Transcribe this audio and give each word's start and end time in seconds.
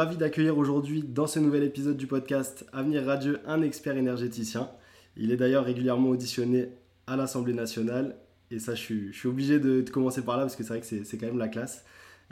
ravi 0.00 0.16
d'accueillir 0.16 0.56
aujourd'hui 0.56 1.02
dans 1.02 1.26
ce 1.26 1.38
nouvel 1.38 1.62
épisode 1.62 1.98
du 1.98 2.06
podcast 2.06 2.64
Avenir 2.72 3.04
Radio 3.04 3.34
un 3.44 3.60
expert 3.60 3.98
énergéticien. 3.98 4.70
Il 5.14 5.30
est 5.30 5.36
d'ailleurs 5.36 5.66
régulièrement 5.66 6.08
auditionné 6.08 6.70
à 7.06 7.16
l'Assemblée 7.16 7.52
nationale 7.52 8.16
et 8.50 8.58
ça 8.58 8.74
je 8.74 9.10
suis, 9.12 9.28
obligé 9.28 9.60
de, 9.60 9.84
commencer 9.90 10.22
par 10.22 10.38
là 10.38 10.44
parce 10.44 10.56
que 10.56 10.62
c'est 10.62 10.70
vrai 10.70 10.80
que 10.80 11.04
c'est 11.04 11.18
quand 11.18 11.26
même 11.26 11.36
la 11.36 11.48
classe. 11.48 11.84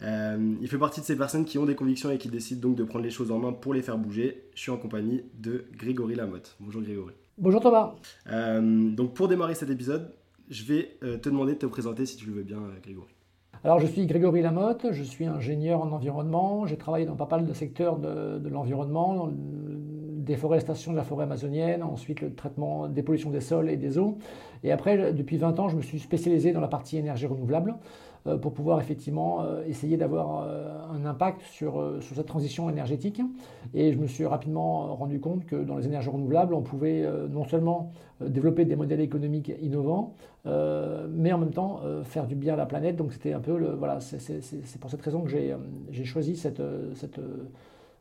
Euh, 0.02 0.55
il 0.62 0.66
fait 0.66 0.79
partie 0.79 1.02
de 1.02 1.05
ces 1.05 1.15
personnes 1.15 1.45
qui 1.45 1.59
ont 1.59 1.66
des 1.66 1.75
convictions 1.75 2.11
et 2.11 2.16
qui 2.16 2.30
décident 2.30 2.70
donc 2.70 2.79
de 2.79 2.84
prendre 2.84 3.05
les 3.05 3.11
choses 3.11 3.30
en 3.30 3.39
main 3.39 3.52
pour 3.52 3.75
les 3.75 3.82
faire 3.82 3.98
bouger. 3.98 4.45
Je 4.55 4.62
suis 4.62 4.71
en 4.71 4.79
compagnie 4.79 5.24
de 5.38 5.66
Grégory 5.77 6.15
Lamotte. 6.15 6.57
Bonjour 6.60 6.80
Grégory. 6.80 7.12
Bonjour 7.37 7.60
Thomas. 7.60 7.96
Euh, 8.29 8.91
donc 8.93 9.12
pour 9.12 9.29
démarrer 9.29 9.55
cet 9.55 9.69
épisode, 9.69 10.10
je 10.48 10.65
vais 10.65 10.96
euh, 11.02 11.19
te 11.19 11.29
demander 11.29 11.52
de 11.52 11.59
te 11.59 11.66
présenter 11.66 12.07
si 12.07 12.16
tu 12.16 12.29
le 12.29 12.32
veux 12.32 12.45
bien 12.45 12.62
Grégory. 12.82 13.18
Alors 13.65 13.80
je 13.80 13.87
suis 13.87 14.07
Grégory 14.07 14.41
Lamotte, 14.41 14.87
je 14.93 15.03
suis 15.03 15.27
ingénieur 15.27 15.83
en 15.83 15.91
environnement, 15.91 16.65
j'ai 16.66 16.77
travaillé 16.77 17.07
dans 17.07 17.16
pas 17.16 17.27
mal 17.29 17.45
de 17.45 17.53
secteurs 17.53 17.99
de, 17.99 18.39
de 18.39 18.49
l'environnement, 18.49 19.30
déforestation 20.29 20.93
de 20.93 20.97
la 20.97 21.03
forêt 21.03 21.25
amazonienne, 21.25 21.83
ensuite 21.83 22.21
le 22.21 22.33
traitement 22.33 22.87
des 22.87 23.02
pollutions 23.02 23.30
des 23.30 23.41
sols 23.41 23.69
et 23.69 23.77
des 23.77 23.99
eaux. 23.99 24.19
Et 24.63 24.71
après, 24.71 25.13
depuis 25.13 25.39
20 25.39 25.59
ans, 25.59 25.69
je 25.69 25.77
me 25.77 25.83
suis 25.83 25.99
spécialisé 25.99 26.52
dans 26.52 26.61
la 26.61 26.69
partie 26.69 26.99
énergie 26.99 27.27
renouvelable. 27.27 27.75
Euh, 28.28 28.37
pour 28.37 28.52
pouvoir 28.52 28.80
effectivement 28.80 29.42
euh, 29.42 29.64
essayer 29.66 29.96
d'avoir 29.96 30.42
euh, 30.42 30.77
un 30.92 31.05
impact 31.05 31.41
sur, 31.42 31.84
sur 32.00 32.16
cette 32.16 32.27
transition 32.27 32.68
énergétique. 32.68 33.20
Et 33.74 33.92
je 33.92 33.98
me 33.98 34.06
suis 34.06 34.27
rapidement 34.27 34.95
rendu 34.95 35.20
compte 35.20 35.45
que 35.45 35.56
dans 35.56 35.77
les 35.77 35.87
énergies 35.87 36.10
renouvelables, 36.10 36.54
on 36.54 36.62
pouvait 36.62 37.07
non 37.30 37.45
seulement 37.45 37.93
développer 38.20 38.65
des 38.65 38.76
modèles 38.76 39.01
économiques 39.01 39.52
innovants, 39.60 40.15
mais 40.45 41.32
en 41.32 41.38
même 41.38 41.51
temps 41.51 41.80
faire 42.04 42.26
du 42.26 42.35
bien 42.35 42.54
à 42.54 42.57
la 42.57 42.66
planète. 42.66 42.96
Donc 42.96 43.12
c'était 43.12 43.32
un 43.32 43.40
peu 43.40 43.57
le, 43.59 43.74
voilà, 43.74 44.01
c'est 44.01 44.80
pour 44.80 44.90
cette 44.90 45.02
raison 45.02 45.23
que 45.23 45.30
j'ai 45.30 46.04
choisi 46.04 46.37
cette, 46.37 46.63
cette 46.95 47.20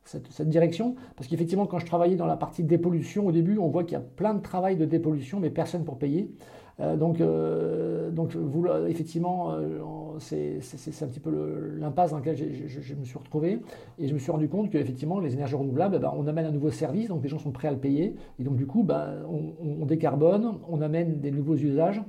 cette, 0.05 0.31
cette, 0.31 0.49
direction. 0.49 0.95
Parce 1.17 1.27
qu'effectivement, 1.27 1.65
quand 1.65 1.79
je 1.79 1.85
travaillais 1.85 2.15
dans 2.15 2.25
la 2.25 2.37
partie 2.37 2.63
dépollution, 2.63 3.27
au 3.27 3.31
début, 3.31 3.57
on 3.57 3.67
voit 3.67 3.83
qu'il 3.83 3.93
y 3.93 4.01
a 4.01 4.05
plein 4.15 4.33
de 4.33 4.41
travail 4.41 4.77
de 4.77 4.85
dépollution, 4.85 5.39
mais 5.39 5.49
personne 5.49 5.83
pour 5.83 5.97
payer. 5.97 6.31
Euh, 6.79 6.95
donc, 6.95 7.21
euh, 7.21 8.11
donc 8.11 8.35
vous, 8.35 8.67
effectivement, 8.87 9.53
euh, 9.53 9.79
c'est 10.19 10.59
un 11.01 11.07
petit 11.07 11.19
peu 11.19 11.75
l'impasse 11.79 12.11
dans 12.11 12.17
laquelle 12.17 12.37
je, 12.37 12.95
me 12.95 13.03
suis 13.03 13.17
retrouvé. 13.17 13.59
Et 13.97 14.07
je 14.07 14.13
me 14.13 14.19
suis 14.19 14.31
rendu 14.31 14.47
compte 14.47 14.69
qu'effectivement, 14.71 15.19
les 15.19 15.33
énergies 15.33 15.55
renouvelables, 15.55 15.99
ben, 15.99 16.13
on 16.15 16.27
amène 16.27 16.45
un 16.45 16.51
nouveau 16.51 16.71
service, 16.71 17.07
donc 17.07 17.23
les 17.23 17.29
gens 17.29 17.39
sont 17.39 17.51
prêts 17.51 17.67
à 17.67 17.71
le 17.71 17.77
payer. 17.77 18.15
Et 18.39 18.43
donc, 18.43 18.55
du 18.55 18.65
coup, 18.65 18.83
ben, 18.83 19.23
on, 19.29 19.81
on 19.81 19.85
décarbone, 19.85 20.59
on 20.69 20.81
amène 20.81 21.19
des 21.19 21.31
nouveaux 21.31 21.55
usages 21.55 22.01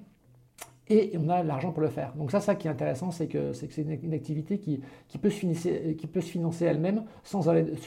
et 0.91 1.13
on 1.19 1.29
a 1.29 1.43
l'argent 1.43 1.73
pour 1.73 1.83
le 1.83 1.89
faire. 1.89 2.15
Donc 2.17 2.31
ça, 2.31 2.41
ça 2.41 2.55
qui 2.55 2.67
est 2.67 2.71
intéressant, 2.71 3.11
c'est 3.11 3.27
que 3.27 3.53
c'est 3.53 3.77
une, 3.77 4.15
activité 4.15 4.59
qui, 4.59 4.81
peut 5.21 5.31
se 5.31 5.39
financer, 5.39 5.97
qui 5.99 6.07
peut 6.07 6.21
se 6.21 6.31
financer 6.31 6.65
elle-même 6.65 7.05
sans, 7.25 7.43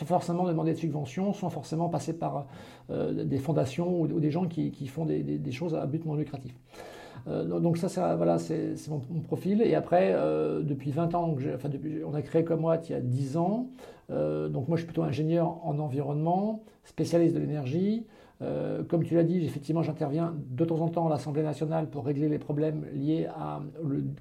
forcément 0.06 0.46
demander 0.46 0.74
de 0.74 0.78
subventions, 0.78 1.34
sans 1.34 1.50
forcément 1.50 1.90
passer 1.90 2.14
par 2.14 2.46
euh, 2.90 3.24
des 3.24 3.38
fondations 3.38 4.02
ou, 4.02 4.20
des 4.20 4.32
gens 4.32 4.48
qui, 4.48 4.88
font 4.88 5.06
des, 5.06 5.52
choses 5.52 5.76
à 5.76 5.86
but 5.86 6.06
non 6.06 6.16
lucratif. 6.16 6.54
Euh, 7.28 7.60
donc 7.60 7.78
ça, 7.78 8.16
voilà, 8.16 8.38
c'est 8.38 8.76
mon, 8.90 9.00
profil. 9.22 9.62
Et 9.62 9.76
après, 9.76 10.12
euh, 10.14 10.62
depuis 10.62 10.92
20 10.92 11.16
ans, 11.16 11.36
enfin, 11.56 11.70
depuis, 11.70 12.04
on 12.06 12.14
a 12.14 12.22
créé 12.22 12.44
comme 12.44 12.68
il 12.84 12.92
y 12.92 12.94
a 12.94 13.02
10 13.02 13.38
ans. 13.38 13.68
donc 14.10 14.68
moi, 14.68 14.78
je 14.78 14.82
suis 14.82 14.86
plutôt 14.86 15.04
ingénieur 15.04 15.60
en 15.66 15.80
environnement, 15.80 16.64
spécialiste 16.84 17.34
de 17.34 17.40
l'énergie. 17.40 18.06
Euh, 18.42 18.84
comme 18.84 19.04
tu 19.04 19.16
l'as 19.16 19.24
dit, 19.24 19.44
effectivement, 19.46 19.84
j'interviens 19.84 20.34
de 20.50 20.66
temps 20.66 20.80
en 20.80 20.90
temps 20.90 21.08
à 21.08 21.10
l'Assemblée 21.10 21.44
nationale 21.44 21.90
pour 21.90 22.06
régler 22.06 22.28
les 22.28 22.40
problèmes 22.40 22.86
liés 22.94 23.28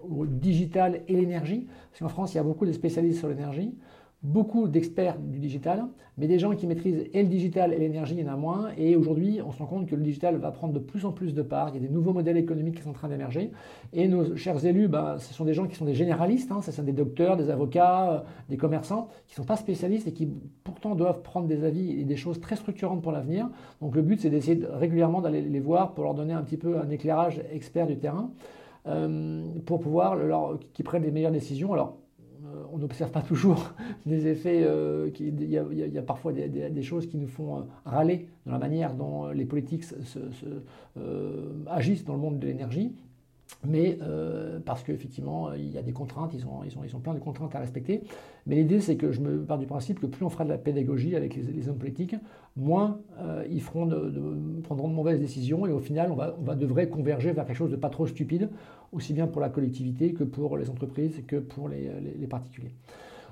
au 0.09 0.27
digital 0.27 1.01
et 1.09 1.17
l'énergie. 1.17 1.67
Parce 1.91 2.01
qu'en 2.01 2.09
France, 2.09 2.35
il 2.35 2.37
y 2.37 2.41
a 2.41 2.43
beaucoup 2.43 2.67
de 2.67 2.73
spécialistes 2.73 3.19
sur 3.19 3.29
l'énergie 3.29 3.75
beaucoup 4.23 4.69
d'experts 4.69 5.19
du 5.19 5.39
digital, 5.39 5.87
mais 6.19 6.27
des 6.27 6.39
gens 6.39 6.55
qui 6.55 6.67
maîtrisent 6.67 7.07
et 7.13 7.23
le 7.23 7.29
digital 7.29 7.73
et 7.73 7.79
l'énergie, 7.79 8.15
il 8.15 8.21
y 8.21 8.29
en 8.29 8.33
a 8.33 8.37
moins. 8.37 8.69
Et 8.77 8.95
aujourd'hui, 8.95 9.41
on 9.45 9.51
se 9.51 9.59
rend 9.59 9.67
compte 9.67 9.87
que 9.87 9.97
le 9.97 10.03
digital 10.03 10.37
va 10.37 10.51
prendre 10.51 10.75
de 10.75 10.79
plus 10.79 11.07
en 11.07 11.13
plus 11.13 11.33
de 11.33 11.41
part. 11.41 11.71
Il 11.71 11.75
y 11.77 11.79
a 11.79 11.89
des 11.89 11.93
nouveaux 11.93 12.13
modèles 12.13 12.37
économiques 12.37 12.77
qui 12.77 12.83
sont 12.83 12.91
en 12.91 12.95
train 12.95 13.09
d'émerger. 13.09 13.51
Et 13.95 14.09
nos 14.09 14.37
chers 14.37 14.65
élus, 14.67 14.89
ben, 14.89 15.17
ce 15.19 15.33
sont 15.33 15.47
des 15.47 15.55
gens 15.55 15.67
qui 15.67 15.77
sont 15.77 15.87
des 15.87 15.95
généralistes, 15.95 16.53
hein, 16.53 16.61
ce 16.61 16.71
sont 16.71 16.83
des 16.83 16.93
docteurs, 16.93 17.39
des 17.39 17.49
avocats, 17.49 18.13
euh, 18.13 18.21
des 18.51 18.59
commerçants, 18.59 19.09
qui 19.27 19.33
ne 19.33 19.37
sont 19.37 19.47
pas 19.47 19.57
spécialistes 19.57 20.07
et 20.07 20.13
qui 20.13 20.29
pourtant 20.65 20.95
doivent 20.95 21.23
prendre 21.23 21.47
des 21.47 21.65
avis 21.65 21.99
et 21.99 22.05
des 22.05 22.17
choses 22.17 22.41
très 22.41 22.57
structurantes 22.57 23.03
pour 23.03 23.13
l'avenir. 23.13 23.49
Donc 23.81 23.97
le 23.97 24.03
but, 24.03 24.21
c'est 24.21 24.31
d'essayer 24.31 24.61
régulièrement 24.71 25.23
d'aller 25.23 25.41
les 25.41 25.61
voir 25.61 25.95
pour 25.95 26.05
leur 26.05 26.13
donner 26.13 26.35
un 26.35 26.43
petit 26.43 26.59
peu 26.59 26.79
un 26.79 26.91
éclairage 26.91 27.41
expert 27.51 27.87
du 27.87 27.97
terrain. 27.97 28.31
Euh, 28.87 29.43
pour 29.67 29.79
pouvoir 29.79 30.17
qu'ils 30.73 30.87
prennent 30.87 31.03
les 31.03 31.11
meilleures 31.11 31.31
décisions. 31.31 31.75
Alors, 31.75 31.99
on 32.73 32.79
n'observe 32.79 33.11
pas 33.11 33.23
toujours 33.23 33.73
des 34.07 34.27
effets, 34.27 34.63
euh, 34.63 35.11
il, 35.19 35.45
y 35.45 35.99
a, 35.99 36.03
parfois 36.03 36.33
des, 36.33 36.83
choses 36.83 37.07
qui 37.07 37.17
nous 37.17 37.29
font 37.29 37.59
euh, 37.59 37.63
râler 37.85 38.29
dans 38.47 38.53
la 38.53 38.59
manière 38.59 38.95
dont 38.95 39.29
les 39.29 39.45
politiques 39.45 39.85
agissent 41.67 42.05
dans 42.05 42.15
le 42.15 42.21
monde 42.21 42.39
de 42.39 42.47
l'énergie 42.47 42.93
mais 43.67 43.99
euh, 44.03 44.59
parce 44.65 44.83
qu'effectivement, 44.83 45.53
il 45.53 45.71
y 45.71 45.79
a 45.79 45.83
des 45.83 45.93
contraintes, 45.93 46.33
ils 46.35 46.47
ont, 46.47 46.63
ils, 46.65 47.01
plein 47.01 47.15
de 47.15 47.19
contraintes 47.19 47.55
à 47.55 47.59
respecter. 47.59 48.03
Mais 48.47 48.57
l'idée, 48.57 48.81
c'est 48.81 48.97
que 48.97 49.13
je 49.13 49.21
me 49.21 49.43
pars 49.43 49.59
du 49.59 49.67
principe 49.67 50.01
que 50.01 50.07
plus 50.07 50.25
on 50.25 50.31
fera 50.31 50.45
de 50.45 50.51
la 50.51 50.59
pédagogie 50.59 51.15
avec 51.17 51.35
les, 51.35 51.69
hommes 51.69 51.79
politiques, 51.79 52.17
moins 52.57 53.01
euh, 53.21 53.45
ils 53.51 53.61
feront 53.63 53.87
de, 53.87 54.61
prendront 54.63 54.89
de 54.89 54.95
mauvaises 54.95 55.21
décisions 55.21 55.67
et 55.67 55.73
au 55.73 55.81
final, 55.81 56.11
on 56.11 56.17
va, 56.17 56.55
devrait 56.55 56.89
converger 56.89 57.33
vers 57.33 57.47
quelque 57.47 57.57
chose 57.57 57.71
de 57.71 57.77
pas 57.77 57.91
trop 57.91 58.07
stupide, 58.07 58.51
aussi 58.93 59.13
bien 59.13 59.27
pour 59.27 59.41
la 59.41 59.49
collectivité 59.49 60.13
que 60.13 60.25
pour 60.25 60.57
les 60.57 60.71
entreprises 60.71 61.23
que 61.27 61.37
pour 61.37 61.69
les, 61.69 61.91
les 62.19 62.27
particuliers. 62.27 62.73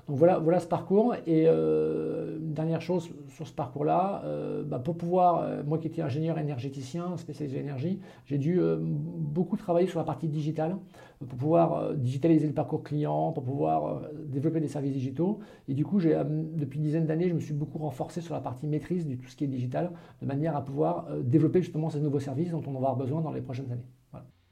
Donc 0.09 0.17
voilà, 0.17 0.39
voilà 0.39 0.59
ce 0.59 0.65
parcours. 0.65 1.13
Et 1.27 1.43
euh, 1.45 2.39
dernière 2.41 2.81
chose 2.81 3.09
sur 3.27 3.47
ce 3.47 3.53
parcours-là, 3.53 4.23
euh, 4.25 4.63
bah, 4.63 4.79
pour 4.79 4.97
pouvoir, 4.97 5.43
euh, 5.43 5.63
moi 5.63 5.77
qui 5.77 5.85
étais 5.85 6.01
ingénieur 6.01 6.39
énergéticien, 6.39 7.15
spécialisé 7.17 7.59
énergie, 7.59 7.99
j'ai 8.25 8.39
dû 8.39 8.59
beaucoup 8.79 9.55
travailler 9.55 9.87
sur 9.87 9.99
la 9.99 10.05
partie 10.05 10.27
digitale 10.27 10.77
pour 11.19 11.37
pouvoir 11.37 11.93
digitaliser 11.93 12.47
le 12.47 12.53
parcours 12.53 12.81
client, 12.81 13.31
pour 13.33 13.43
pouvoir 13.43 14.01
développer 14.25 14.59
des 14.59 14.67
services 14.67 14.93
digitaux. 14.93 15.39
Et 15.67 15.75
du 15.75 15.85
coup, 15.85 15.99
depuis 15.99 16.79
une 16.79 16.85
dizaine 16.85 17.05
d'années, 17.05 17.29
je 17.29 17.35
me 17.35 17.39
suis 17.39 17.53
beaucoup 17.53 17.77
renforcé 17.77 18.21
sur 18.21 18.33
la 18.33 18.41
partie 18.41 18.65
maîtrise 18.65 19.05
de 19.05 19.15
tout 19.15 19.27
ce 19.27 19.35
qui 19.35 19.43
est 19.43 19.47
digital, 19.47 19.91
de 20.21 20.25
manière 20.25 20.55
à 20.55 20.65
pouvoir 20.65 21.07
développer 21.21 21.61
justement 21.61 21.91
ces 21.91 21.99
nouveaux 21.99 22.19
services 22.19 22.49
dont 22.49 22.63
on 22.65 22.71
va 22.71 22.77
avoir 22.77 22.95
besoin 22.95 23.21
dans 23.21 23.31
les 23.31 23.41
prochaines 23.41 23.71
années. 23.71 23.85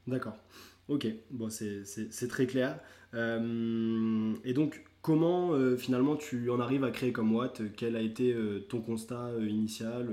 D'accord. 0.06 0.36
Ok, 0.88 1.08
c'est 1.48 2.28
très 2.28 2.46
clair. 2.46 2.78
et 3.14 4.52
donc, 4.54 4.84
Comment 5.02 5.52
euh, 5.52 5.76
finalement 5.76 6.16
tu 6.16 6.50
en 6.50 6.58
arrives 6.60 6.84
à 6.84 6.90
créer 6.90 7.12
comme 7.12 7.34
Watt? 7.34 7.60
Quel 7.76 7.96
a 7.96 8.00
été 8.00 8.32
euh, 8.32 8.60
ton 8.68 8.80
constat 8.80 9.28
euh, 9.28 9.48
initial 9.48 10.08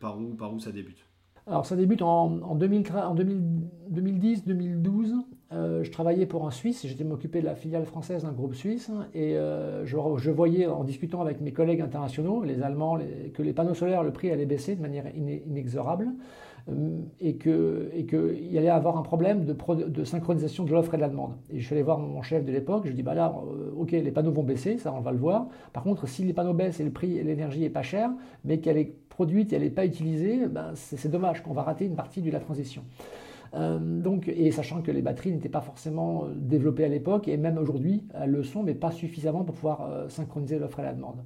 par, 0.00 0.18
où, 0.18 0.34
par 0.34 0.52
où 0.52 0.60
ça 0.60 0.72
débute? 0.72 1.06
Alors 1.46 1.64
ça 1.64 1.76
débute 1.76 2.02
en, 2.02 2.42
en, 2.42 2.54
2010-2012. 2.56 5.14
je 5.50 5.90
travaillais 5.90 6.26
pour 6.26 6.46
un 6.46 6.50
Suisse, 6.50 6.86
j'étais 6.86 7.04
m'occuper 7.04 7.40
de 7.40 7.46
la 7.46 7.54
filiale 7.54 7.86
française 7.86 8.24
d'un 8.24 8.32
groupe 8.32 8.54
suisse 8.54 8.90
et 9.14 9.38
je, 9.84 10.30
voyais 10.30 10.66
en 10.66 10.84
discutant 10.84 11.22
avec 11.22 11.40
mes 11.40 11.52
collègues 11.52 11.80
internationaux, 11.80 12.44
les 12.44 12.60
Allemands, 12.60 12.98
que 13.32 13.42
les 13.42 13.54
panneaux 13.54 13.72
solaires, 13.72 14.02
le 14.02 14.12
prix 14.12 14.30
allait 14.30 14.44
baisser 14.44 14.76
de 14.76 14.82
manière 14.82 15.06
inexorable. 15.16 16.08
Euh, 16.70 17.00
et 17.20 17.36
qu'il 17.36 17.88
et 17.94 18.04
que 18.04 18.36
y 18.36 18.58
allait 18.58 18.68
avoir 18.68 18.98
un 18.98 19.02
problème 19.02 19.44
de, 19.44 20.04
synchronisation 20.04 20.64
de 20.64 20.72
l'offre 20.72 20.94
et 20.94 20.96
de 20.96 21.02
la 21.02 21.08
demande. 21.08 21.32
Et 21.50 21.60
je 21.60 21.64
suis 21.64 21.74
allé 21.74 21.82
voir 21.82 21.98
mon 21.98 22.22
chef 22.22 22.44
de 22.44 22.52
l'époque, 22.52 22.82
je 22.86 22.92
dis 22.92 23.02
bah 23.02 23.14
là, 23.14 23.34
euh, 23.50 23.70
ok, 23.76 23.92
les 23.92 24.10
panneaux 24.10 24.32
vont 24.32 24.42
baisser, 24.42 24.76
ça 24.78 24.92
on 24.92 25.00
va 25.00 25.12
le 25.12 25.18
voir. 25.18 25.46
Par 25.72 25.82
contre, 25.82 26.06
si 26.06 26.24
les 26.24 26.32
panneaux 26.32 26.52
baissent 26.52 26.80
et 26.80 26.84
le 26.84 26.90
prix 26.90 27.16
et 27.16 27.22
l'énergie 27.22 27.64
est 27.64 27.70
pas 27.70 27.82
cher, 27.82 28.10
mais 28.44 28.58
qu'elle 28.58 28.76
est 28.76 28.92
produite 29.08 29.52
et 29.52 29.56
elle 29.56 29.62
n'est 29.62 29.70
pas 29.70 29.86
utilisée, 29.86 30.46
ben, 30.46 30.72
c'est 30.74 31.10
dommage 31.10 31.42
qu'on 31.42 31.54
va 31.54 31.62
rater 31.62 31.86
une 31.86 31.96
partie 31.96 32.20
de 32.20 32.30
la 32.30 32.40
transition. 32.40 32.82
Euh, 33.54 33.78
donc, 33.78 34.28
et 34.28 34.50
sachant 34.50 34.82
que 34.82 34.90
les 34.90 35.00
batteries 35.00 35.32
n'étaient 35.32 35.48
pas 35.48 35.62
forcément 35.62 36.24
développées 36.36 36.84
à 36.84 36.88
l'époque, 36.88 37.28
et 37.28 37.36
même 37.38 37.56
aujourd'hui, 37.56 38.04
elles 38.20 38.30
le 38.30 38.42
sont, 38.42 38.62
mais 38.62 38.74
pas 38.74 38.90
suffisamment 38.90 39.42
pour 39.42 39.54
pouvoir 39.54 39.88
synchroniser 40.08 40.58
l'offre 40.58 40.80
et 40.80 40.84
la 40.84 40.92
demande. 40.92 41.16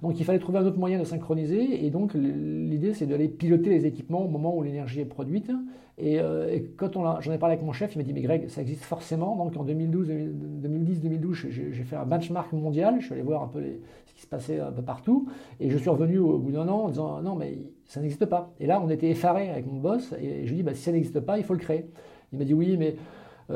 Donc 0.00 0.18
il 0.18 0.24
fallait 0.24 0.38
trouver 0.38 0.58
un 0.58 0.66
autre 0.66 0.78
moyen 0.78 0.98
de 0.98 1.04
synchroniser, 1.04 1.84
et 1.84 1.90
donc 1.90 2.14
l'idée 2.14 2.94
c'est 2.94 3.06
d'aller 3.06 3.28
piloter 3.28 3.70
les 3.70 3.86
équipements 3.86 4.24
au 4.24 4.28
moment 4.28 4.56
où 4.56 4.62
l'énergie 4.62 5.00
est 5.00 5.04
produite. 5.04 5.50
Et, 5.98 6.18
euh, 6.18 6.58
quand 6.76 7.20
j'en 7.20 7.32
ai 7.32 7.38
parlé 7.38 7.54
avec 7.54 7.64
mon 7.64 7.72
chef, 7.72 7.94
il 7.94 7.98
m'a 7.98 8.04
dit 8.04 8.12
mais 8.12 8.22
Greg, 8.22 8.48
ça 8.48 8.62
existe 8.62 8.84
forcément. 8.84 9.36
Donc 9.36 9.56
en 9.56 9.64
2012, 9.64 10.08
2010-2012, 10.08 11.50
j'ai 11.50 11.84
fait 11.84 11.96
un 11.96 12.06
benchmark 12.06 12.52
mondial, 12.52 12.96
je 13.00 13.04
suis 13.04 13.14
allé 13.14 13.22
voir 13.22 13.42
un 13.42 13.48
peu 13.48 13.60
ce 14.06 14.14
qui 14.14 14.22
se 14.22 14.26
passait 14.26 14.58
un 14.58 14.72
peu 14.72 14.82
partout, 14.82 15.28
et 15.60 15.70
je 15.70 15.76
suis 15.76 15.90
revenu 15.90 16.18
au 16.18 16.38
bout 16.38 16.52
d'un 16.52 16.68
an 16.68 16.84
en 16.84 16.88
disant 16.88 17.22
non 17.22 17.36
mais 17.36 17.58
ça 17.84 18.00
n'existe 18.00 18.26
pas. 18.26 18.52
Et 18.58 18.66
là 18.66 18.80
on 18.82 18.88
était 18.88 19.10
effaré 19.10 19.50
avec 19.50 19.66
mon 19.66 19.80
boss, 19.80 20.14
et 20.20 20.46
je 20.46 20.52
lui 20.52 20.54
ai 20.54 20.56
dit 20.56 20.62
bah, 20.62 20.74
si 20.74 20.82
ça 20.82 20.92
n'existe 20.92 21.20
pas, 21.20 21.38
il 21.38 21.44
faut 21.44 21.54
le 21.54 21.60
créer. 21.60 21.86
Il 22.32 22.38
m'a 22.38 22.44
dit 22.44 22.54
oui 22.54 22.76
mais 22.78 22.96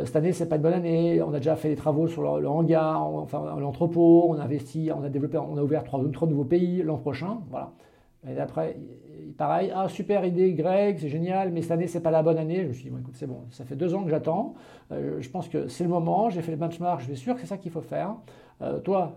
cette 0.04 0.16
année, 0.16 0.32
c'est 0.32 0.48
pas 0.48 0.56
une 0.56 0.62
bonne 0.62 0.74
année. 0.74 1.22
On 1.22 1.32
a 1.32 1.38
déjà 1.38 1.56
fait 1.56 1.68
des 1.68 1.76
travaux 1.76 2.08
sur 2.08 2.38
le, 2.38 2.48
hangar, 2.48 3.02
enfin 3.02 3.56
l'entrepôt. 3.58 4.26
On 4.28 4.38
a 4.38 4.44
investi, 4.44 4.90
on 4.94 5.02
a 5.02 5.08
développé, 5.08 5.38
on 5.38 5.56
a 5.56 5.62
ouvert 5.62 5.84
trois, 5.84 6.00
nouveaux 6.00 6.44
pays 6.44 6.82
l'an 6.82 6.98
prochain. 6.98 7.38
Voilà. 7.50 7.72
Et 8.28 8.38
après, 8.38 8.76
pareil, 9.38 9.70
ah 9.74 9.88
super 9.88 10.24
idée, 10.24 10.52
Greg, 10.54 10.98
c'est 10.98 11.08
génial, 11.08 11.52
mais 11.52 11.62
cette 11.62 11.70
année 11.72 11.86
c'est 11.86 12.00
pas 12.00 12.10
la 12.10 12.22
bonne 12.22 12.38
année. 12.38 12.62
Je 12.62 12.68
me 12.68 12.72
suis 12.72 12.84
dit, 12.84 12.90
bon, 12.90 12.98
écoute, 12.98 13.14
c'est 13.16 13.26
bon, 13.26 13.42
ça 13.50 13.64
fait 13.64 13.76
deux 13.76 13.94
ans 13.94 14.02
que 14.02 14.10
j'attends. 14.10 14.54
Euh, 14.90 15.18
je 15.20 15.28
pense 15.30 15.48
que 15.48 15.68
c'est 15.68 15.84
le 15.84 15.90
moment. 15.90 16.30
J'ai 16.30 16.42
fait 16.42 16.50
le 16.50 16.56
benchmark, 16.56 17.00
je 17.00 17.06
suis 17.06 17.16
sûr 17.16 17.34
que 17.34 17.40
c'est 17.40 17.46
ça 17.46 17.56
qu'il 17.56 17.70
faut 17.70 17.82
faire. 17.82 18.16
toi, 18.82 19.16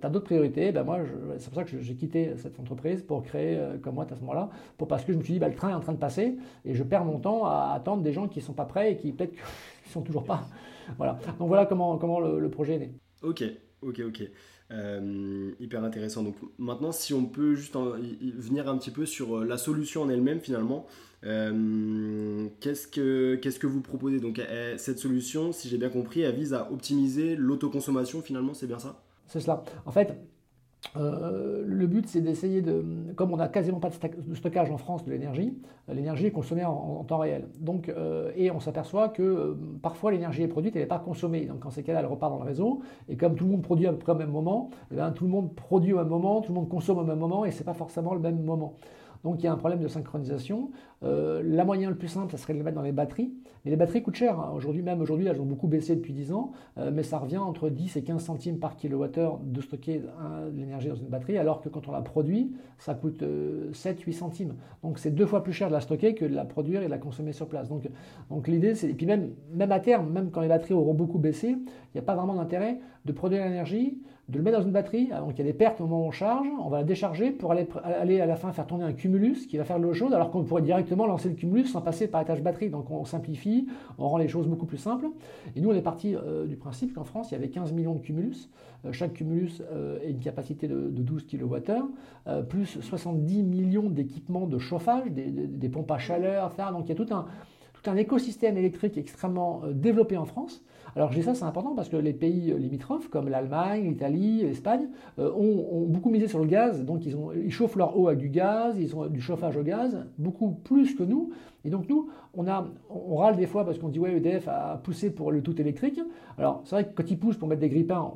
tu 0.00 0.06
as 0.06 0.10
d'autres 0.10 0.26
priorités? 0.26 0.72
Ben 0.72 0.84
moi, 0.84 0.98
c'est 1.38 1.48
pour 1.48 1.54
ça 1.54 1.64
que 1.64 1.80
j'ai 1.80 1.94
quitté 1.94 2.34
cette 2.36 2.60
entreprise 2.60 3.02
pour 3.02 3.22
créer 3.22 3.58
comme 3.82 3.94
moi 3.94 4.04
à 4.10 4.14
ce 4.14 4.20
moment-là, 4.20 4.50
parce 4.88 5.04
que 5.04 5.12
je 5.12 5.18
me 5.18 5.22
suis 5.22 5.34
dit, 5.34 5.38
ben, 5.38 5.48
le 5.48 5.54
train 5.54 5.70
est 5.70 5.74
en 5.74 5.80
train 5.80 5.92
de 5.92 5.98
passer 5.98 6.36
et 6.66 6.74
je 6.74 6.82
perds 6.82 7.04
mon 7.04 7.18
temps 7.18 7.46
à 7.46 7.72
attendre 7.74 8.02
des 8.02 8.12
gens 8.12 8.28
qui 8.28 8.40
ne 8.40 8.44
sont 8.44 8.52
pas 8.52 8.66
prêts 8.66 8.92
et 8.92 8.96
qui 8.96 9.12
peut-être 9.12 9.34
ne 9.86 9.90
sont 9.92 10.02
toujours 10.02 10.24
pas. 10.24 10.46
Voilà. 10.98 11.18
Donc 11.38 11.48
voilà 11.48 11.66
comment, 11.66 11.96
comment 11.96 12.20
le, 12.20 12.48
projet 12.50 12.74
est 12.74 12.78
né. 12.78 12.94
Ok, 13.22 13.42
ok, 13.82 14.02
ok. 14.06 14.22
hyper 15.60 15.82
intéressant. 15.82 16.22
Donc 16.22 16.36
maintenant, 16.58 16.92
si 16.92 17.14
on 17.14 17.24
peut 17.24 17.54
juste 17.54 17.74
venir 17.74 18.68
un 18.68 18.76
petit 18.76 18.90
peu 18.90 19.06
sur 19.06 19.44
la 19.44 19.56
solution 19.56 20.02
en 20.02 20.10
elle-même 20.10 20.40
finalement, 20.40 20.86
euh, 21.24 22.48
qu'est-ce, 22.60 22.86
que, 22.86 23.36
qu'est-ce 23.36 23.58
que 23.58 23.66
vous 23.66 23.80
proposez? 23.80 24.20
Donc 24.20 24.40
cette 24.76 24.98
solution, 24.98 25.52
si 25.52 25.68
j'ai 25.68 25.78
bien 25.78 25.88
compris, 25.88 26.20
elle 26.20 26.34
vise 26.34 26.54
à 26.54 26.70
optimiser 26.70 27.36
l'autoconsommation 27.36 28.20
finalement, 28.20 28.54
c'est 28.54 28.66
bien 28.66 28.78
ça? 28.78 29.02
C'est 29.26 29.40
cela. 29.40 29.64
En 29.86 29.92
fait, 29.92 30.18
euh, 30.96 31.62
le 31.66 31.86
but, 31.86 32.06
c'est 32.08 32.20
d'essayer 32.20 32.62
de, 32.62 32.84
comme 33.16 33.32
on 33.32 33.36
n'a 33.36 33.48
quasiment 33.48 33.80
pas 33.80 33.90
de 33.90 34.34
stockage 34.34 34.70
en 34.70 34.76
France 34.76 35.04
de 35.04 35.10
l'énergie, 35.10 35.56
l'énergie 35.88 36.26
est 36.26 36.30
consommée 36.30 36.64
en, 36.64 37.04
temps 37.04 37.18
réel. 37.18 37.48
Donc, 37.60 37.88
euh, 37.88 38.30
et 38.36 38.50
on 38.50 38.60
s'aperçoit 38.60 39.08
que 39.08 39.56
parfois 39.82 40.12
l'énergie 40.12 40.42
est 40.42 40.48
produite, 40.48 40.76
elle 40.76 40.82
n'est 40.82 40.88
pas 40.88 40.98
consommée. 40.98 41.46
Donc, 41.46 41.64
en 41.66 41.70
ces 41.70 41.82
cas-là, 41.82 42.00
elle 42.00 42.06
repart 42.06 42.32
dans 42.32 42.38
le 42.38 42.44
réseau. 42.44 42.80
Et 43.08 43.16
comme 43.16 43.34
tout 43.34 43.44
le 43.44 43.50
monde 43.50 43.62
produit 43.62 43.86
à 43.86 43.92
peu 43.92 43.98
près 43.98 44.12
au 44.12 44.16
même 44.16 44.30
moment, 44.30 44.70
eh 44.90 44.94
bien, 44.94 45.10
tout 45.10 45.24
le 45.24 45.30
monde 45.30 45.54
produit 45.54 45.92
au 45.92 45.98
même 45.98 46.08
moment, 46.08 46.40
tout 46.40 46.52
le 46.52 46.58
monde 46.58 46.68
consomme 46.68 46.98
au 46.98 47.04
même 47.04 47.18
moment, 47.18 47.44
et 47.44 47.50
c'est 47.50 47.64
pas 47.64 47.74
forcément 47.74 48.14
le 48.14 48.20
même 48.20 48.42
moment. 48.42 48.74
Donc 49.24 49.42
il 49.42 49.44
y 49.44 49.48
a 49.48 49.52
un 49.52 49.56
problème 49.56 49.80
de 49.80 49.88
synchronisation. 49.88 50.70
Euh, 51.02 51.42
la 51.44 51.64
moyen 51.64 51.90
le 51.90 51.96
plus 51.96 52.08
simple, 52.08 52.30
ça 52.30 52.38
serait 52.38 52.52
de 52.52 52.58
les 52.58 52.64
mettre 52.64 52.76
dans 52.76 52.82
les 52.82 52.92
batteries. 52.92 53.32
Mais 53.64 53.70
les 53.70 53.76
batteries 53.78 54.02
coûtent 54.02 54.14
cher. 54.14 54.38
Hein. 54.38 54.52
Aujourd'hui, 54.54 54.82
même 54.82 55.00
aujourd'hui, 55.00 55.26
elles 55.26 55.40
ont 55.40 55.46
beaucoup 55.46 55.66
baissé 55.66 55.96
depuis 55.96 56.12
10 56.12 56.32
ans, 56.32 56.52
euh, 56.76 56.90
mais 56.92 57.02
ça 57.02 57.16
revient 57.16 57.38
entre 57.38 57.70
10 57.70 57.96
et 57.96 58.04
15 58.04 58.22
centimes 58.22 58.58
par 58.58 58.76
kilowattheure 58.76 59.40
de 59.42 59.60
stocker 59.62 60.02
l'énergie 60.54 60.88
dans 60.88 60.94
une 60.94 61.08
batterie, 61.08 61.38
alors 61.38 61.62
que 61.62 61.70
quand 61.70 61.88
on 61.88 61.92
la 61.92 62.02
produit, 62.02 62.52
ça 62.78 62.92
coûte 62.92 63.22
7-8 63.22 63.24
euh, 63.24 64.12
centimes. 64.12 64.54
Donc 64.82 64.98
c'est 64.98 65.10
deux 65.10 65.24
fois 65.24 65.42
plus 65.42 65.54
cher 65.54 65.68
de 65.68 65.72
la 65.72 65.80
stocker 65.80 66.14
que 66.14 66.26
de 66.26 66.34
la 66.34 66.44
produire 66.44 66.82
et 66.82 66.86
de 66.86 66.90
la 66.90 66.98
consommer 66.98 67.32
sur 67.32 67.48
place. 67.48 67.68
Donc, 67.68 67.88
donc 68.28 68.46
l'idée, 68.46 68.74
c'est. 68.74 68.90
Et 68.90 68.94
puis 68.94 69.06
même, 69.06 69.30
même 69.52 69.72
à 69.72 69.80
terme, 69.80 70.12
même 70.12 70.30
quand 70.30 70.42
les 70.42 70.48
batteries 70.48 70.74
auront 70.74 70.94
beaucoup 70.94 71.18
baissé, 71.18 71.48
il 71.48 71.94
n'y 71.94 72.00
a 72.00 72.04
pas 72.04 72.14
vraiment 72.14 72.34
d'intérêt 72.34 72.78
de 73.06 73.12
produire 73.12 73.44
l'énergie, 73.44 73.98
de 74.28 74.38
le 74.38 74.42
mettre 74.42 74.58
dans 74.58 74.64
une 74.64 74.72
batterie, 74.72 75.08
donc 75.08 75.32
il 75.34 75.38
y 75.38 75.40
a 75.42 75.44
des 75.44 75.52
pertes 75.52 75.82
au 75.82 75.86
moment 75.86 76.04
où 76.04 76.08
on 76.08 76.10
charge, 76.10 76.46
on 76.58 76.70
va 76.70 76.78
la 76.78 76.84
décharger 76.84 77.30
pour 77.30 77.52
aller, 77.52 78.20
à 78.20 78.26
la 78.26 78.36
fin 78.36 78.52
faire 78.52 78.66
tourner 78.66 78.84
un 78.84 78.94
cumulus 78.94 79.46
qui 79.46 79.58
va 79.58 79.64
faire 79.64 79.78
l'eau 79.78 79.92
chaude, 79.92 80.14
alors 80.14 80.30
qu'on 80.30 80.44
pourrait 80.44 80.62
directement 80.62 81.06
lancer 81.06 81.28
le 81.28 81.34
cumulus 81.34 81.66
sans 81.66 81.82
passer 81.82 82.08
par 82.08 82.22
étage 82.22 82.42
batterie. 82.42 82.70
Donc 82.70 82.90
on 82.90 83.04
simplifie, 83.04 83.68
on 83.98 84.08
rend 84.08 84.16
les 84.16 84.28
choses 84.28 84.46
beaucoup 84.46 84.64
plus 84.64 84.78
simples. 84.78 85.08
Et 85.54 85.60
nous, 85.60 85.70
on 85.70 85.74
est 85.74 85.82
parti 85.82 86.16
euh, 86.16 86.46
du 86.46 86.56
principe 86.56 86.94
qu'en 86.94 87.04
France, 87.04 87.30
il 87.30 87.34
y 87.34 87.36
avait 87.36 87.48
15 87.48 87.72
millions 87.72 87.94
de 87.94 88.00
cumulus. 88.00 88.48
Euh, 88.86 88.92
chaque 88.92 89.12
cumulus 89.12 89.62
euh, 89.70 89.98
a 90.00 90.04
une 90.04 90.20
capacité 90.20 90.68
de, 90.68 90.88
12 90.88 91.26
kWh, 91.26 92.42
plus 92.48 92.80
70 92.80 93.42
millions 93.42 93.90
d'équipements 93.90 94.46
de 94.46 94.58
chauffage, 94.58 95.10
des, 95.10 95.68
pompes 95.68 95.90
à 95.90 95.98
chaleur, 95.98 96.46
etc. 96.46 96.68
Donc 96.72 96.86
il 96.86 96.88
y 96.88 96.92
a 96.92 96.94
tout 96.94 97.04
tout 97.04 97.90
un 97.90 97.96
écosystème 97.96 98.56
électrique 98.56 98.96
extrêmement 98.96 99.62
développé 99.70 100.16
en 100.16 100.24
France. 100.24 100.64
Alors 100.96 101.10
je 101.10 101.18
dis 101.18 101.24
ça, 101.24 101.34
c'est 101.34 101.44
important 101.44 101.74
parce 101.74 101.88
que 101.88 101.96
les 101.96 102.12
pays 102.12 102.54
limitrophes, 102.56 103.08
comme 103.08 103.28
l'Allemagne, 103.28 103.88
l'Italie, 103.88 104.42
l'Espagne, 104.42 104.88
euh, 105.18 105.32
ont, 105.32 105.86
beaucoup 105.86 106.10
misé 106.10 106.28
sur 106.28 106.38
le 106.38 106.46
gaz. 106.46 106.84
Donc 106.84 107.04
ils, 107.04 107.16
ils 107.44 107.52
chauffent 107.52 107.76
leur 107.76 107.98
eau 107.98 108.08
avec 108.08 108.20
du 108.20 108.28
gaz, 108.28 108.76
ils 108.78 108.94
ont 108.94 109.06
du 109.06 109.20
chauffage 109.20 109.56
au 109.56 109.62
gaz, 109.62 110.06
beaucoup 110.18 110.50
plus 110.50 110.94
que 110.94 111.02
nous. 111.02 111.32
Et 111.64 111.70
donc 111.70 111.88
nous, 111.88 112.10
on, 112.34 112.46
a, 112.46 112.66
on 112.90 113.16
râle 113.16 113.36
des 113.36 113.46
fois 113.46 113.64
parce 113.64 113.78
qu'on 113.78 113.88
dit 113.88 113.98
ouais 113.98 114.16
EDF 114.16 114.48
a 114.48 114.80
poussé 114.82 115.10
pour 115.10 115.32
le 115.32 115.42
tout 115.42 115.58
électrique. 115.60 115.98
Alors 116.36 116.62
c'est 116.64 116.76
vrai 116.76 116.84
que 116.84 116.94
quand 116.94 117.10
ils 117.10 117.18
poussent 117.18 117.36
pour 117.36 117.48
mettre 117.48 117.60
des 117.60 117.68
grippins, 117.68 118.12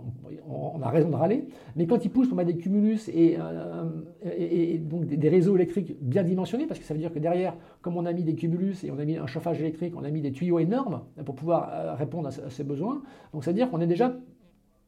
on, 0.49 0.83
a 0.83 0.89
raison 0.89 1.09
de 1.09 1.15
râler. 1.15 1.49
Mais 1.77 1.87
quand 1.87 2.05
ils 2.05 2.11
poussent 2.11 2.29
pour 2.29 2.37
mettre 2.37 2.53
des 2.53 2.59
cumulus 2.59 3.09
et, 3.09 3.37
euh, 3.39 4.79
donc 4.79 5.06
des, 5.06 5.29
réseaux 5.29 5.56
électriques 5.56 5.97
bien 6.00 6.23
dimensionnés, 6.23 6.67
parce 6.67 6.79
que 6.79 6.87
ça 6.87 6.95
veut 6.95 7.00
dire 7.00 7.12
que 7.12 7.19
derrière, 7.19 7.55
comme 7.81 7.97
on 7.97 8.06
a 8.06 8.12
mis 8.12 8.23
des 8.23 8.35
cumulus 8.35 8.85
et 8.85 8.91
on 8.91 8.99
a 8.99 9.05
mis 9.05 9.17
un 9.17 9.27
chauffage 9.27 9.61
électrique, 9.61 9.95
on 9.97 10.05
a 10.05 10.11
mis 10.11 10.21
des 10.21 10.33
tuyaux 10.33 10.59
énormes 10.59 11.03
pour 11.25 11.35
pouvoir 11.35 11.71
euh, 11.73 11.95
répondre 11.95 12.29
à, 12.29 12.50
ces 12.50 12.65
besoins. 12.65 13.03
Donc 13.33 13.45
ça 13.45 13.50
veut 13.50 13.56
dire 13.56 13.71
qu'on 13.71 13.81
est 13.81 13.87
déjà 13.87 14.15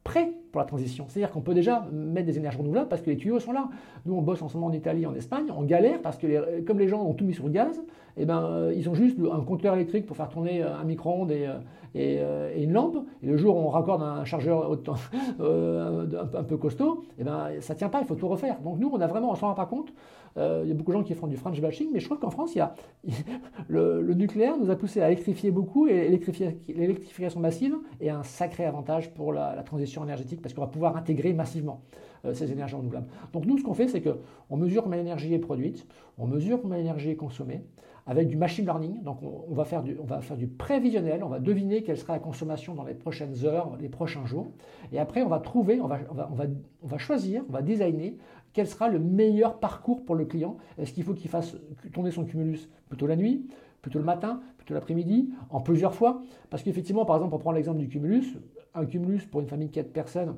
prêt 0.03 0.33
pour 0.51 0.59
la 0.59 0.65
transition. 0.65 1.05
C'est-à-dire 1.07 1.31
qu'on 1.31 1.41
peut 1.41 1.53
déjà 1.53 1.87
mettre 1.91 2.27
des 2.27 2.37
énergies 2.37 2.57
renouvelables 2.57 2.89
parce 2.89 3.01
que 3.01 3.09
les 3.09 3.17
tuyaux 3.17 3.39
sont 3.39 3.53
là. 3.53 3.69
Nous, 4.05 4.13
on 4.13 4.21
bosse 4.21 4.41
en 4.41 4.49
ce 4.49 4.55
moment 4.55 4.67
en 4.67 4.73
Italie, 4.73 5.05
en 5.05 5.15
Espagne, 5.15 5.45
on 5.55 5.63
galère 5.63 6.01
parce 6.01 6.17
que 6.17 6.61
comme 6.61 6.79
les 6.79 6.87
gens 6.87 7.01
ont 7.01 7.13
tout 7.13 7.25
mis 7.25 7.33
sur 7.33 7.45
le 7.45 7.51
gaz, 7.51 7.81
eh 8.17 8.25
ben, 8.25 8.43
euh, 8.43 8.73
ils 8.75 8.89
ont 8.89 8.93
juste 8.93 9.17
un 9.31 9.41
compteur 9.41 9.75
électrique 9.75 10.05
pour 10.05 10.17
faire 10.17 10.29
tourner 10.29 10.61
un 10.61 10.83
micro-ondes 10.83 11.31
et, 11.31 11.47
euh, 11.95 12.51
et, 12.55 12.63
une 12.63 12.73
lampe. 12.73 12.97
Et 13.23 13.27
le 13.27 13.37
jour 13.37 13.55
où 13.55 13.59
on 13.59 13.69
raccorde 13.69 14.01
un 14.01 14.25
chargeur 14.25 14.69
euh, 15.39 16.07
un, 16.33 16.43
peu 16.43 16.57
costaud, 16.57 17.03
eh 17.19 17.23
ben, 17.23 17.49
ça 17.59 17.73
ne 17.73 17.79
tient 17.79 17.89
pas, 17.89 18.01
il 18.01 18.07
faut 18.07 18.15
tout 18.15 18.27
refaire. 18.27 18.59
Donc 18.61 18.79
nous, 18.79 18.89
on 18.91 18.99
a 18.99 19.07
vraiment, 19.07 19.31
on 19.31 19.35
s'en 19.35 19.47
rend 19.47 19.53
pas 19.53 19.65
compte. 19.65 19.93
il 20.37 20.67
y 20.67 20.71
a 20.71 20.73
beaucoup 20.73 20.91
de 20.91 20.97
gens 20.97 21.03
qui 21.03 21.13
font 21.13 21.27
du 21.27 21.37
French 21.37 21.59
bashing, 21.61 21.89
mais 21.93 21.99
je 21.99 22.05
trouve 22.05 22.19
qu'en 22.19 22.29
France, 22.29 22.53
il 22.55 22.59
y 22.59 22.61
a, 22.61 22.73
le, 23.67 24.13
nucléaire 24.13 24.57
nous 24.57 24.69
a 24.69 24.75
poussé 24.75 25.01
à 25.01 25.07
électrifier 25.07 25.51
beaucoup 25.51 25.87
et 25.87 26.09
l'électrification 26.09 27.39
massive 27.39 27.75
est 27.99 28.09
un 28.09 28.23
sacré 28.23 28.65
avantage 28.65 29.13
pour 29.13 29.33
la 29.33 29.63
transition 29.63 30.03
énergétique 30.03 30.40
parce 30.41 30.53
qu'on 30.53 30.61
va 30.61 30.67
pouvoir 30.67 30.97
intégrer 30.97 31.33
massivement. 31.33 31.81
Euh, 32.23 32.35
ces 32.35 32.51
énergies 32.51 32.75
renouvelables. 32.75 33.07
Donc 33.33 33.47
nous, 33.47 33.57
ce 33.57 33.63
qu'on 33.63 33.73
fait, 33.73 33.87
c'est 33.87 34.01
qu'on 34.01 34.55
mesure 34.55 34.83
combien 34.83 34.99
l'énergie 34.99 35.33
est 35.33 35.39
produite, 35.39 35.87
on 36.19 36.27
mesure 36.27 36.61
combien 36.61 36.77
l'énergie 36.77 37.09
est 37.09 37.15
consommée, 37.15 37.63
avec 38.05 38.27
du 38.27 38.37
machine 38.37 38.63
learning. 38.63 39.01
Donc 39.01 39.23
on, 39.23 39.55
va 39.55 39.65
faire 39.65 39.81
du, 39.81 39.97
on 39.99 40.05
va 40.05 40.21
faire 40.21 40.37
du 40.37 40.45
prévisionnel, 40.45 41.23
on 41.23 41.29
va 41.29 41.39
deviner 41.39 41.81
quelle 41.81 41.97
sera 41.97 42.13
la 42.13 42.19
consommation 42.19 42.75
dans 42.75 42.83
les 42.83 42.93
prochaines 42.93 43.43
heures, 43.43 43.75
les 43.79 43.89
prochains 43.89 44.23
jours. 44.27 44.51
Et 44.91 44.99
après, 44.99 45.23
on 45.23 45.29
va 45.29 45.39
trouver, 45.39 45.81
on 45.81 45.87
va, 45.87 45.97
on 46.11 46.13
va, 46.13 46.29
on 46.31 46.35
va, 46.35 46.45
on 46.83 46.87
va 46.87 46.97
choisir, 46.99 47.43
on 47.49 47.53
va 47.53 47.63
designer 47.63 48.17
quel 48.53 48.67
sera 48.67 48.87
le 48.87 48.99
meilleur 48.99 49.59
parcours 49.59 50.05
pour 50.05 50.13
le 50.13 50.25
client. 50.25 50.57
Est-ce 50.77 50.93
qu'il 50.93 51.03
faut 51.03 51.15
qu'il 51.15 51.29
fasse 51.29 51.55
tourner 51.91 52.11
son 52.11 52.25
cumulus 52.25 52.69
plutôt 52.87 53.07
la 53.07 53.15
nuit, 53.15 53.47
plutôt 53.81 53.97
le 53.97 54.05
matin, 54.05 54.41
plutôt 54.57 54.75
l'après-midi, 54.75 55.31
en 55.49 55.61
plusieurs 55.61 55.95
fois? 55.95 56.21
Parce 56.51 56.61
qu'effectivement, 56.61 57.05
par 57.05 57.15
exemple, 57.15 57.31
pour 57.31 57.39
prendre 57.39 57.55
l'exemple 57.55 57.79
du 57.79 57.87
cumulus, 57.87 58.37
un 58.73 58.85
cumulus 58.85 59.25
pour 59.25 59.41
une 59.41 59.47
famille 59.47 59.67
de 59.67 59.73
4 59.73 59.91
personnes, 59.91 60.35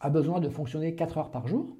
a 0.00 0.10
besoin 0.10 0.40
de 0.40 0.48
fonctionner 0.48 0.94
4 0.94 1.18
heures 1.18 1.30
par 1.30 1.46
jour, 1.46 1.76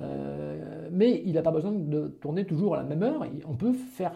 euh, 0.00 0.88
mais 0.90 1.22
il 1.24 1.34
n'a 1.34 1.42
pas 1.42 1.50
besoin 1.50 1.72
de 1.72 2.08
tourner 2.08 2.44
toujours 2.44 2.74
à 2.74 2.78
la 2.78 2.84
même 2.84 3.02
heure. 3.02 3.26
On 3.46 3.54
peut 3.54 3.72
faire 3.72 4.12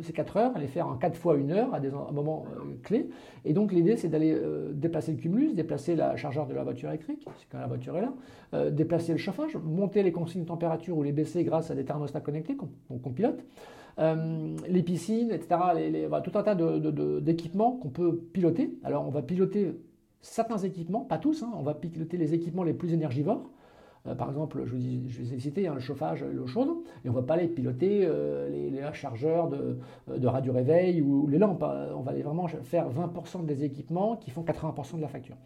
ces 0.00 0.12
4 0.12 0.36
heures, 0.38 0.58
les 0.58 0.68
faire 0.68 0.88
en 0.88 0.96
4 0.96 1.16
fois 1.16 1.36
1 1.36 1.50
heure 1.50 1.74
à 1.74 1.80
des 1.80 1.90
moments 1.90 2.46
euh, 2.56 2.76
clés. 2.82 3.10
Et 3.44 3.52
donc 3.52 3.72
l'idée, 3.72 3.96
c'est 3.96 4.08
d'aller 4.08 4.32
euh, 4.32 4.72
déplacer 4.72 5.12
le 5.12 5.18
cumulus, 5.18 5.54
déplacer 5.54 5.96
la 5.96 6.16
chargeur 6.16 6.46
de 6.46 6.54
la 6.54 6.64
voiture 6.64 6.88
électrique, 6.88 7.26
quand 7.50 7.58
la 7.58 7.66
voiture 7.66 7.96
est 7.98 8.02
là, 8.02 8.70
déplacer 8.70 9.12
le 9.12 9.18
chauffage, 9.18 9.56
monter 9.56 10.02
les 10.02 10.12
consignes 10.12 10.42
de 10.42 10.48
température 10.48 10.96
ou 10.96 11.02
les 11.02 11.12
baisser 11.12 11.44
grâce 11.44 11.70
à 11.70 11.74
des 11.74 11.84
thermostats 11.84 12.20
connectés 12.20 12.56
qu'on 12.56 13.10
pilote. 13.10 13.44
les 13.98 14.82
piscines, 14.82 15.30
etc., 15.30 15.60
les, 15.74 16.08
tout 16.24 16.38
un 16.38 16.42
tas 16.42 16.54
d'équipements 16.54 17.72
qu'on 17.72 17.90
peut 17.90 18.16
piloter. 18.32 18.78
Alors 18.82 19.06
on 19.06 19.10
va 19.10 19.20
piloter 19.20 19.74
certains 20.26 20.58
équipements, 20.58 21.00
pas 21.00 21.18
tous, 21.18 21.42
hein, 21.42 21.50
on 21.54 21.62
va 21.62 21.74
piloter 21.74 22.16
les 22.16 22.34
équipements 22.34 22.64
les 22.64 22.74
plus 22.74 22.92
énergivores, 22.92 23.48
par 24.14 24.28
exemple, 24.28 24.62
je 24.64 24.70
vous, 24.70 24.78
dis, 24.78 25.02
je 25.08 25.22
vous 25.22 25.34
ai 25.34 25.38
cité 25.38 25.66
hein, 25.66 25.74
le 25.74 25.80
chauffage, 25.80 26.24
l'eau 26.24 26.46
chaude, 26.46 26.68
et 27.04 27.08
on 27.08 27.12
ne 27.12 27.16
va 27.16 27.22
pas 27.22 27.34
aller 27.34 27.48
piloter 27.48 28.00
euh, 28.04 28.48
les, 28.48 28.80
chargeurs 28.92 29.48
de, 29.48 29.78
euh, 30.10 30.18
de 30.18 30.26
radio 30.26 30.52
réveil 30.52 31.00
ou, 31.00 31.26
les 31.26 31.38
lampes. 31.38 31.62
Hein. 31.62 31.88
On 31.96 32.00
va 32.00 32.12
aller 32.12 32.22
vraiment 32.22 32.46
faire 32.46 32.86
20% 32.88 33.44
des 33.44 33.64
équipements 33.64 34.16
qui 34.16 34.30
font 34.30 34.42
80% 34.42 34.96
de 34.96 35.02
la 35.02 35.08
facture. 35.08 35.36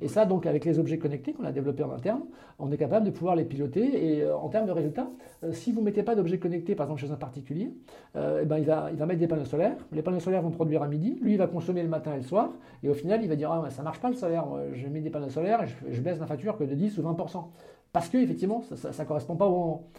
Et 0.00 0.08
ça, 0.08 0.24
donc, 0.24 0.46
avec 0.46 0.64
les 0.64 0.78
objets 0.78 0.98
connectés 0.98 1.32
qu'on 1.32 1.44
a 1.44 1.52
développés 1.52 1.82
en 1.82 1.92
interne, 1.92 2.22
on 2.58 2.72
est 2.72 2.76
capable 2.76 3.06
de 3.06 3.10
pouvoir 3.10 3.36
les 3.36 3.44
piloter. 3.44 4.18
Et 4.18 4.30
en 4.30 4.48
termes 4.48 4.66
de 4.66 4.72
résultats, 4.72 5.08
si 5.52 5.72
vous 5.72 5.80
ne 5.80 5.86
mettez 5.86 6.02
pas 6.02 6.14
d'objets 6.14 6.38
connectés, 6.38 6.74
par 6.74 6.86
exemple 6.86 7.00
chez 7.00 7.10
un 7.10 7.16
particulier, 7.16 7.72
eh 8.16 8.44
ben, 8.44 8.58
il, 8.58 8.64
va, 8.64 8.90
mettre 8.90 9.20
des 9.20 9.28
panneaux 9.28 9.44
solaires. 9.44 9.76
Les 9.92 10.02
panneaux 10.02 10.20
solaires 10.20 10.42
vont 10.42 10.50
produire 10.50 10.82
à 10.82 10.88
midi. 10.88 11.18
Lui, 11.22 11.32
il 11.32 11.38
va 11.38 11.46
consommer 11.46 11.82
le 11.82 11.88
matin 11.88 12.12
et 12.14 12.18
le 12.18 12.22
soir. 12.22 12.50
Et 12.82 12.88
au 12.88 12.94
final, 12.94 13.22
il 13.22 13.28
va 13.28 13.36
dire 13.36 13.50
ah, 13.50 13.70
ça 13.70 13.82
ne 13.82 13.84
marche 13.84 14.00
pas 14.00 14.10
le 14.10 14.16
solaire. 14.16 14.44
J'ai 14.72 14.88
mis 14.88 15.00
des 15.00 15.10
panneaux 15.10 15.30
solaires 15.30 15.62
et 15.62 15.66
je, 15.66 15.74
je 15.90 16.00
baisse 16.00 16.18
ma 16.18 16.26
facture 16.26 16.58
que 16.58 16.64
de 16.64 16.74
10 16.74 16.98
ou 16.98 17.02
20% 17.02 17.44
parce 17.92 18.08
qu'effectivement, 18.08 18.62
ça 18.62 18.90
ne 18.90 19.08
correspond 19.08 19.36
pas 19.36 19.46
au 19.46 19.50
moment. 19.50 19.90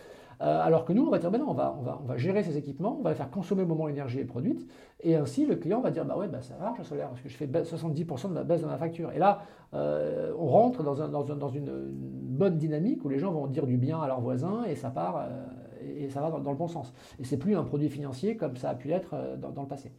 Euh, 0.42 0.62
alors 0.62 0.86
que 0.86 0.94
nous, 0.94 1.06
on 1.06 1.10
va 1.10 1.20
dire, 1.20 1.32
ben 1.32 1.40
non, 1.40 1.50
on 1.50 1.54
va, 1.54 1.76
on, 1.78 1.82
va, 1.82 2.00
on 2.02 2.06
va 2.06 2.16
gérer 2.16 2.44
ces 2.44 2.58
équipements, 2.58 2.96
on 2.98 3.04
va 3.04 3.10
les 3.10 3.16
faire 3.16 3.30
consommer 3.30 3.64
au 3.64 3.66
moment 3.66 3.86
où 3.86 3.88
l'énergie 3.88 4.20
est 4.20 4.26
produite, 4.26 4.66
et 5.02 5.16
ainsi 5.16 5.46
le 5.46 5.58
client 5.58 5.82
va 5.82 5.92
dire, 5.92 6.06
bah 6.06 6.16
ouais, 6.18 6.30
bah 6.30 6.42
ça 6.42 6.56
marche 6.58 6.78
le 6.78 6.86
solaire, 6.86 7.10
parce 7.10 7.22
que 7.22 7.28
je 7.28 7.36
fais 7.36 7.46
70% 7.46 8.30
de 8.30 8.34
ma 8.34 8.44
baisse 8.44 8.62
de 8.62 8.66
ma 8.66 8.78
facture. 8.78 9.12
Et 9.12 9.20
là, 9.20 9.42
euh, 9.74 10.32
on 10.40 10.48
rentre 10.48 10.82
dans, 10.82 11.02
un, 11.02 11.10
dans, 11.10 11.30
un, 11.30 11.36
dans, 11.36 11.50
une, 11.50 11.70
bonne 11.70 12.58
dynamique 12.58 13.04
où 13.04 13.10
les 13.10 13.20
gens 13.20 13.34
vont 13.34 13.48
dire 13.48 13.68
du 13.68 13.76
bien 13.76 14.00
à 14.00 14.08
leurs 14.08 14.22
voisins, 14.22 14.64
et 14.64 14.76
ça 14.76 14.90
part, 14.92 15.18
euh, 15.18 15.46
et 15.84 16.10
ça 16.10 16.22
va 16.22 16.32
dans, 16.32 16.52
le 16.52 16.58
bon 16.58 16.70
sens. 16.70 16.94
Et 17.20 17.26
c'est 17.26 17.38
plus 17.38 17.58
un 17.58 17.64
produit 17.64 17.90
financier 17.90 18.38
comme 18.38 18.56
ça 18.56 18.70
a 18.70 18.76
pu 18.76 18.88
l'être 18.88 19.16
dans, 19.38 19.62
le 19.62 19.68
passé. 19.68 19.92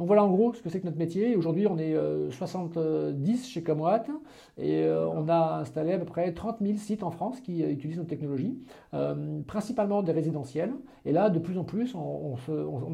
Donc 0.00 0.06
voilà 0.06 0.24
en 0.24 0.30
gros 0.30 0.54
ce 0.54 0.62
que 0.62 0.70
c'est 0.70 0.80
que 0.80 0.86
notre 0.86 0.96
métier. 0.96 1.36
Aujourd'hui, 1.36 1.66
on 1.66 1.76
est 1.76 1.94
70 2.30 3.46
chez 3.46 3.62
Comwatt 3.62 4.08
et 4.56 4.88
on 4.88 5.28
a 5.28 5.58
installé 5.60 5.92
à 5.92 5.98
peu 5.98 6.06
près 6.06 6.32
30 6.32 6.56
000 6.62 6.78
sites 6.78 7.02
en 7.02 7.10
France 7.10 7.42
qui 7.42 7.62
utilisent 7.62 7.98
notre 7.98 8.08
technologie, 8.08 8.58
principalement 9.46 10.02
des 10.02 10.12
résidentiels. 10.12 10.72
Et 11.04 11.12
là, 11.12 11.28
de 11.28 11.38
plus 11.38 11.58
en 11.58 11.64
plus, 11.64 11.94
on, 11.94 12.34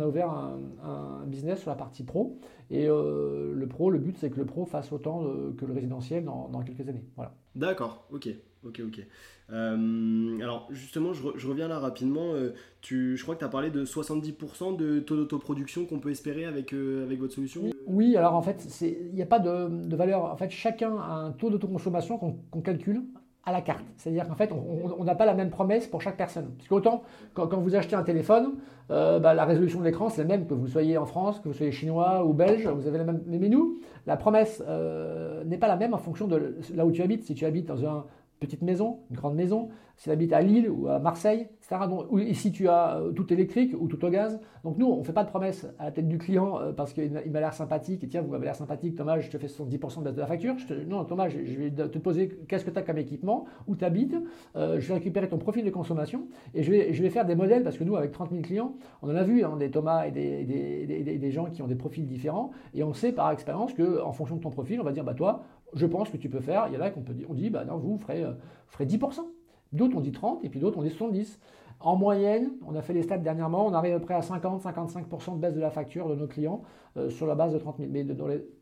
a 0.00 0.04
ouvert 0.04 0.30
un, 0.30 1.24
business 1.26 1.60
sur 1.60 1.70
la 1.70 1.76
partie 1.76 2.02
pro. 2.02 2.40
Et 2.70 2.86
le 2.86 3.66
pro, 3.68 3.90
le 3.90 3.98
but, 3.98 4.16
c'est 4.18 4.30
que 4.30 4.38
le 4.38 4.44
pro 4.44 4.66
fasse 4.66 4.92
autant 4.92 5.24
que 5.56 5.64
le 5.64 5.72
résidentiel 5.72 6.24
dans, 6.24 6.48
dans 6.48 6.62
quelques 6.62 6.88
années. 6.88 7.04
Voilà. 7.14 7.32
D'accord, 7.54 8.06
ok, 8.12 8.28
ok, 8.64 8.82
ok. 8.86 9.06
Euh, 9.52 10.40
alors 10.40 10.66
justement, 10.70 11.12
je, 11.12 11.48
reviens 11.48 11.68
là 11.68 11.78
rapidement. 11.78 12.32
Euh, 12.34 12.52
tu, 12.80 13.16
je 13.16 13.22
crois 13.22 13.34
que 13.34 13.40
tu 13.40 13.44
as 13.44 13.48
parlé 13.48 13.70
de 13.70 13.84
70% 13.84 14.76
de 14.76 15.00
taux 15.00 15.16
d'autoproduction 15.16 15.86
qu'on 15.86 15.98
peut 15.98 16.10
espérer 16.10 16.44
avec, 16.44 16.72
euh, 16.72 17.04
avec 17.04 17.18
votre 17.20 17.34
solution 17.34 17.70
Oui, 17.86 18.16
alors 18.16 18.34
en 18.34 18.42
fait, 18.42 18.66
il 18.82 19.14
n'y 19.14 19.22
a 19.22 19.26
pas 19.26 19.38
de, 19.38 19.94
valeur. 19.94 20.24
En 20.24 20.36
fait, 20.36 20.50
chacun 20.50 20.96
a 20.96 21.14
un 21.14 21.32
taux 21.32 21.50
d'autoconsommation 21.50 22.18
qu'on 22.18 22.60
calcule 22.60 23.02
à 23.46 23.52
la 23.52 23.60
carte. 23.60 23.84
C'est-à-dire 23.96 24.28
qu'en 24.28 24.34
fait, 24.34 24.52
on 24.52 25.04
n'a 25.04 25.14
pas 25.14 25.24
la 25.24 25.34
même 25.34 25.50
promesse 25.50 25.86
pour 25.86 26.02
chaque 26.02 26.16
personne. 26.16 26.50
Parce 26.56 26.68
qu'autant, 26.68 27.02
quand, 27.32 27.48
vous 27.56 27.76
achetez 27.76 27.94
un 27.94 28.02
téléphone, 28.02 28.56
bah, 28.88 29.34
la 29.34 29.44
résolution 29.44 29.78
de 29.78 29.84
l'écran, 29.84 30.08
c'est 30.08 30.22
la 30.22 30.28
même 30.28 30.46
que 30.46 30.54
vous 30.54 30.66
soyez 30.66 30.98
en 30.98 31.06
France, 31.06 31.38
que 31.38 31.48
vous 31.48 31.54
soyez 31.54 31.70
chinois 31.72 32.24
ou 32.24 32.32
belge, 32.32 32.66
vous 32.66 32.88
avez 32.88 32.98
la 32.98 33.04
même. 33.04 33.22
Mais 33.26 33.48
nous, 33.48 33.78
la 34.06 34.16
promesse 34.16 34.62
n'est 35.44 35.58
pas 35.58 35.68
la 35.68 35.76
même 35.76 35.94
en 35.94 35.98
fonction 35.98 36.26
de 36.26 36.56
là 36.74 36.84
où 36.84 36.90
tu 36.90 37.02
habites. 37.02 37.22
Si 37.22 37.34
tu 37.34 37.46
habites 37.46 37.66
dans 37.66 37.86
un 37.86 38.04
petite 38.38 38.62
maison, 38.62 39.00
une 39.10 39.16
grande 39.16 39.34
maison, 39.34 39.68
s'il 39.96 40.12
habite 40.12 40.32
à 40.32 40.42
Lille 40.42 40.68
ou 40.70 40.88
à 40.88 40.98
Marseille, 40.98 41.48
etc. 41.56 41.86
Donc, 41.88 42.06
ou, 42.10 42.20
si 42.34 42.52
tu 42.52 42.68
as 42.68 42.98
euh, 42.98 43.12
tout 43.12 43.32
électrique 43.32 43.74
ou 43.78 43.88
tout 43.88 44.04
au 44.04 44.10
gaz. 44.10 44.38
Donc 44.62 44.76
nous, 44.78 44.86
on 44.86 44.98
ne 44.98 45.04
fait 45.04 45.12
pas 45.12 45.24
de 45.24 45.28
promesses 45.28 45.66
à 45.78 45.84
la 45.84 45.90
tête 45.90 46.06
du 46.06 46.18
client 46.18 46.60
euh, 46.60 46.72
parce 46.72 46.92
qu'il 46.92 47.10
m'a 47.12 47.40
l'air 47.40 47.54
sympathique. 47.54 48.04
Et 48.04 48.08
tiens, 48.08 48.20
vous 48.20 48.30
m'avez 48.30 48.44
l'air 48.44 48.54
sympathique, 48.54 48.94
Thomas, 48.94 49.18
je 49.20 49.30
te 49.30 49.38
fais 49.38 49.46
70% 49.46 50.02
de 50.02 50.20
la 50.20 50.26
facture. 50.26 50.54
non, 50.86 51.04
Thomas, 51.04 51.28
je, 51.28 51.38
vais 51.38 51.70
te 51.70 51.98
poser 51.98 52.28
qu'est-ce 52.48 52.64
que 52.64 52.70
tu 52.70 52.78
as 52.78 52.82
comme 52.82 52.98
équipement, 52.98 53.46
où 53.66 53.74
tu 53.74 53.84
habites. 53.84 54.16
Euh, 54.56 54.78
je 54.80 54.88
vais 54.88 54.94
récupérer 54.94 55.28
ton 55.28 55.38
profil 55.38 55.64
de 55.64 55.70
consommation 55.70 56.26
et 56.54 56.62
je 56.62 56.70
vais, 56.70 56.92
je 56.92 57.06
faire 57.08 57.24
des 57.24 57.36
modèles 57.36 57.62
parce 57.62 57.78
que 57.78 57.84
nous, 57.84 57.96
avec 57.96 58.10
30 58.10 58.30
000 58.30 58.42
clients, 58.42 58.74
on 59.02 59.10
en 59.10 59.14
a 59.14 59.22
vu 59.22 59.44
hein, 59.44 59.56
des 59.56 59.70
Thomas 59.70 60.06
et 60.06 60.10
des, 60.10 60.44
des, 60.44 61.18
des, 61.18 61.30
gens 61.30 61.46
qui 61.46 61.62
ont 61.62 61.66
des 61.66 61.76
profils 61.76 62.06
différents. 62.06 62.50
Et 62.74 62.82
on 62.82 62.92
sait 62.92 63.12
par 63.12 63.30
expérience 63.30 63.72
qu'en 63.74 64.12
fonction 64.12 64.36
de 64.36 64.42
ton 64.42 64.50
profil, 64.50 64.80
on 64.80 64.84
va 64.84 64.92
dire, 64.92 65.04
bah 65.04 65.14
toi, 65.14 65.44
je 65.74 65.86
pense 65.86 66.10
que 66.10 66.16
tu 66.16 66.28
peux 66.28 66.40
faire. 66.40 66.68
Il 66.68 66.74
y 66.74 66.76
en 66.76 66.80
a 66.80 66.90
qu'on 66.90 67.02
peut 67.02 67.14
on 67.28 67.34
dit, 67.34 67.50
bah 67.50 67.64
non, 67.64 67.76
vous 67.76 67.98
ferez, 67.98 68.24
vous 68.24 68.32
ferez 68.68 68.86
10%. 68.86 69.20
D'autres 69.72 69.96
ont 69.96 70.00
dit 70.00 70.12
30 70.12 70.44
et 70.44 70.48
puis 70.48 70.60
d'autres 70.60 70.78
ont 70.78 70.82
dit 70.82 70.90
70. 70.90 71.40
En 71.80 71.96
moyenne, 71.96 72.52
on 72.66 72.74
a 72.74 72.82
fait 72.82 72.94
les 72.94 73.02
stats 73.02 73.18
dernièrement, 73.18 73.66
on 73.66 73.74
arrive 73.74 73.94
à 73.94 73.98
peu 73.98 74.06
près 74.06 74.14
à 74.14 74.20
50-55% 74.20 75.34
de 75.34 75.38
baisse 75.38 75.54
de 75.54 75.60
la 75.60 75.70
facture 75.70 76.08
de 76.08 76.14
nos 76.14 76.26
clients 76.26 76.62
euh, 76.96 77.10
sur 77.10 77.26
la 77.26 77.34
base 77.34 77.52
de 77.52 77.58
30 77.58 77.76
000. 77.78 77.90
Mais 77.90 78.04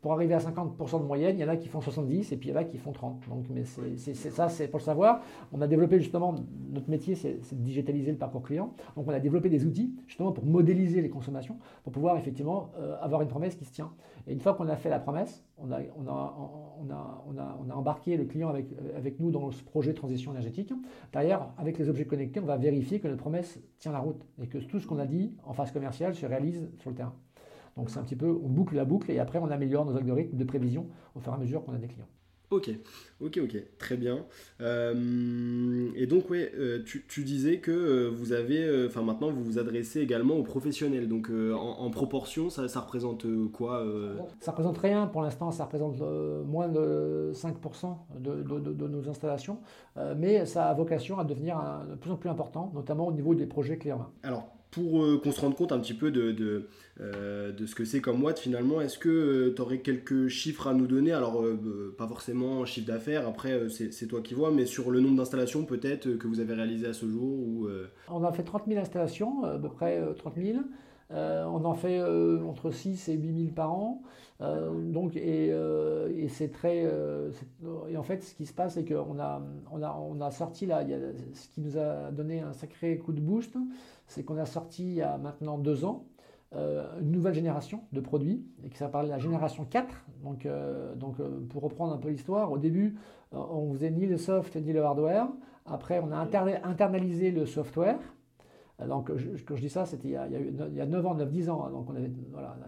pour 0.01 0.13
arriver 0.13 0.33
à 0.33 0.39
50% 0.39 0.99
de 0.99 1.05
moyenne, 1.05 1.37
il 1.37 1.41
y 1.41 1.45
en 1.45 1.47
a 1.47 1.55
qui 1.55 1.67
font 1.67 1.81
70 1.81 2.31
et 2.31 2.37
puis 2.37 2.49
il 2.49 2.51
y 2.51 2.55
en 2.55 2.59
a 2.59 2.63
qui 2.63 2.77
font 2.77 2.91
30. 2.91 3.29
Donc, 3.29 3.45
mais 3.49 3.63
c'est 3.63 4.13
ça, 4.13 4.49
c'est 4.49 4.67
pour 4.67 4.79
le 4.79 4.83
savoir. 4.83 5.21
On 5.53 5.61
a 5.61 5.67
développé 5.67 5.99
justement, 5.99 6.35
notre 6.71 6.89
métier, 6.89 7.15
c'est 7.15 7.39
de 7.53 7.61
digitaliser 7.61 8.11
le 8.11 8.17
parcours 8.17 8.43
client. 8.43 8.73
Donc 8.95 9.07
on 9.07 9.11
a 9.11 9.19
développé 9.19 9.49
des 9.49 9.65
outils 9.65 9.95
justement 10.07 10.31
pour 10.31 10.45
modéliser 10.45 11.01
les 11.01 11.09
consommations, 11.09 11.57
pour 11.83 11.93
pouvoir 11.93 12.17
effectivement 12.17 12.71
euh, 12.77 12.97
avoir 13.01 13.21
une 13.21 13.27
promesse 13.27 13.55
qui 13.55 13.65
se 13.65 13.71
tient. 13.71 13.91
Et 14.27 14.33
une 14.33 14.39
fois 14.39 14.53
qu'on 14.53 14.67
a 14.67 14.75
fait 14.75 14.89
la 14.89 14.99
promesse, 14.99 15.45
on 15.57 15.71
a, 15.71 15.83
embarqué 17.73 18.17
le 18.17 18.25
client 18.25 18.49
avec, 18.49 18.67
avec 18.97 19.19
nous 19.19 19.31
dans 19.31 19.51
ce 19.51 19.63
projet 19.63 19.93
transition 19.93 20.31
énergétique. 20.31 20.73
Derrière, 21.13 21.53
avec 21.57 21.77
les 21.77 21.89
objets 21.89 22.05
connectés, 22.05 22.39
on 22.39 22.45
va 22.45 22.57
vérifier 22.57 22.99
que 22.99 23.07
notre 23.07 23.21
promesse 23.21 23.59
tient 23.77 23.91
la 23.91 23.99
route 23.99 24.25
et 24.41 24.47
que 24.47 24.57
tout 24.57 24.79
ce 24.79 24.87
qu'on 24.87 24.99
a 24.99 25.05
dit 25.05 25.35
en 25.45 25.53
phase 25.53 25.71
commerciale 25.71 26.15
se 26.15 26.25
réalise 26.25 26.69
sur 26.79 26.89
le 26.89 26.95
terrain. 26.95 27.13
Donc 27.75 27.89
c'est 27.89 27.99
un 27.99 28.03
petit 28.03 28.15
peu, 28.15 28.29
on 28.29 28.49
boucle 28.49 28.75
la 28.75 28.85
boucle 28.85 29.11
et 29.11 29.19
après 29.19 29.39
on 29.39 29.49
améliore 29.49 29.85
nos 29.85 29.95
algorithmes 29.97 30.37
de 30.37 30.43
prévision 30.43 30.87
au 31.15 31.19
fur 31.19 31.31
et 31.33 31.35
à 31.35 31.37
mesure 31.39 31.63
qu'on 31.63 31.73
a 31.73 31.77
des 31.77 31.87
clients. 31.87 32.07
Ok, 32.51 32.69
ok, 33.21 33.39
ok, 33.43 33.63
très 33.79 33.97
bien. 33.97 34.19
Euh, 34.61 35.89
et 35.95 36.05
donc, 36.05 36.29
ouais, 36.29 36.51
euh, 36.55 36.83
tu, 36.83 37.23
disais 37.23 37.57
que 37.57 37.71
euh, 37.71 38.09
vous 38.09 38.33
avez, 38.33 38.85
enfin 38.85 39.01
maintenant, 39.01 39.31
vous 39.31 39.43
vous 39.43 39.59
adressez 39.59 39.99
également 39.99 40.35
aux 40.35 40.43
professionnels. 40.43 41.07
Donc, 41.07 41.29
en, 41.29 41.89
proportion, 41.89 42.49
ça, 42.49 42.79
représente 42.79 43.25
quoi 43.51 43.83
Ça 44.39 44.51
représente 44.51 44.77
rien 44.77 45.07
pour 45.07 45.21
l'instant, 45.21 45.51
ça 45.51 45.65
représente 45.65 45.99
moins 46.45 46.67
de 46.67 47.31
5% 47.33 47.95
de, 48.19 48.43
de, 48.43 48.87
nos 48.87 49.09
installations, 49.09 49.59
mais 50.17 50.45
ça 50.45 50.69
a 50.69 50.73
vocation 50.73 51.19
à 51.19 51.23
devenir 51.23 51.57
de 51.89 51.95
plus 51.95 52.11
en 52.11 52.17
plus 52.17 52.29
important, 52.29 52.71
notamment 52.73 53.07
au 53.07 53.11
niveau 53.11 53.33
des 53.33 53.45
projets 53.45 53.77
clés 53.77 53.91
en 53.91 53.99
main. 53.99 54.11
Alors, 54.23 54.55
pour 54.75 55.03
euh, 55.03 55.19
qu'on 55.23 55.31
se 55.31 55.39
rende 55.39 55.55
compte 55.55 55.71
un 55.71 55.79
petit 55.79 55.93
peu 55.93 56.11
euh, 56.99 57.51
de 57.51 57.65
ce 57.65 57.75
que 57.75 57.85
c'est 57.85 58.01
comme 58.01 58.21
Watt 58.21 58.37
finalement, 58.37 58.81
est-ce 58.81 58.99
que 58.99 59.09
euh, 59.09 59.53
tu 59.55 59.61
aurais 59.61 59.79
quelques 59.79 60.27
chiffres 60.27 60.67
à 60.67 60.73
nous 60.73 60.85
donner? 60.85 61.13
Alors, 61.13 61.41
pas 61.97 62.07
forcément 62.07 62.65
chiffre 62.65 62.87
d'affaires, 62.87 63.25
après 63.25 63.69
c'est 63.69 64.07
toi 64.07 64.21
qui 64.21 64.33
vois, 64.33 64.51
mais 64.51 64.65
sur 64.65 64.91
le 64.91 64.99
nombre 64.99 65.15
d'installations 65.15 65.63
peut-être 65.63 66.17
que 66.17 66.27
vous 66.27 66.41
avez 66.41 66.53
réalisé 66.53 66.87
à 66.87 66.93
ce 66.93 67.07
jour 67.07 67.23
ou, 67.23 67.67
On 68.09 68.23
a 68.23 68.31
fait 68.33 68.43
30 68.43 68.63
000 68.67 68.79
installations, 68.79 69.45
à 69.45 69.57
peu 69.57 69.69
près 69.69 70.01
30 70.17 70.33
000. 70.35 70.59
on 71.11 71.65
en 71.65 71.73
fait 71.73 72.01
entre 72.01 72.71
6 72.71 73.07
et 73.09 73.13
8 73.13 73.37
000 73.37 73.53
par 73.55 73.71
an. 73.71 74.01
donc, 74.41 75.15
et, 75.15 75.53
c'est 76.29 76.51
très. 76.51 76.83
et 77.89 77.97
en 77.97 78.03
fait, 78.03 78.23
ce 78.23 78.35
qui 78.35 78.45
se 78.45 78.53
passe, 78.53 78.73
c'est 78.73 78.85
qu'on 78.85 79.19
a, 79.19 79.41
on 79.71 80.21
a, 80.21 80.31
sorti 80.31 80.65
là, 80.65 80.83
ce 81.33 81.47
qui 81.47 81.61
nous 81.61 81.77
a 81.77 82.11
donné 82.11 82.41
un 82.41 82.53
sacré 82.53 82.97
coup 82.97 83.13
de 83.13 83.21
boost, 83.21 83.55
c'est 84.07 84.23
qu'on 84.23 84.37
a 84.37 84.45
sorti 84.45 84.83
il 84.83 84.93
y 84.95 85.01
a 85.01 85.17
maintenant 85.17 85.57
deux 85.57 85.85
ans 85.85 86.05
euh, 86.55 86.85
une 87.01 87.11
nouvelle 87.11 87.33
génération 87.33 87.81
de 87.91 87.99
produits 87.99 88.45
et 88.63 88.69
qui 88.69 88.77
s'appelle 88.77 89.07
la 89.07 89.17
génération 89.17 89.65
4. 89.65 90.05
Donc, 90.23 90.45
euh, 90.45 90.93
euh, 91.19 91.39
pour 91.49 91.63
reprendre 91.63 91.93
un 91.93 91.97
peu 91.97 92.09
l'histoire, 92.09 92.51
au 92.51 92.57
début, 92.57 92.95
on 93.33 93.73
faisait 93.73 93.91
ni 93.91 94.05
le 94.05 94.17
soft 94.17 94.55
ni 94.55 94.71
le 94.71 94.81
hardware. 94.83 95.27
Après, 95.65 95.99
on 95.99 96.11
a 96.11 96.17
internalisé 96.17 97.31
le 97.31 97.45
software. 97.45 97.99
Donc, 98.87 99.09
quand 99.45 99.55
je 99.55 99.61
dis 99.61 99.69
ça, 99.69 99.85
c'était 99.85 100.09
il, 100.09 100.75
y 100.75 100.81
a 100.81 100.85
9 100.85 101.05
ans, 101.05 101.15
9-10 101.15 101.49
ans. 101.49 101.65
Hein. 101.65 101.95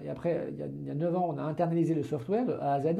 Et 0.03 0.09
après, 0.09 0.47
il 0.51 0.57
y, 0.57 0.63
a, 0.63 0.65
il 0.65 0.85
y, 0.85 0.89
a, 0.89 0.95
9 0.95 1.15
ans, 1.15 1.27
on 1.29 1.37
a 1.37 1.43
internalisé 1.43 1.93
le 1.93 2.03
software 2.03 2.45
de 2.45 2.53
A 2.53 2.73
à 2.73 2.81
Z. 2.81 2.95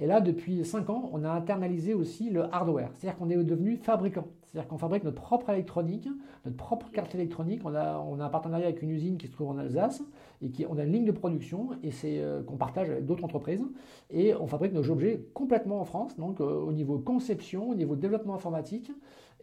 Et 0.00 0.06
là, 0.06 0.20
depuis 0.20 0.64
5 0.64 0.90
ans, 0.90 1.10
on 1.12 1.24
a 1.24 1.30
internalisé 1.30 1.92
aussi 1.92 2.30
le 2.30 2.44
hardware. 2.54 2.90
C'est-à-dire 2.94 3.18
qu'on 3.18 3.30
est 3.30 3.36
devenu 3.36 3.76
fabricant. 3.76 4.26
C'est-à-dire 4.44 4.68
qu'on 4.68 4.78
fabrique 4.78 5.04
notre 5.04 5.20
propre 5.20 5.50
électronique, 5.50 6.08
notre 6.44 6.56
propre 6.56 6.90
carte 6.90 7.14
électronique. 7.14 7.60
On 7.64 7.74
a, 7.74 7.98
on 7.98 8.18
a 8.18 8.24
un 8.24 8.28
partenariat 8.28 8.66
avec 8.66 8.80
une 8.80 8.90
usine 8.90 9.18
qui 9.18 9.26
se 9.26 9.32
trouve 9.32 9.50
en 9.50 9.58
Alsace 9.58 10.02
et 10.40 10.50
qui, 10.50 10.64
on 10.66 10.78
a 10.78 10.84
une 10.84 10.92
ligne 10.92 11.04
de 11.04 11.12
production 11.12 11.70
et 11.82 11.90
c'est 11.90 12.20
euh, 12.20 12.42
qu'on 12.42 12.56
partage 12.56 12.88
avec 12.88 13.04
d'autres 13.04 13.24
entreprises. 13.24 13.64
Et 14.10 14.34
on 14.34 14.46
fabrique 14.46 14.72
nos 14.72 14.88
objets 14.90 15.26
complètement 15.34 15.80
en 15.80 15.84
France, 15.84 16.16
donc 16.16 16.40
euh, 16.40 16.44
au 16.44 16.72
niveau 16.72 16.98
conception, 16.98 17.68
au 17.68 17.74
niveau 17.74 17.94
développement 17.94 18.34
informatique 18.34 18.90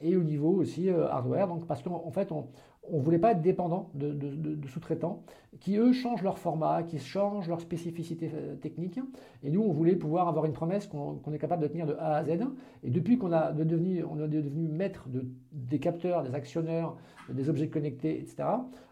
et 0.02 0.16
au 0.16 0.24
niveau 0.24 0.50
aussi 0.50 0.90
euh, 0.90 1.08
hardware. 1.08 1.48
Donc 1.48 1.66
parce 1.68 1.82
qu'en 1.82 2.12
fait, 2.12 2.32
on, 2.32 2.48
ne 2.92 3.00
voulait 3.00 3.20
pas 3.20 3.32
être 3.32 3.42
dépendant 3.42 3.90
de, 3.94 4.58
sous-traitants 4.68 5.24
qui, 5.60 5.78
eux, 5.78 5.94
changent 5.94 6.22
leur 6.22 6.38
format, 6.38 6.84
qui 6.84 7.00
changent 7.00 7.48
leur 7.48 7.62
spécificité 7.62 8.32
euh, 8.34 8.56
technique. 8.56 9.00
Et 9.44 9.50
nous, 9.50 9.62
on 9.62 9.72
voulait 9.72 9.96
pouvoir 9.96 10.28
avoir 10.28 10.46
une 10.46 10.54
promesse 10.54 10.88
qu'on 10.88 11.34
est 11.34 11.40
capable 11.40 11.64
de 11.64 11.68
tenir 11.68 11.86
de 11.86 11.94
A 11.94 12.18
à 12.18 12.24
Z. 12.24 12.42
Et 12.84 12.90
depuis 12.90 13.18
qu'on 13.18 13.32
a 13.32 13.52
devenu, 13.52 14.04
on 14.04 14.24
est 14.24 14.28
devenu 14.28 14.68
maître 14.68 15.08
des 15.52 15.80
capteurs, 15.80 16.24
des 16.24 16.36
actionneurs, 16.36 16.98
des 17.30 17.50
objets 17.50 17.70
connectés, 17.70 18.20
etc., 18.20 18.44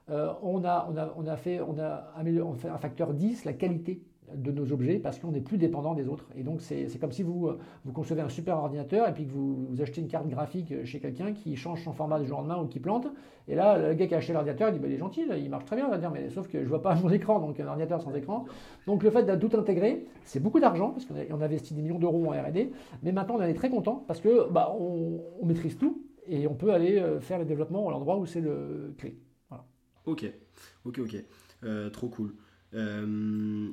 euh, 0.09 0.33
on, 0.41 0.65
a, 0.65 0.89
on, 0.91 0.97
a, 0.97 1.13
on, 1.15 1.27
a 1.27 1.37
fait, 1.37 1.61
on, 1.61 1.79
a 1.79 2.11
amélioré, 2.17 2.57
fait 2.57 2.67
un 2.67 2.77
facteur 2.77 3.13
10 3.13 3.45
la 3.45 3.53
qualité 3.53 4.01
de 4.35 4.51
nos 4.51 4.71
objets 4.71 4.99
parce 4.99 5.19
qu'on 5.19 5.31
n'est 5.31 5.41
plus 5.41 5.57
dépendant 5.57 5.93
des 5.93 6.07
autres. 6.07 6.25
Et 6.35 6.43
donc 6.43 6.61
c'est 6.61 6.87
comme 6.99 7.11
si 7.11 7.23
vous, 7.23 7.47
euh, 7.47 7.59
vous 7.85 7.91
concevez 7.91 8.21
un 8.21 8.29
super 8.29 8.57
ordinateur 8.57 9.07
et 9.07 9.13
puis 9.13 9.25
que 9.25 9.31
vous, 9.31 9.67
achetez 9.81 10.01
une 10.01 10.07
carte 10.07 10.27
graphique 10.27 10.85
chez 10.85 10.99
quelqu'un 10.99 11.33
qui 11.33 11.55
change 11.55 11.83
son 11.83 11.93
format 11.93 12.19
du 12.19 12.27
jour 12.27 12.39
au 12.39 12.41
lendemain 12.41 12.61
ou 12.61 12.67
qui 12.67 12.79
plante. 12.79 13.07
Et 13.47 13.55
là, 13.55 13.77
le 13.77 13.93
gars 13.93 14.07
qui 14.07 14.13
a 14.13 14.17
acheté 14.17 14.33
l'ordinateur, 14.33 14.69
il 14.69 14.73
dit 14.73 14.79
bah, 14.79 14.87
il 14.87 14.93
est 14.93 14.97
gentil, 14.97 15.25
il 15.37 15.49
marche 15.49 15.65
très 15.65 15.75
bien, 15.75 15.89
va 15.89 15.97
dire, 15.97 16.11
mais 16.11 16.29
sauf 16.29 16.47
que 16.47 16.63
je 16.63 16.69
vois 16.69 16.81
pas 16.81 16.95
mon 17.03 17.09
écran, 17.09 17.39
donc 17.39 17.59
un 17.59 17.67
ordinateur 17.67 18.01
sans 18.01 18.13
écran. 18.15 18.45
Donc 18.87 19.03
le 19.03 19.09
fait 19.09 19.23
de 19.23 19.35
tout 19.35 19.57
intégrer, 19.57 20.05
c'est 20.23 20.41
beaucoup 20.41 20.59
d'argent 20.59 20.91
parce 20.91 21.05
qu'on 21.05 21.15
a, 21.15 21.45
investit 21.45 21.73
des 21.73 21.81
millions 21.81 21.99
d'euros 21.99 22.25
en 22.27 22.31
R&D, 22.31 22.71
mais 23.03 23.11
maintenant 23.11 23.35
on 23.35 23.39
en 23.39 23.43
est 23.43 23.53
très 23.53 23.69
content 23.69 24.03
parce 24.07 24.21
que 24.21 24.49
bah, 24.51 24.73
on, 24.77 25.45
maîtrise 25.45 25.77
tout 25.77 26.01
et 26.25 26.47
on 26.47 26.53
peut 26.53 26.71
aller 26.71 26.97
euh, 26.97 27.19
faire 27.19 27.37
les 27.37 27.45
développements 27.45 27.87
à 27.89 27.91
l'endroit 27.91 28.17
où 28.17 28.25
c'est 28.25 28.41
le 28.41 28.93
clé. 28.97 29.17
Ok, 30.05 30.25
ok, 30.83 30.99
ok, 30.99 31.15
euh, 31.63 31.89
trop 31.89 32.09
cool. 32.09 32.33
Euh, 32.75 33.69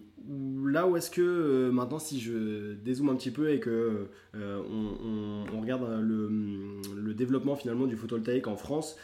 là 0.65 0.87
où 0.87 0.97
est-ce 0.97 1.11
que 1.11 1.21
euh, 1.21 1.73
maintenant, 1.73 1.99
si 1.99 2.21
je 2.21 2.75
dézoome 2.75 3.09
un 3.09 3.17
petit 3.17 3.31
peu 3.31 3.51
et 3.51 3.61
que 3.61 4.09
euh, 4.35 5.45
on, 5.53 5.61
regarde 5.61 5.87
le, 6.01 7.15
développement 7.15 7.55
finalement 7.55 7.87
du 7.87 7.97
photovoltaïque 7.97 8.47
en 8.47 8.57
France 8.57 8.97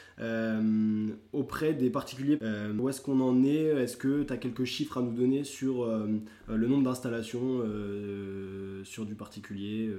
auprès 1.33 1.75
des 1.75 1.91
particuliers, 1.91 2.39
où 2.79 2.89
est-ce 2.89 3.01
qu'on 3.03 3.21
en 3.21 3.45
est? 3.45 3.65
Est-ce 3.65 3.97
que 3.97 4.23
tu 4.23 4.33
as 4.33 4.39
quelques 4.39 4.65
chiffres 4.65 4.99
à 4.99 5.03
nous 5.03 5.13
donner 5.13 5.45
sur 5.45 5.87
le 6.49 6.67
nombre 6.67 6.85
d'installations 6.85 7.63
sur 8.85 9.05
du 9.05 9.15
particulier 9.15 9.93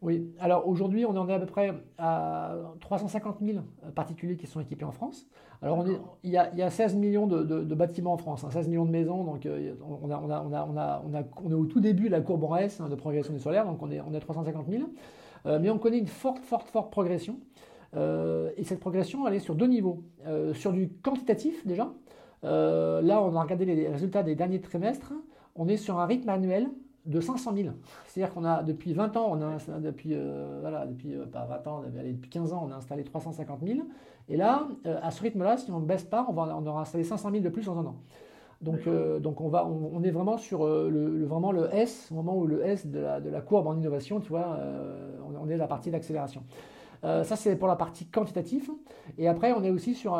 Oui, 0.00 0.32
alors 0.38 0.68
aujourd'hui, 0.68 1.04
on 1.04 1.16
en 1.16 1.28
est 1.28 1.34
à 1.34 1.40
peu 1.40 1.46
près 1.46 1.74
à 1.98 2.54
350 2.80 3.38
000 3.42 3.58
particuliers 3.94 4.36
qui 4.36 4.46
sont 4.46 4.60
équipés 4.60 4.84
en 4.84 4.92
France. 4.92 5.26
Alors, 5.60 5.78
on 5.78 5.86
est, 5.86 5.98
il, 6.22 6.30
y 6.30 6.36
a, 6.36 6.50
il 6.52 6.58
y 6.58 6.62
a 6.62 6.70
16 6.70 6.94
millions 6.94 7.26
de, 7.26 7.42
de, 7.42 7.74
bâtiments 7.74 8.12
en 8.12 8.16
France, 8.16 8.44
16 8.48 8.56
hein, 8.56 8.68
millions 8.68 8.84
de 8.84 8.92
maisons, 8.92 9.24
donc 9.24 9.44
euh, 9.44 9.74
on, 9.82 10.08
a, 10.10 10.18
on, 10.18 10.30
a, 10.30 10.40
on, 10.40 10.52
a, 10.52 10.66
on, 10.72 10.76
a, 10.76 11.28
on, 11.42 11.50
est 11.50 11.54
au 11.54 11.66
tout 11.66 11.80
début 11.80 12.06
de 12.06 12.12
la 12.12 12.20
courbe 12.20 12.44
en 12.44 12.54
S 12.56 12.80
hein, 12.80 12.88
de 12.88 12.94
progression 12.94 13.32
du 13.32 13.40
solaire, 13.40 13.66
donc 13.66 13.82
on 13.82 13.90
est, 13.90 14.00
on 14.00 14.12
est 14.14 14.18
à 14.18 14.20
350 14.20 14.68
000. 14.68 14.84
Euh, 15.46 15.58
mais 15.60 15.70
on 15.70 15.78
connaît 15.78 15.98
une 15.98 16.06
forte, 16.06 16.44
forte, 16.44 16.68
forte 16.68 16.92
progression. 16.92 17.38
Euh, 17.96 18.50
et 18.56 18.64
cette 18.64 18.80
progression, 18.80 19.26
elle 19.26 19.34
est 19.34 19.40
sur 19.40 19.54
deux 19.54 19.66
niveaux. 19.66 20.04
Euh, 20.26 20.54
sur 20.54 20.72
du 20.72 20.88
quantitatif, 20.88 21.66
déjà. 21.66 21.92
Euh, 22.44 23.00
là, 23.02 23.22
on 23.22 23.34
a 23.34 23.42
regardé 23.42 23.64
les 23.64 23.88
résultats 23.88 24.22
des 24.22 24.34
derniers 24.34 24.60
trimestres. 24.60 25.12
On 25.56 25.68
est 25.68 25.76
sur 25.76 25.98
un 25.98 26.06
rythme 26.06 26.28
annuel 26.28 26.68
de 27.08 27.20
500 27.20 27.54
000. 27.56 27.68
C'est-à-dire 28.06 28.32
qu'on 28.32 28.44
a 28.44 28.62
depuis 28.62 28.92
20 28.92 29.16
ans, 29.16 29.30
on 29.32 29.40
a 29.40 29.80
depuis 29.80 30.10
euh, 30.12 30.58
voilà, 30.60 30.86
depuis 30.86 31.14
euh, 31.14 31.24
pas 31.26 31.44
20 31.44 31.66
ans, 31.66 31.82
depuis 32.04 32.30
15 32.30 32.52
ans, 32.52 32.66
on 32.68 32.72
a 32.72 32.76
installé 32.76 33.02
350 33.02 33.60
000. 33.66 33.80
Et 34.28 34.36
là, 34.36 34.68
euh, 34.86 35.00
à 35.02 35.10
ce 35.10 35.22
rythme-là, 35.22 35.56
si 35.56 35.70
on 35.70 35.80
ne 35.80 35.86
baisse 35.86 36.04
pas, 36.04 36.26
on, 36.28 36.32
va, 36.34 36.54
on 36.56 36.66
aura 36.66 36.82
installé 36.82 37.04
500 37.04 37.30
000 37.30 37.42
de 37.42 37.48
plus 37.48 37.68
en 37.68 37.78
un 37.78 37.86
an. 37.86 37.96
Donc, 38.60 38.88
donc 39.20 39.40
on, 39.40 39.48
va, 39.48 39.64
on, 39.64 40.02
est 40.02 40.10
vraiment 40.10 40.36
sur 40.36 40.66
le, 40.66 41.24
vraiment 41.26 41.52
le 41.52 41.72
S, 41.72 42.08
au 42.10 42.16
moment 42.16 42.36
où 42.36 42.44
le 42.44 42.66
S 42.66 42.88
de 42.88 42.98
la, 42.98 43.20
de 43.20 43.30
la 43.30 43.40
courbe 43.40 43.68
en 43.68 43.76
innovation, 43.76 44.18
tu 44.18 44.30
vois, 44.30 44.58
on, 45.24 45.46
on, 45.46 45.48
est 45.48 45.56
la 45.56 45.68
partie 45.68 45.92
d'accélération. 45.92 46.42
ça, 47.04 47.36
c'est 47.36 47.54
pour 47.54 47.68
la 47.68 47.76
partie 47.76 48.06
quantitative. 48.06 48.68
Et 49.16 49.28
après, 49.28 49.52
on 49.52 49.62
est 49.62 49.70
aussi 49.70 49.94
sur, 49.94 50.18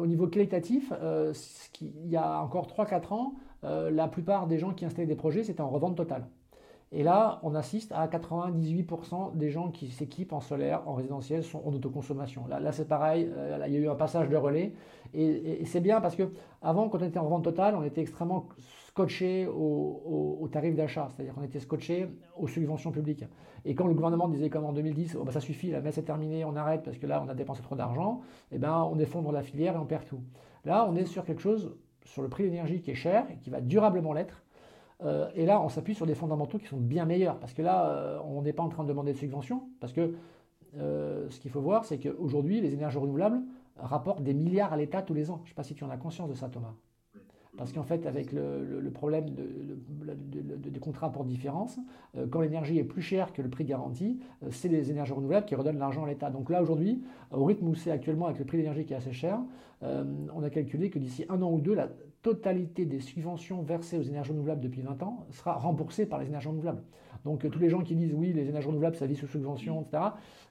au 0.00 0.06
niveau 0.06 0.28
qualitatif, 0.28 0.92
ce 0.92 1.70
qui, 1.72 1.92
il 2.04 2.10
y 2.12 2.16
a 2.16 2.40
encore 2.40 2.68
3-4 2.68 3.12
ans, 3.12 3.34
euh, 3.64 3.90
la 3.90 4.08
plupart 4.08 4.46
des 4.46 4.58
gens 4.58 4.72
qui 4.72 4.84
installaient 4.84 5.06
des 5.06 5.14
projets, 5.14 5.44
c'était 5.44 5.60
en 5.60 5.70
revente 5.70 5.96
totale. 5.96 6.26
Et 6.92 7.02
là, 7.02 7.40
on 7.42 7.56
assiste 7.56 7.90
à 7.92 8.06
98% 8.06 9.36
des 9.36 9.50
gens 9.50 9.70
qui 9.70 9.90
s'équipent 9.90 10.32
en 10.32 10.40
solaire, 10.40 10.82
en 10.86 10.94
résidentiel, 10.94 11.42
sont 11.42 11.60
en 11.66 11.72
autoconsommation. 11.72 12.46
Là, 12.46 12.60
là 12.60 12.70
c'est 12.70 12.86
pareil, 12.86 13.28
euh, 13.36 13.64
il 13.66 13.72
y 13.72 13.76
a 13.76 13.80
eu 13.80 13.88
un 13.88 13.96
passage 13.96 14.28
de 14.28 14.36
relais. 14.36 14.74
Et, 15.12 15.64
c'est 15.64 15.80
bien 15.80 16.00
parce 16.00 16.14
que 16.14 16.30
avant, 16.62 16.88
quand 16.88 17.02
on 17.02 17.06
était 17.06 17.18
en 17.18 17.24
revente 17.24 17.44
totale, 17.44 17.74
on 17.74 17.82
était 17.82 18.00
extrêmement 18.00 18.48
scotché 18.86 19.48
au, 19.48 20.48
tarif 20.52 20.76
d'achat, 20.76 21.08
c'est-à-dire 21.10 21.34
qu'on 21.34 21.42
était 21.42 21.58
scotché 21.58 22.08
aux 22.36 22.46
subventions 22.46 22.92
publiques. 22.92 23.24
Et 23.64 23.74
quand 23.74 23.88
le 23.88 23.94
gouvernement 23.94 24.28
disait 24.28 24.50
comme 24.50 24.64
en 24.64 24.72
2010, 24.72 25.16
oh, 25.18 25.24
bah, 25.24 25.32
ça 25.32 25.40
suffit, 25.40 25.70
la 25.70 25.80
messe 25.80 25.98
est 25.98 26.02
terminée, 26.02 26.44
on 26.44 26.54
arrête 26.54 26.84
parce 26.84 26.98
que 26.98 27.06
là, 27.06 27.20
on 27.24 27.28
a 27.28 27.34
dépensé 27.34 27.62
trop 27.62 27.74
d'argent, 27.74 28.20
eh 28.52 28.58
ben, 28.58 28.88
on 28.92 28.98
effondre 29.00 29.32
la 29.32 29.42
filière 29.42 29.74
et 29.74 29.78
on 29.78 29.86
perd 29.86 30.04
tout. 30.04 30.20
Là, 30.64 30.86
on 30.88 30.94
est 30.94 31.06
sur 31.06 31.24
quelque 31.24 31.42
chose 31.42 31.74
sur 32.04 32.22
le 32.22 32.28
prix 32.28 32.44
de 32.44 32.48
l'énergie 32.48 32.80
qui 32.80 32.90
est 32.90 32.96
cher 32.96 33.26
et 33.30 33.36
qui 33.36 33.50
va 33.50 33.60
durablement 33.60 34.12
l'être. 34.12 34.42
Euh, 35.02 35.28
et 35.34 35.46
là, 35.46 35.60
on 35.60 35.68
s'appuie 35.68 35.94
sur 35.94 36.06
des 36.06 36.14
fondamentaux 36.14 36.58
qui 36.58 36.66
sont 36.66 36.76
bien 36.76 37.04
meilleurs. 37.04 37.38
Parce 37.38 37.52
que 37.52 37.62
là, 37.62 37.90
euh, 37.90 38.18
on 38.24 38.42
n'est 38.42 38.52
pas 38.52 38.62
en 38.62 38.68
train 38.68 38.84
de 38.84 38.88
demander 38.88 39.12
de 39.12 39.18
subventions. 39.18 39.68
Parce 39.80 39.92
que 39.92 40.14
euh, 40.78 41.28
ce 41.30 41.40
qu'il 41.40 41.50
faut 41.50 41.60
voir, 41.60 41.84
c'est 41.84 41.98
qu'aujourd'hui, 41.98 42.60
les 42.60 42.72
énergies 42.72 42.98
renouvelables 42.98 43.40
rapportent 43.76 44.22
des 44.22 44.34
milliards 44.34 44.72
à 44.72 44.76
l'État 44.76 45.02
tous 45.02 45.14
les 45.14 45.30
ans. 45.30 45.40
Je 45.44 45.44
ne 45.44 45.48
sais 45.48 45.54
pas 45.54 45.64
si 45.64 45.74
tu 45.74 45.84
en 45.84 45.90
as 45.90 45.96
conscience 45.96 46.28
de 46.28 46.34
ça, 46.34 46.48
Thomas. 46.48 46.74
Parce 47.56 47.72
qu'en 47.72 47.84
fait, 47.84 48.06
avec 48.06 48.32
le, 48.32 48.90
problème 48.92 49.26
des 49.30 50.80
contrats 50.80 51.10
pour 51.12 51.24
différence, 51.24 51.78
euh, 52.16 52.26
quand 52.28 52.40
l'énergie 52.40 52.78
est 52.78 52.84
plus 52.84 53.02
chère 53.02 53.32
que 53.32 53.42
le 53.42 53.48
prix 53.48 53.64
garanti, 53.64 54.18
euh, 54.42 54.48
c'est 54.50 54.68
les 54.68 54.90
énergies 54.90 55.12
renouvelables 55.12 55.46
qui 55.46 55.54
redonnent 55.54 55.78
l'argent 55.78 56.04
à 56.04 56.08
l'État. 56.08 56.30
Donc 56.30 56.50
là, 56.50 56.62
aujourd'hui, 56.62 57.02
au 57.30 57.44
rythme 57.44 57.68
où 57.68 57.74
c'est 57.74 57.90
actuellement 57.90 58.26
avec 58.26 58.38
le 58.38 58.44
prix 58.44 58.58
de 58.58 58.62
l'énergie 58.62 58.84
qui 58.84 58.92
est 58.92 58.96
assez 58.96 59.12
cher, 59.12 59.40
euh, 59.82 60.04
on 60.34 60.42
a 60.42 60.50
calculé 60.50 60.90
que 60.90 60.98
d'ici 60.98 61.24
un 61.28 61.42
an 61.42 61.50
ou 61.52 61.60
deux, 61.60 61.74
la 61.74 61.88
totalité 62.22 62.86
des 62.86 63.00
subventions 63.00 63.62
versées 63.62 63.98
aux 63.98 64.02
énergies 64.02 64.32
renouvelables 64.32 64.60
depuis 64.60 64.80
20 64.80 65.02
ans 65.02 65.26
sera 65.30 65.54
remboursée 65.54 66.06
par 66.06 66.18
les 66.18 66.26
énergies 66.26 66.48
renouvelables. 66.48 66.82
Donc 67.24 67.48
tous 67.48 67.58
les 67.58 67.70
gens 67.70 67.82
qui 67.82 67.94
disent 67.94 68.14
oui, 68.14 68.32
les 68.32 68.48
énergies 68.48 68.66
renouvelables, 68.66 68.96
ça 68.96 69.06
vit 69.06 69.16
sous 69.16 69.26
subvention, 69.26 69.82
etc. 69.82 70.02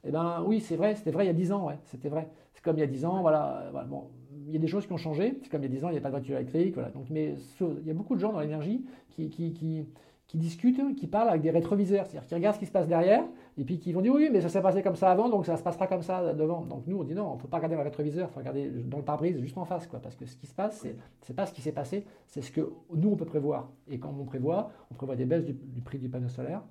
Eh 0.05 0.11
ben 0.11 0.43
oui, 0.45 0.59
c'est 0.59 0.75
vrai, 0.75 0.95
c'était 0.95 1.11
vrai 1.11 1.25
il 1.25 1.27
y 1.27 1.31
a 1.31 1.33
10 1.33 1.51
ans, 1.51 1.67
ouais, 1.67 1.77
c'était 1.85 2.09
vrai. 2.09 2.29
C'est 2.53 2.63
comme 2.63 2.77
il 2.77 2.81
y 2.81 2.83
a 2.83 2.87
10 2.87 3.05
ans, 3.05 3.21
voilà, 3.21 3.69
voilà 3.71 3.87
bon, 3.87 4.09
il 4.47 4.53
y 4.53 4.57
a 4.57 4.59
des 4.59 4.67
choses 4.67 4.85
qui 4.85 4.93
ont 4.93 4.97
changé. 4.97 5.37
C'est 5.41 5.49
comme 5.49 5.61
il 5.61 5.69
y 5.69 5.73
a 5.73 5.75
10 5.75 5.85
ans, 5.85 5.89
il 5.89 5.93
n'y 5.93 5.97
a 5.97 6.01
pas 6.01 6.09
de 6.09 6.15
voiture 6.15 6.35
électrique. 6.35 6.73
Voilà. 6.73 6.89
Donc, 6.89 7.05
mais 7.09 7.35
il 7.61 7.87
y 7.87 7.91
a 7.91 7.93
beaucoup 7.93 8.15
de 8.15 8.19
gens 8.19 8.31
dans 8.31 8.39
l'énergie 8.39 8.83
qui, 9.09 9.29
qui, 9.29 9.53
qui, 9.53 10.37
discutent, 10.37 10.95
qui 10.95 11.05
parlent 11.05 11.29
avec 11.29 11.41
des 11.41 11.51
rétroviseurs. 11.51 12.07
C'est-à-dire 12.07 12.27
qui 12.27 12.35
regardent 12.35 12.55
ce 12.55 12.59
qui 12.59 12.65
se 12.65 12.71
passe 12.71 12.87
derrière 12.87 13.23
et 13.57 13.63
puis 13.63 13.77
qui 13.77 13.93
vont 13.93 14.01
dire 14.01 14.13
oui, 14.13 14.29
mais 14.31 14.41
ça 14.41 14.49
s'est 14.49 14.61
passé 14.61 14.81
comme 14.81 14.95
ça 14.95 15.11
avant, 15.11 15.29
donc 15.29 15.45
ça 15.45 15.57
se 15.57 15.63
passera 15.63 15.85
comme 15.85 16.01
ça 16.01 16.33
devant. 16.33 16.61
Donc 16.61 16.87
nous, 16.87 16.97
on 16.97 17.03
dit 17.03 17.13
non, 17.13 17.31
on 17.31 17.35
ne 17.35 17.39
faut 17.39 17.47
pas 17.47 17.57
regarder 17.57 17.75
dans 17.75 17.81
le 17.81 17.89
rétroviseur, 17.89 18.29
il 18.29 18.33
faut 18.33 18.39
regarder 18.39 18.67
dans 18.67 18.97
le 18.97 19.03
pare-brise 19.03 19.39
juste 19.39 19.57
en 19.57 19.65
face. 19.65 19.85
Quoi, 19.85 19.99
parce 19.99 20.15
que 20.15 20.25
ce 20.25 20.35
qui 20.35 20.47
se 20.47 20.55
passe, 20.55 20.79
c'est 20.81 20.95
n'est 21.29 21.35
pas 21.35 21.45
ce 21.45 21.53
qui 21.53 21.61
s'est 21.61 21.71
passé, 21.71 22.05
c'est 22.25 22.41
ce 22.41 22.51
que 22.51 22.73
nous, 22.95 23.09
on 23.09 23.15
peut 23.15 23.25
prévoir. 23.25 23.69
Et 23.89 23.99
quand 23.99 24.13
on 24.19 24.25
prévoit, 24.25 24.71
on 24.91 24.95
prévoit 24.95 25.15
des 25.15 25.25
baisses 25.25 25.45
du 25.45 25.81
prix 25.81 25.99
du 25.99 26.09
panneau 26.09 26.29
solaire 26.29 26.63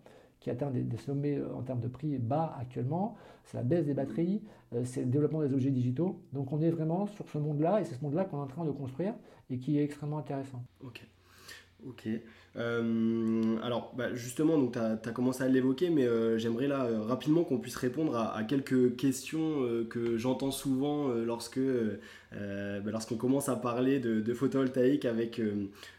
qui 0.42 0.50
atteint 0.50 0.70
des, 0.70 0.96
sommets 0.96 1.38
euh, 1.38 1.55
en 1.55 1.62
termes 1.62 1.81
de 1.81 1.88
prix 1.88 2.18
bas 2.18 2.57
actuellement, 2.61 3.16
c'est 3.44 3.57
la 3.57 3.62
baisse 3.62 3.87
des 3.87 3.94
batteries, 3.94 4.42
euh, 4.74 4.85
c'est 4.85 5.00
le 5.00 5.07
développement 5.07 5.40
des 5.40 5.55
objets 5.55 5.70
digitaux. 5.70 6.20
Donc 6.33 6.52
on 6.52 6.61
est 6.61 6.70
vraiment 6.70 7.07
sur 7.07 7.28
ce 7.28 7.38
monde-là, 7.38 7.81
et 7.81 7.85
c'est 7.85 7.94
ce 7.94 8.05
monde-là 8.05 8.24
qu'on 8.24 8.38
est 8.38 8.42
en 8.42 8.46
train 8.46 8.64
de 8.64 8.72
construire, 8.72 9.14
et 9.50 9.59
qui 9.59 9.78
est 9.78 9.85
extrêmement 9.85 10.18
intéressant. 10.18 10.62
Ok. 11.88 12.09
Euh, 12.57 13.57
alors, 13.62 13.92
bah, 13.97 14.14
justement, 14.14 14.66
tu 14.68 14.79
as, 14.79 15.12
commencé 15.12 15.42
à 15.42 15.49
l'évoquer, 15.49 15.90
mais 15.90 16.07
euh, 16.07 16.38
j'aimerais 16.38 16.68
là 16.68 16.85
euh, 16.85 17.03
rapidement 17.03 17.45
qu'on 17.45 17.59
puisse 17.59 17.77
répondre 17.77 18.16
à, 18.16 18.42
quelques 18.45 18.97
questions 18.97 19.66
que 19.88 20.16
j'entends 20.16 20.51
souvent 20.51 21.09
lorsque 21.09 21.61
bah, 22.31 22.90
lorsqu'on 22.90 23.16
commence 23.16 23.49
à 23.49 23.57
parler 23.57 23.99
de, 24.01 24.35
photovoltaïque 24.35 25.05
avec, 25.05 25.40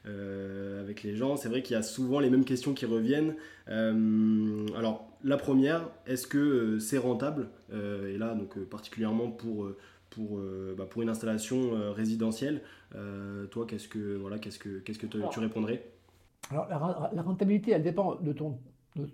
avec 0.05 1.03
les 1.03 1.15
gens. 1.15 1.37
C'est 1.37 1.49
vrai 1.49 1.63
qu'il 1.63 1.75
y 1.75 1.79
a 1.79 1.83
souvent 1.83 2.19
les 2.19 2.29
mêmes 2.29 2.45
questions 2.45 2.73
qui 2.73 2.85
reviennent. 2.85 3.35
alors, 3.67 5.09
la 5.25 5.37
première, 5.37 5.89
est-ce 6.05 6.27
que 6.27 6.79
c'est 6.79 6.97
rentable? 6.97 7.47
Et 7.71 8.17
là, 8.17 8.35
donc 8.35 8.59
particulièrement 8.65 9.31
pour 9.31 9.69
pour, 10.13 10.39
bah, 10.77 10.85
pour 10.89 11.01
une 11.01 11.09
installation 11.09 11.71
résidentielle. 11.93 12.61
toi, 13.51 13.65
qu'est-ce 13.67 13.87
que, 13.87 14.15
voilà, 14.17 14.39
qu'est-ce 14.39 14.59
que, 14.59 14.79
qu'est-ce 14.79 14.99
que 14.99 15.07
tu 15.07 15.39
répondrais? 15.39 15.83
Alors 16.51 16.67
la, 17.13 17.21
rentabilité, 17.21 17.71
elle 17.71 17.83
dépend 17.83 18.15
de 18.15 18.33
ton... 18.33 18.59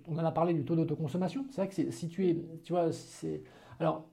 on 0.07 0.17
en 0.17 0.25
a 0.25 0.31
parlé 0.31 0.53
du 0.53 0.65
taux 0.65 0.75
d'autoconsommation. 0.75 1.45
C'est 1.51 1.61
vrai 1.61 1.69
que 1.69 1.91
si 1.91 2.09
tu 2.09 2.27
es... 2.27 2.37
Tu 2.63 2.73
vois, 2.73 2.91
c'est... 2.91 3.43
Alors, 3.79 4.05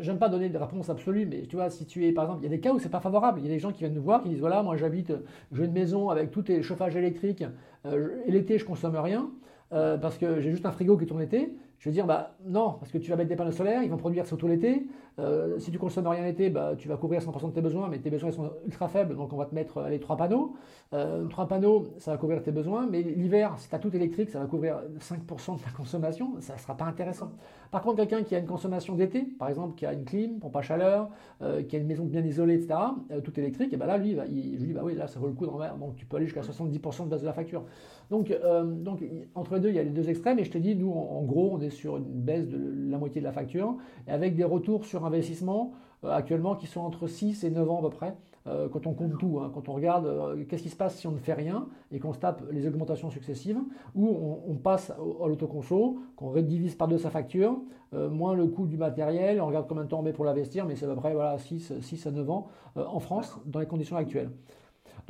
j'aime 0.00 0.18
pas 0.18 0.28
donner 0.28 0.48
de 0.48 0.58
réponse 0.58 0.90
absolue, 0.90 1.26
mais 1.26 1.42
tu 1.42 1.56
vois, 1.56 1.70
si 1.70 1.86
tu 1.86 2.06
es, 2.06 2.12
par 2.12 2.24
exemple, 2.24 2.40
il 2.42 2.44
y 2.44 2.52
a 2.52 2.56
des 2.56 2.60
cas 2.60 2.72
où 2.72 2.78
c'est 2.78 2.90
pas 2.90 3.00
favorable. 3.00 3.40
Il 3.40 3.46
y 3.46 3.48
a 3.48 3.52
des 3.54 3.58
gens 3.58 3.72
qui 3.72 3.80
viennent 3.80 3.94
nous 3.94 4.02
voir, 4.02 4.22
qui 4.22 4.28
disent, 4.28 4.40
voilà, 4.40 4.62
moi 4.62 4.76
j'habite, 4.76 5.12
j'ai 5.52 5.64
une 5.64 5.72
maison 5.72 6.10
avec 6.10 6.30
tout 6.30 6.44
les 6.48 6.62
chauffages 6.62 6.96
électriques, 6.96 7.44
euh, 7.86 8.16
et 8.26 8.30
l'été 8.30 8.58
je 8.58 8.64
consomme 8.64 8.96
rien, 8.96 9.30
euh, 9.72 9.96
parce 9.96 10.18
que 10.18 10.40
j'ai 10.40 10.50
juste 10.50 10.66
un 10.66 10.72
frigo 10.72 10.96
qui 10.96 11.06
tourne 11.06 11.20
l'été. 11.20 11.52
Je 11.80 11.88
vais 11.88 11.94
dire, 11.94 12.06
bah 12.06 12.36
non, 12.44 12.74
parce 12.78 12.92
que 12.92 12.98
tu 12.98 13.08
vas 13.08 13.16
mettre 13.16 13.30
des 13.30 13.36
panneaux 13.36 13.52
solaires, 13.52 13.82
ils 13.82 13.88
vont 13.88 13.96
produire 13.96 14.26
surtout 14.26 14.46
l'été. 14.46 14.86
Euh, 15.18 15.58
si 15.58 15.70
tu 15.70 15.78
consommes 15.78 16.06
rien 16.06 16.24
l'été, 16.24 16.50
bah, 16.50 16.74
tu 16.76 16.88
vas 16.88 16.96
couvrir 16.96 17.20
100% 17.20 17.48
de 17.48 17.52
tes 17.52 17.62
besoins, 17.62 17.88
mais 17.88 17.98
tes 17.98 18.10
besoins 18.10 18.30
sont 18.30 18.50
ultra 18.66 18.86
faibles, 18.88 19.16
donc 19.16 19.32
on 19.32 19.36
va 19.36 19.46
te 19.46 19.54
mettre 19.54 19.82
les 19.88 19.98
trois 19.98 20.16
panneaux. 20.16 20.54
Euh, 20.92 21.26
trois 21.28 21.48
panneaux, 21.48 21.86
ça 21.98 22.12
va 22.12 22.16
couvrir 22.18 22.42
tes 22.42 22.52
besoins, 22.52 22.86
mais 22.90 23.00
l'hiver, 23.02 23.54
si 23.58 23.68
tu 23.68 23.74
as 23.74 23.78
tout 23.78 23.94
électrique, 23.94 24.28
ça 24.28 24.40
va 24.40 24.46
couvrir 24.46 24.80
5% 24.98 25.56
de 25.56 25.62
ta 25.62 25.70
consommation, 25.70 26.34
ça 26.40 26.54
ne 26.54 26.58
sera 26.58 26.76
pas 26.76 26.84
intéressant. 26.84 27.32
Par 27.70 27.80
contre, 27.80 27.96
quelqu'un 27.96 28.24
qui 28.24 28.34
a 28.34 28.38
une 28.38 28.46
consommation 28.46 28.94
d'été, 28.94 29.22
par 29.38 29.48
exemple, 29.48 29.74
qui 29.74 29.86
a 29.86 29.94
une 29.94 30.04
clim, 30.04 30.38
pompe 30.38 30.56
à 30.56 30.62
chaleur, 30.62 31.08
euh, 31.40 31.62
qui 31.62 31.76
a 31.76 31.78
une 31.78 31.86
maison 31.86 32.04
bien 32.04 32.22
isolée, 32.22 32.54
etc., 32.54 32.78
tout 33.24 33.38
électrique, 33.38 33.72
et 33.72 33.76
ben 33.76 33.86
là, 33.86 33.96
lui, 33.96 34.16
je 34.16 34.20
lui 34.20 34.66
dis, 34.66 34.72
bah 34.74 34.82
oui, 34.84 34.94
là, 34.94 35.06
ça 35.06 35.18
vaut 35.18 35.28
le 35.28 35.32
coup 35.32 35.46
donc 35.46 35.96
tu 35.96 36.04
peux 36.04 36.16
aller 36.16 36.26
jusqu'à 36.26 36.42
70% 36.42 37.04
de 37.04 37.08
base 37.08 37.22
de 37.22 37.26
la 37.26 37.32
facture. 37.32 37.64
Donc, 38.10 38.34
donc, 38.64 39.04
entre 39.34 39.54
les 39.54 39.60
deux, 39.60 39.68
il 39.68 39.76
y 39.76 39.78
a 39.78 39.82
les 39.82 39.90
deux 39.90 40.10
extrêmes, 40.10 40.38
et 40.38 40.44
je 40.44 40.50
te 40.50 40.58
dis, 40.58 40.74
nous, 40.74 40.90
en 40.92 41.22
gros, 41.22 41.50
on 41.52 41.60
est 41.60 41.69
sur 41.70 41.96
une 41.96 42.04
baisse 42.04 42.48
de 42.48 42.90
la 42.90 42.98
moitié 42.98 43.20
de 43.20 43.26
la 43.26 43.32
facture, 43.32 43.76
et 44.06 44.10
avec 44.10 44.36
des 44.36 44.44
retours 44.44 44.84
sur 44.84 45.04
investissement 45.04 45.72
euh, 46.04 46.10
actuellement 46.10 46.54
qui 46.54 46.66
sont 46.66 46.80
entre 46.80 47.06
6 47.06 47.44
et 47.44 47.50
9 47.50 47.70
ans 47.70 47.78
à 47.78 47.82
peu 47.82 47.90
près, 47.90 48.14
euh, 48.46 48.68
quand 48.70 48.86
on 48.86 48.94
compte 48.94 49.18
tout, 49.18 49.38
hein. 49.40 49.50
quand 49.52 49.68
on 49.68 49.74
regarde 49.74 50.06
euh, 50.06 50.44
qu'est-ce 50.48 50.62
qui 50.62 50.70
se 50.70 50.76
passe 50.76 50.96
si 50.96 51.06
on 51.06 51.12
ne 51.12 51.18
fait 51.18 51.34
rien 51.34 51.68
et 51.92 51.98
qu'on 51.98 52.14
se 52.14 52.18
tape 52.18 52.42
les 52.50 52.66
augmentations 52.66 53.10
successives, 53.10 53.58
ou 53.94 54.08
on, 54.48 54.54
passe 54.54 54.90
à 54.90 55.28
l'autoconso, 55.28 55.98
qu'on 56.16 56.30
redivise 56.30 56.74
par 56.74 56.88
deux 56.88 56.98
sa 56.98 57.10
facture, 57.10 57.60
moins 57.92 58.34
le 58.34 58.46
coût 58.46 58.66
du 58.66 58.76
matériel, 58.76 59.40
on 59.40 59.46
regarde 59.46 59.66
combien 59.68 59.82
de 59.82 59.88
temps 59.88 59.98
on 59.98 60.02
met 60.02 60.12
pour 60.12 60.24
l'investir, 60.24 60.64
mais 60.64 60.76
c'est 60.76 60.86
à 60.86 60.88
peu 60.88 60.94
près 60.94 61.12
voilà, 61.12 61.36
6, 61.38 61.80
6 61.80 62.06
à 62.06 62.10
9 62.12 62.30
ans 62.30 62.46
en 62.76 63.00
France 63.00 63.38
dans 63.46 63.58
les 63.58 63.66
conditions 63.66 63.96
actuelles. 63.96 64.30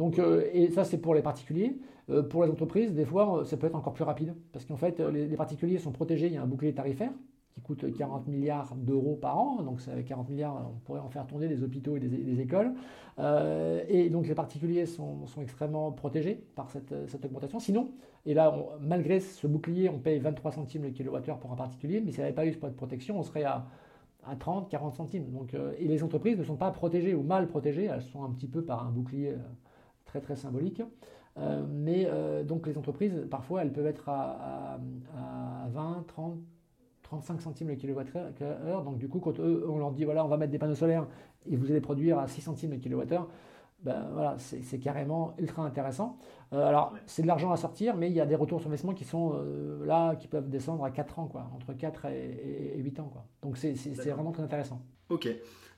Donc, 0.01 0.19
et 0.55 0.71
ça, 0.71 0.85
c'est 0.85 0.97
pour 0.97 1.15
les 1.15 1.21
particuliers. 1.21 1.79
pour 2.31 2.43
les 2.43 2.51
entreprises, 2.51 2.95
des 2.95 3.05
fois, 3.05 3.45
ça 3.45 3.59
peut 3.59 3.67
être 3.67 3.77
encore 3.77 3.93
plus 3.93 4.05
rapide. 4.05 4.35
Parce 4.51 4.65
qu'en 4.65 4.79
fait, 4.79 4.99
les, 4.99 5.37
particuliers 5.37 5.77
sont 5.77 5.93
protégés, 5.93 6.27
il 6.29 6.33
y 6.33 6.39
a 6.39 6.43
un 6.43 6.47
bouclier 6.47 6.73
tarifaire 6.73 7.13
qui 7.53 7.61
coûte 7.61 7.85
40 7.95 8.27
milliards 8.27 8.75
d'euros 8.77 9.17
par 9.21 9.39
an. 9.39 9.63
Donc, 9.63 9.81
avec 9.93 10.07
40 10.07 10.31
milliards, 10.31 10.71
on 10.75 10.79
pourrait 10.87 11.01
en 11.01 11.11
faire 11.11 11.27
tourner 11.27 11.49
des 11.49 11.63
hôpitaux 11.63 11.99
et 11.99 12.01
des, 12.01 12.41
écoles. 12.41 12.73
Euh, 13.19 13.85
et 13.89 14.09
donc, 14.09 14.27
les 14.27 14.35
particuliers 14.35 14.87
sont, 14.87 15.27
extrêmement 15.39 15.93
protégés 15.93 16.43
par 16.55 16.71
cette, 16.71 16.95
augmentation. 17.23 17.61
Sinon, 17.61 17.91
et 18.25 18.33
là, 18.33 18.57
malgré 18.81 19.21
ce 19.21 19.47
bouclier, 19.47 19.91
on 19.91 19.99
paye 19.99 20.19
23 20.19 20.53
centimes 20.53 20.85
le 20.85 20.91
kilowattheure 20.93 21.39
pour 21.39 21.53
un 21.53 21.57
particulier, 21.57 22.01
mais 22.01 22.11
s'il 22.11 22.21
n'y 22.21 22.25
avait 22.25 22.35
pas 22.35 22.47
eu 22.47 22.55
ce 22.55 22.59
point 22.59 22.71
de 22.71 22.75
protection, 22.75 23.19
on 23.19 23.23
serait 23.23 23.45
à, 23.45 23.67
à 24.27 24.37
30, 24.37 24.71
40 24.71 24.95
centimes. 24.95 25.31
Donc, 25.31 25.55
euh, 25.55 25.75
et 25.79 25.89
les 25.89 26.03
entreprises 26.03 26.39
ne 26.39 26.45
sont 26.45 26.57
pas 26.57 26.71
protégées 26.71 27.15
ou 27.15 27.23
mal 27.23 27.49
protégées, 27.49 27.85
elles 27.85 28.03
sont 28.03 28.25
un 28.25 28.31
petit 28.31 28.49
peu 28.49 28.63
par 28.63 28.87
un 28.87 28.91
bouclier 28.91 29.31
euh, 29.31 29.37
très 30.11 30.21
très 30.21 30.37
symbolique. 30.37 30.83
mais 31.69 32.09
donc 32.45 32.67
les 32.67 32.77
entreprises, 32.77 33.27
parfois, 33.31 33.63
elles 33.63 33.73
peuvent 33.73 33.87
être 33.87 34.09
à, 34.09 34.79
20, 35.71 36.05
30, 36.07 36.39
35 37.03 37.41
centimes 37.41 37.69
le 37.69 37.77
kilowattheure. 37.77 38.83
Donc 38.85 38.99
du 38.99 39.09
coup, 39.09 39.21
quand 39.21 39.39
on 39.39 39.79
leur 39.79 39.93
dit, 39.93 40.05
voilà, 40.05 40.25
on 40.25 40.29
va 40.29 40.37
mettre 40.37 40.53
des 40.53 40.59
panneaux 40.59 40.75
solaires 40.75 41.07
et 41.47 41.57
vous 41.57 41.71
allez 41.71 41.81
produire 41.81 42.19
à 42.19 42.29
6 42.29 42.41
centimes 42.43 42.73
le 42.73 42.79
kilowattheure, 42.79 43.29
ben, 43.83 44.09
voilà, 44.13 44.37
c'est 44.39 44.79
carrément 44.79 45.35
ultra 45.39 45.65
intéressant. 45.65 46.19
Euh, 46.53 46.67
alors, 46.67 46.95
c'est 47.07 47.23
de 47.23 47.27
l'argent 47.27 47.53
à 47.53 47.57
sortir, 47.57 47.97
mais 47.97 48.09
il 48.09 48.15
y 48.15 48.21
a 48.21 48.27
des 48.27 48.35
retours 48.35 48.61
sur 48.61 48.69
investissement 48.69 48.95
qui 48.95 49.05
sont 49.05 49.35
euh, 49.35 49.85
là, 49.87 50.17
qui 50.17 50.27
peuvent 50.27 50.51
descendre 50.51 50.85
à 50.85 50.91
4 50.91 51.19
ans, 51.19 51.27
quoi, 51.27 51.51
entre 51.55 51.73
4 51.73 52.07
et, 52.07 52.75
8 52.79 53.01
ans. 53.01 53.11
Quoi. 53.13 53.25
Donc, 53.43 53.57
c'est 53.57 54.11
vraiment 54.11 54.33
très 54.33 54.43
intéressant. 54.43 54.81
Ok. 55.09 55.29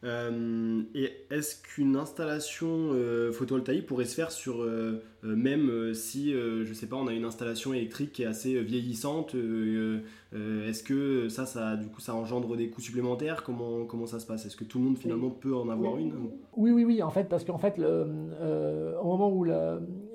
Euh, 0.05 0.83
et 0.97 1.13
est-ce 1.31 1.63
qu'une 1.63 1.95
installation 1.95 2.91
photovoltaïque 3.33 3.87
pourrait 3.87 4.07
se 4.07 4.17
faire 4.17 4.33
sur, 4.33 4.67
même 5.23 5.95
si, 5.95 6.33
je 6.33 6.73
sais 6.73 6.87
pas, 6.87 6.97
on 6.97 7.07
a 7.07 7.13
une 7.13 7.25
installation 7.25 7.73
électrique 7.75 8.13
qui 8.13 8.23
est 8.23 8.27
assez 8.27 8.61
vieillissante 8.63 9.37
Est-ce 10.33 10.83
que 10.83 11.29
ça, 11.29 11.47
ça, 11.47 11.77
du 11.77 11.87
coup, 11.87 12.01
ça 12.01 12.15
engendre 12.15 12.57
des 12.57 12.69
coûts 12.69 12.81
supplémentaires? 12.81 13.45
Comment, 13.45 13.85
comment 13.85 14.07
ça 14.07 14.19
se 14.19 14.27
passe? 14.27 14.45
Est-ce 14.47 14.57
que 14.57 14.65
tout 14.65 14.79
le 14.79 14.85
monde 14.87 14.99
finalement 14.99 15.31
peut 15.31 15.55
en 15.55 15.69
avoir 15.69 15.99
une? 15.99 16.15
Oui, 16.57 16.73
oui, 16.73 16.85
oui, 16.85 17.03
en 17.03 17.11
fait, 17.11 17.29
parce 17.29 17.45
qu'en 17.45 17.59
fait, 17.59 17.79
le, 17.79 18.97
au 19.01 19.07
moment 19.07 19.31
où 19.31 19.45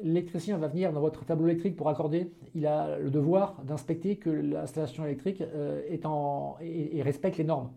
l'électricien 0.02 0.58
va 0.58 0.68
venir 0.68 0.94
dans 0.94 1.02
votre 1.02 1.26
tableau 1.26 1.48
électrique 1.48 1.76
pour 1.76 1.90
accorder, 1.90 2.32
il 2.56 2.66
a 2.66 2.98
le 3.00 3.10
devoir 3.10 3.62
d'inspecter 3.64 4.18
que 4.18 4.30
l'installation 4.30 5.06
électrique 5.06 5.42
euh, 5.42 5.82
est 5.90 6.06
en, 6.06 6.58
et, 6.62 7.02
respecte 7.02 7.38
les 7.38 7.44
normes. 7.44 7.72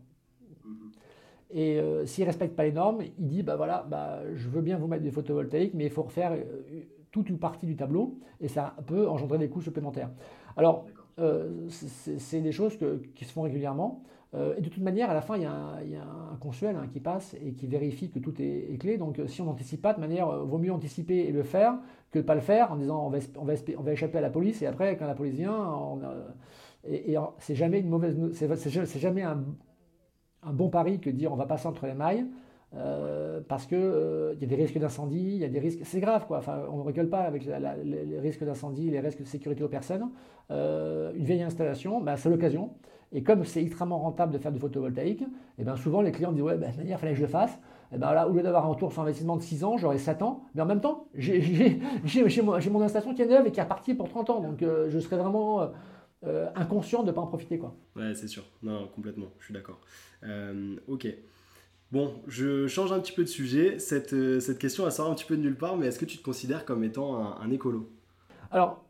Et 1.52 1.80
euh, 1.80 2.06
s'il 2.06 2.24
ne 2.24 2.28
respecte 2.28 2.54
pas 2.54 2.64
les 2.64 2.72
normes, 2.72 3.02
il 3.18 3.26
dit 3.26 3.42
bah 3.42 3.56
voilà, 3.56 3.84
bah, 3.88 4.20
je 4.34 4.48
veux 4.48 4.62
bien 4.62 4.78
vous 4.78 4.86
mettre 4.86 5.02
des 5.02 5.10
photovoltaïques, 5.10 5.74
mais 5.74 5.84
il 5.84 5.90
faut 5.90 6.02
refaire 6.02 6.32
euh, 6.32 6.44
toute 7.10 7.28
une 7.28 7.38
partie 7.38 7.66
du 7.66 7.76
tableau 7.76 8.18
et 8.40 8.48
ça 8.48 8.76
peut 8.86 9.08
engendrer 9.08 9.38
des 9.38 9.48
coûts 9.48 9.62
supplémentaires. 9.62 10.10
Alors, 10.56 10.86
c'est 11.68 12.40
des 12.40 12.52
choses 12.52 12.78
qui 13.14 13.24
se 13.26 13.32
font 13.32 13.42
régulièrement. 13.42 14.02
Euh, 14.34 14.54
et 14.56 14.60
de 14.60 14.68
toute 14.68 14.82
manière, 14.82 15.10
à 15.10 15.14
la 15.14 15.22
fin, 15.22 15.36
il 15.36 15.42
y 15.42 15.46
a 15.46 15.52
un, 15.52 16.36
consuel 16.40 16.76
hein, 16.76 16.86
qui 16.92 17.00
passe 17.00 17.34
et 17.44 17.52
qui 17.52 17.66
vérifie 17.66 18.10
que 18.10 18.18
tout 18.18 18.34
est, 18.40 18.78
clé. 18.78 18.96
Donc, 18.96 19.18
euh, 19.18 19.26
si 19.26 19.42
on 19.42 19.46
n'anticipe 19.46 19.82
pas, 19.82 19.92
de 19.92 20.00
manière, 20.00 20.28
euh, 20.28 20.44
vaut 20.44 20.58
mieux 20.58 20.72
anticiper 20.72 21.16
et 21.16 21.32
le 21.32 21.42
faire 21.42 21.74
que 22.12 22.18
de 22.18 22.22
ne 22.22 22.26
pas 22.26 22.34
le 22.34 22.40
faire 22.40 22.72
en 22.72 22.76
disant 22.76 23.06
on 23.06 23.44
va, 23.44 23.92
échapper 23.92 24.18
à 24.18 24.20
la 24.20 24.30
police 24.30 24.62
et 24.62 24.66
après, 24.66 24.96
quand 24.96 25.06
la 25.06 25.14
police 25.14 25.34
vient, 25.34 25.98
et, 26.88 27.14
c'est 27.38 27.54
jamais 27.54 27.80
une 27.80 27.88
mauvaise, 27.88 28.16
c'est 28.32 28.98
jamais 28.98 29.22
un, 29.22 29.44
bon 30.52 30.70
pari 30.70 30.98
que 30.98 31.10
dire 31.10 31.32
on 31.32 31.36
va 31.36 31.46
passer 31.46 31.68
entre 31.68 31.86
les 31.86 31.94
mailles. 31.94 32.26
parce 33.46 33.66
que 33.66 34.32
il 34.34 34.40
y 34.40 34.44
a 34.44 34.48
des 34.48 34.56
risques 34.56 34.78
d'incendie, 34.78 35.34
il 35.34 35.38
y 35.38 35.44
a 35.44 35.48
des 35.48 35.60
risques, 35.60 35.82
c'est 35.84 36.00
grave 36.00 36.26
quoi. 36.26 36.38
Enfin, 36.38 36.64
on 36.72 36.78
ne 36.78 36.82
rigole 36.82 37.08
pas 37.08 37.20
avec 37.20 37.44
les 37.44 38.18
risques 38.18 38.42
d'incendie, 38.42 38.90
les 38.90 39.00
risques 39.00 39.20
de 39.20 39.24
sécurité 39.24 39.62
aux 39.62 39.68
personnes. 39.68 40.10
une 40.50 41.12
vieille 41.24 41.42
installation, 41.42 42.00
bah, 42.00 42.16
c'est 42.16 42.30
l'occasion. 42.30 42.70
Et 43.12 43.22
comme 43.22 43.44
c'est 43.44 43.62
extrêmement 43.62 43.98
rentable 43.98 44.32
de 44.32 44.38
faire 44.38 44.52
du 44.52 44.60
photovoltaïque, 44.60 45.22
et 45.22 45.26
eh 45.58 45.64
bien 45.64 45.76
souvent 45.76 46.00
les 46.00 46.12
clients 46.12 46.32
disent 46.32 46.42
Ouais, 46.42 46.56
ben, 46.56 46.72
il 46.78 46.96
fallait 46.96 47.12
que 47.12 47.18
je 47.18 47.22
le 47.22 47.28
fasse. 47.28 47.52
Et 47.92 47.96
eh 47.96 47.98
ben 47.98 48.12
là, 48.12 48.28
au 48.28 48.32
lieu 48.32 48.42
d'avoir 48.42 48.66
un 48.66 48.68
retour 48.68 48.92
sur 48.92 49.02
investissement 49.02 49.36
de 49.36 49.42
6 49.42 49.64
ans, 49.64 49.76
j'aurai 49.76 49.98
7 49.98 50.22
ans. 50.22 50.44
Mais 50.54 50.62
en 50.62 50.66
même 50.66 50.80
temps, 50.80 51.08
j'ai 51.14 51.80
mon 52.42 52.82
installation 52.82 53.14
qui 53.14 53.22
est 53.22 53.26
neuve 53.26 53.48
et 53.48 53.50
qui 53.50 53.58
est 53.58 53.64
repartie 53.64 53.94
pour 53.94 54.08
30 54.08 54.30
ans. 54.30 54.40
Donc 54.40 54.62
euh, 54.62 54.88
je 54.90 54.98
serais 55.00 55.16
vraiment 55.16 55.62
euh, 55.62 55.66
euh, 56.24 56.48
inconscient 56.54 57.02
de 57.02 57.08
ne 57.08 57.12
pas 57.12 57.20
en 57.20 57.26
profiter. 57.26 57.58
Quoi. 57.58 57.74
Ouais, 57.96 58.14
c'est 58.14 58.28
sûr. 58.28 58.44
Non, 58.62 58.86
complètement. 58.94 59.26
Je 59.40 59.46
suis 59.46 59.54
d'accord. 59.54 59.80
ok. 60.86 61.08
Bon, 61.90 62.12
je 62.28 62.68
change 62.68 62.92
un 62.92 63.00
petit 63.00 63.10
peu 63.10 63.24
de 63.24 63.28
sujet. 63.28 63.80
Cette, 63.80 64.14
cette 64.40 64.60
question, 64.60 64.86
elle 64.86 64.92
sort 64.92 65.10
un 65.10 65.14
petit 65.16 65.24
peu 65.24 65.36
de 65.36 65.42
nulle 65.42 65.58
part, 65.58 65.76
mais 65.76 65.86
est-ce 65.88 65.98
que 65.98 66.04
tu 66.04 66.18
te 66.18 66.22
considères 66.22 66.64
comme 66.64 66.84
étant 66.84 67.16
un, 67.16 67.40
un 67.42 67.50
écolo? 67.50 67.90
Alors, 68.52 68.84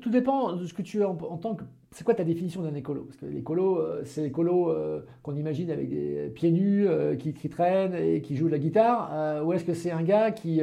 tout 0.00 0.10
dépend 0.10 0.52
de 0.52 0.64
ce 0.64 0.72
que 0.72 0.82
tu 0.82 1.00
es 1.00 1.04
en 1.04 1.16
tant 1.16 1.56
que 1.56 1.64
c'est 1.94 2.02
quoi 2.02 2.14
ta 2.14 2.24
définition 2.24 2.60
d'un 2.62 2.74
écolo? 2.74 3.02
Parce 3.02 3.18
que 3.18 3.26
l'écolo, 3.26 3.78
euh, 3.78 4.02
c'est 4.04 4.22
l'écolo 4.22 4.68
euh, 4.68 5.02
qu'on 5.22 5.36
imagine 5.36 5.70
avec 5.70 5.88
des 5.88 6.28
pieds 6.34 6.50
nus, 6.50 6.88
euh, 6.88 7.14
qui, 7.14 7.48
traînent 7.48 7.94
et 7.94 8.20
qui 8.20 8.34
joue 8.34 8.46
de 8.46 8.50
la 8.50 8.58
guitare, 8.58 9.44
ou 9.46 9.52
est-ce 9.52 9.64
que 9.64 9.74
c'est 9.74 9.92
un 9.92 10.02
gars 10.02 10.32
qui, 10.32 10.60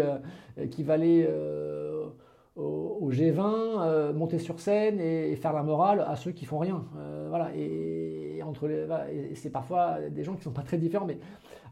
qui 0.71 0.83
va 0.83 0.93
aller 0.93 1.25
au, 2.57 3.09
G20, 3.09 4.11
monter 4.11 4.39
sur 4.39 4.59
scène 4.59 4.99
et, 4.99 5.35
faire 5.37 5.53
la 5.53 5.63
morale 5.63 6.03
à 6.05 6.17
ceux 6.17 6.31
qui 6.31 6.43
font 6.43 6.59
rien? 6.59 6.83
Voilà. 7.29 7.51
Et, 7.55 8.41
entre 8.43 8.67
les, 8.67 8.85
c'est 9.35 9.51
parfois 9.51 9.99
des 10.09 10.23
gens 10.25 10.35
qui 10.35 10.43
sont 10.43 10.51
pas 10.51 10.63
très 10.63 10.77
différents, 10.77 11.05
mais 11.05 11.19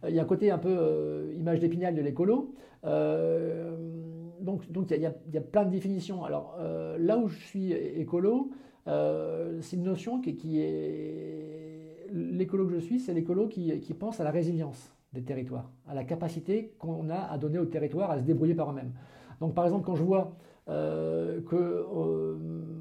il 0.07 0.15
y 0.15 0.19
a 0.19 0.21
un 0.21 0.25
côté 0.25 0.51
un 0.51 0.57
peu 0.57 1.33
image 1.37 1.59
d'épinal 1.59 1.95
de 1.95 2.01
l'écolo. 2.01 2.53
donc, 2.83 4.71
donc 4.71 4.89
il 4.91 4.97
y, 4.97 5.33
y, 5.33 5.37
a 5.37 5.41
plein 5.41 5.65
de 5.65 5.71
définitions. 5.71 6.23
Alors 6.23 6.57
là 6.97 7.17
où 7.17 7.27
je 7.27 7.39
suis 7.39 7.73
écolo, 7.73 8.51
euh, 8.89 9.59
c'est 9.61 9.75
une 9.77 9.83
notion 9.83 10.19
qui, 10.19 10.59
est... 10.59 12.07
L'écolo 12.11 12.67
que 12.67 12.73
je 12.73 12.79
suis, 12.79 12.99
c'est 12.99 13.13
l'écolo 13.13 13.47
qui, 13.47 13.71
pense 13.97 14.19
à 14.19 14.23
la 14.23 14.31
résilience 14.31 14.93
des 15.13 15.21
territoires, 15.21 15.71
à 15.87 15.93
la 15.93 16.03
capacité 16.03 16.73
qu'on 16.79 17.09
a 17.09 17.15
à 17.15 17.37
donner 17.37 17.59
aux 17.59 17.65
territoires 17.65 18.11
à 18.11 18.19
se 18.19 18.23
débrouiller 18.23 18.55
par 18.55 18.71
eux-mêmes. 18.71 18.91
Donc 19.39 19.53
par 19.53 19.65
exemple, 19.65 19.85
quand 19.85 19.95
je 19.95 20.03
vois 20.03 20.35
euh, 20.67 21.41
que, 21.41 21.55
euh, 21.55 22.35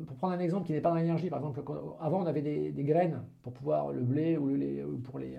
pour 0.07 0.17
prendre 0.17 0.35
un 0.35 0.41
exemple 0.41 0.67
qui 0.67 0.73
n'est 0.73 0.81
pas 0.81 0.91
dans 0.91 0.97
l'énergie, 0.97 1.31
par 1.31 1.39
exemple, 1.39 1.61
avant 2.01 2.23
on 2.23 2.27
avait 2.27 2.43
des, 2.43 2.85
graines 2.85 3.23
pour 3.43 3.53
pouvoir 3.53 3.93
le 3.93 4.01
blé 4.01 4.37
ou, 4.37 4.49
les, 4.49 4.85
pour 5.05 5.19
les 5.19 5.37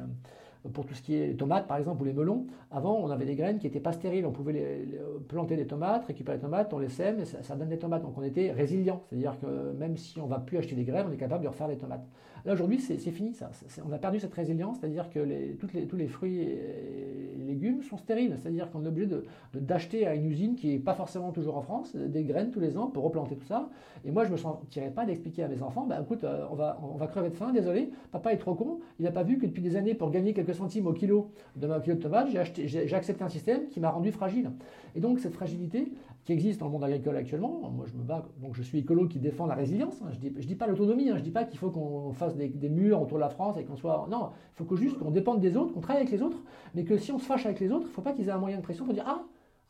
pour 0.73 0.85
tout 0.85 0.93
ce 0.93 1.01
qui 1.01 1.15
est 1.15 1.37
tomates 1.37 1.67
par 1.67 1.77
exemple 1.77 2.01
ou 2.01 2.05
les 2.05 2.13
melons, 2.13 2.47
avant 2.69 2.97
on 2.97 3.09
avait 3.09 3.25
des 3.25 3.35
graines 3.35 3.59
qui 3.59 3.67
n'étaient 3.67 3.79
pas 3.79 3.93
stériles, 3.93 4.25
on 4.25 4.31
pouvait 4.31 4.53
les, 4.53 4.99
planter 5.27 5.55
des 5.55 5.65
tomates, 5.65 6.05
récupérer 6.05 6.37
les 6.37 6.41
tomates, 6.41 6.73
on 6.73 6.79
les 6.79 6.89
sème 6.89 7.19
et 7.19 7.25
ça, 7.25 7.55
donne 7.55 7.69
des 7.69 7.79
tomates. 7.79 8.01
Donc 8.01 8.17
on 8.17 8.23
était 8.23 8.51
résilient, 8.51 9.01
c'est-à-dire 9.09 9.39
que 9.39 9.71
même 9.73 9.95
si 9.95 10.19
on 10.19 10.27
va 10.27 10.39
plus 10.39 10.57
acheter 10.57 10.75
des 10.75 10.83
graines, 10.83 11.05
on 11.09 11.13
est 11.13 11.17
capable 11.17 11.43
de 11.43 11.49
refaire 11.49 11.69
des 11.69 11.77
tomates. 11.77 12.05
Là 12.45 12.53
aujourd'hui 12.53 12.79
c'est 12.79 12.97
fini 12.97 13.33
ça, 13.33 13.51
on 13.87 13.91
a 13.91 13.97
perdu 13.97 14.19
cette 14.19 14.33
résilience, 14.33 14.77
c'est-à-dire 14.79 15.09
que 15.09 15.53
tous 15.85 15.95
les 15.97 16.07
fruits 16.07 16.39
et 16.39 17.35
légumes 17.47 17.81
sont 17.81 17.97
stériles, 17.97 18.35
c'est-à-dire 18.41 18.69
qu'on 18.71 18.83
est 18.85 18.87
obligé 18.87 19.09
d'acheter 19.53 20.01
de, 20.01 20.05
à 20.05 20.15
une 20.15 20.25
usine 20.25 20.55
qui 20.55 20.69
n'est 20.69 20.79
pas 20.79 20.93
forcément 20.93 21.31
toujours 21.31 21.57
en 21.57 21.61
France 21.61 21.95
des 21.95 22.23
graines 22.23 22.51
tous 22.51 22.59
les 22.59 22.77
ans 22.77 22.87
pour 22.87 23.03
replanter 23.03 23.35
tout 23.35 23.45
ça. 23.45 23.69
Et 24.05 24.11
moi 24.11 24.23
je 24.23 24.31
me 24.31 24.37
sentirais 24.37 24.91
pas 24.91 25.05
d'expliquer 25.05 25.43
à 25.43 25.47
mes 25.47 25.61
enfants, 25.61 25.85
bah 25.85 25.99
écoute, 26.01 26.23
euh, 26.23 26.45
on 26.51 26.55
va, 26.55 26.79
on 26.81 26.97
va 26.97 27.07
crever 27.07 27.29
de 27.29 27.35
faim, 27.35 27.51
désolé, 27.51 27.89
papa 28.11 28.31
est 28.31 28.37
trop 28.37 28.55
con, 28.55 28.79
il 28.99 29.05
n'a 29.05 29.11
pas 29.11 29.23
vu 29.23 29.37
que 29.37 29.45
depuis 29.45 29.61
des 29.61 29.75
années 29.75 29.93
pour 29.93 30.09
gagner 30.11 30.33
quelques 30.33 30.55
centimes 30.55 30.87
au 30.87 30.93
kilo 30.93 31.31
de 31.55 31.67
ma 31.67 31.79
kilo 31.79 31.95
de 31.95 32.01
tomates, 32.01 32.29
j'ai 32.29 32.95
accepté 32.95 33.23
un 33.23 33.29
système 33.29 33.67
qui 33.67 33.79
m'a 33.79 33.89
rendu 33.89 34.11
fragile. 34.11 34.51
Et 34.95 34.99
donc 34.99 35.19
cette 35.19 35.33
fragilité 35.33 35.91
qui 36.25 36.33
existe 36.33 36.59
dans 36.59 36.67
le 36.67 36.71
monde 36.71 36.83
agricole 36.83 37.15
actuellement, 37.17 37.69
moi 37.71 37.85
je 37.87 37.97
me 37.97 38.03
bats, 38.03 38.27
donc 38.41 38.55
je 38.55 38.61
suis 38.61 38.79
écolo 38.79 39.07
qui 39.07 39.19
défend 39.19 39.47
la 39.47 39.55
résilience, 39.55 40.01
hein. 40.01 40.09
je 40.11 40.41
je 40.41 40.47
dis 40.47 40.55
pas 40.55 40.67
l'autonomie, 40.67 41.09
hein. 41.09 41.17
je 41.17 41.23
dis 41.23 41.31
pas 41.31 41.43
qu'il 41.43 41.57
faut 41.57 41.71
qu'on 41.71 42.11
fasse 42.13 42.35
des, 42.35 42.69
murs 42.69 43.01
autour 43.01 43.17
de 43.17 43.21
la 43.21 43.29
France 43.29 43.57
et 43.57 43.63
qu'on 43.63 43.75
soit... 43.75 44.07
Non, 44.11 44.29
il 44.53 44.57
faut 44.57 44.65
que 44.65 44.75
juste 44.75 44.97
qu'on 44.97 45.11
dépende 45.11 45.39
des 45.39 45.57
autres, 45.57 45.73
qu'on 45.73 45.81
travaille 45.81 46.03
avec 46.03 46.13
les 46.13 46.21
autres, 46.21 46.43
mais 46.75 46.83
que 46.83 46.97
si 46.97 47.11
on 47.11 47.19
se 47.19 47.25
fâche 47.25 47.45
avec 47.45 47.59
les 47.59 47.71
autres, 47.71 47.85
il 47.85 47.89
ne 47.89 47.93
faut 47.93 48.01
pas 48.01 48.13
qu'ils 48.13 48.27
aient 48.27 48.31
un 48.31 48.37
moyen 48.37 48.57
de 48.57 48.61
pression 48.61 48.85
pour 48.85 48.93
dire 48.93 49.05
Ah, 49.07 49.23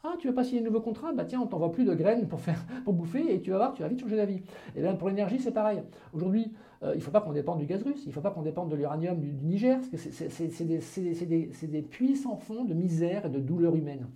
ah, 0.03 0.15
tu 0.17 0.27
veux 0.27 0.33
pas 0.33 0.45
signer 0.45 0.61
un 0.61 0.63
nouveau 0.63 0.79
contrat 0.79 1.11
Bah 1.11 1.25
tiens, 1.25 1.41
on 1.41 1.47
t'envoie 1.47 1.73
plus 1.73 1.83
de 1.83 1.93
graines 1.93 2.27
pour, 2.27 2.39
faire, 2.39 2.65
pour 2.85 2.93
bouffer 2.93 3.33
et 3.33 3.41
tu 3.41 3.51
vas 3.51 3.57
voir, 3.57 3.73
tu 3.73 3.81
vas 3.81 3.89
vite 3.89 3.99
changer 3.99 4.15
d'avis. 4.15 4.41
Et 4.75 4.81
bien 4.81 4.95
pour 4.95 5.09
l'énergie, 5.09 5.39
c'est 5.39 5.51
pareil. 5.51 5.83
Aujourd'hui, 6.13 6.53
euh, 6.83 6.91
il 6.93 6.99
ne 6.99 7.03
faut 7.03 7.11
pas 7.11 7.19
qu'on 7.19 7.33
dépende 7.33 7.59
du 7.59 7.65
gaz 7.65 7.83
russe, 7.83 8.01
il 8.05 8.09
ne 8.09 8.13
faut 8.13 8.21
pas 8.21 8.31
qu'on 8.31 8.41
dépende 8.41 8.69
de 8.69 8.77
l'uranium 8.77 9.19
du, 9.19 9.33
Niger, 9.45 9.77
parce 9.77 9.89
que 9.89 9.97
c'est 9.97 10.63
des, 10.63 11.67
des, 11.67 11.81
puits 11.81 12.15
sans 12.15 12.37
fond 12.37 12.63
de 12.63 12.73
misère 12.73 13.25
et 13.25 13.29
de 13.29 13.39
douleur 13.39 13.75
humaine. 13.75 14.07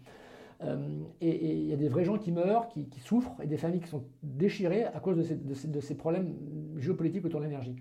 Euh, 0.65 0.77
et 1.21 1.55
il 1.55 1.67
y 1.67 1.73
a 1.73 1.75
des 1.75 1.89
vrais 1.89 2.05
gens 2.05 2.17
qui 2.17 2.31
meurent, 2.31 2.67
qui, 2.69 2.87
souffrent, 2.99 3.35
et 3.41 3.47
des 3.47 3.57
familles 3.57 3.81
qui 3.81 3.89
sont 3.89 4.03
déchirées 4.21 4.85
à 4.85 4.99
cause 4.99 5.17
de 5.17 5.81
ces, 5.81 5.95
problèmes 5.95 6.33
géopolitiques 6.77 7.25
autour 7.25 7.39
de 7.39 7.45
l'énergie. 7.45 7.75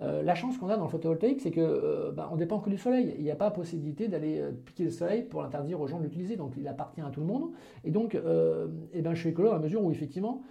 Euh, 0.00 0.22
la 0.22 0.36
chance 0.36 0.56
qu'on 0.58 0.68
a 0.68 0.76
dans 0.76 0.84
le 0.84 0.90
photovoltaïque, 0.90 1.40
c'est 1.40 1.50
qu'on 1.50 1.60
euh, 1.60 2.12
bah, 2.12 2.30
dépend 2.38 2.60
que 2.60 2.70
du 2.70 2.78
soleil. 2.78 3.14
Il 3.18 3.24
n'y 3.24 3.32
a 3.32 3.36
pas 3.36 3.50
possibilité 3.50 4.06
d'aller 4.06 4.44
piquer 4.64 4.84
le 4.84 4.90
soleil 4.90 5.22
pour 5.22 5.42
l'interdire 5.42 5.80
aux 5.80 5.88
gens 5.88 5.98
de 5.98 6.04
l'utiliser. 6.04 6.36
Donc 6.36 6.52
il 6.56 6.68
appartient 6.68 7.00
à 7.00 7.10
tout 7.10 7.20
le 7.20 7.26
monde. 7.26 7.50
Et 7.84 7.90
donc, 7.90 8.14
eh 8.14 9.02
ben, 9.02 9.14
je 9.14 9.20
suis 9.20 9.30
écolo 9.30 9.50
à 9.50 9.58
mesure 9.58 9.82
où 9.82 9.90
effectivement, 9.90 10.42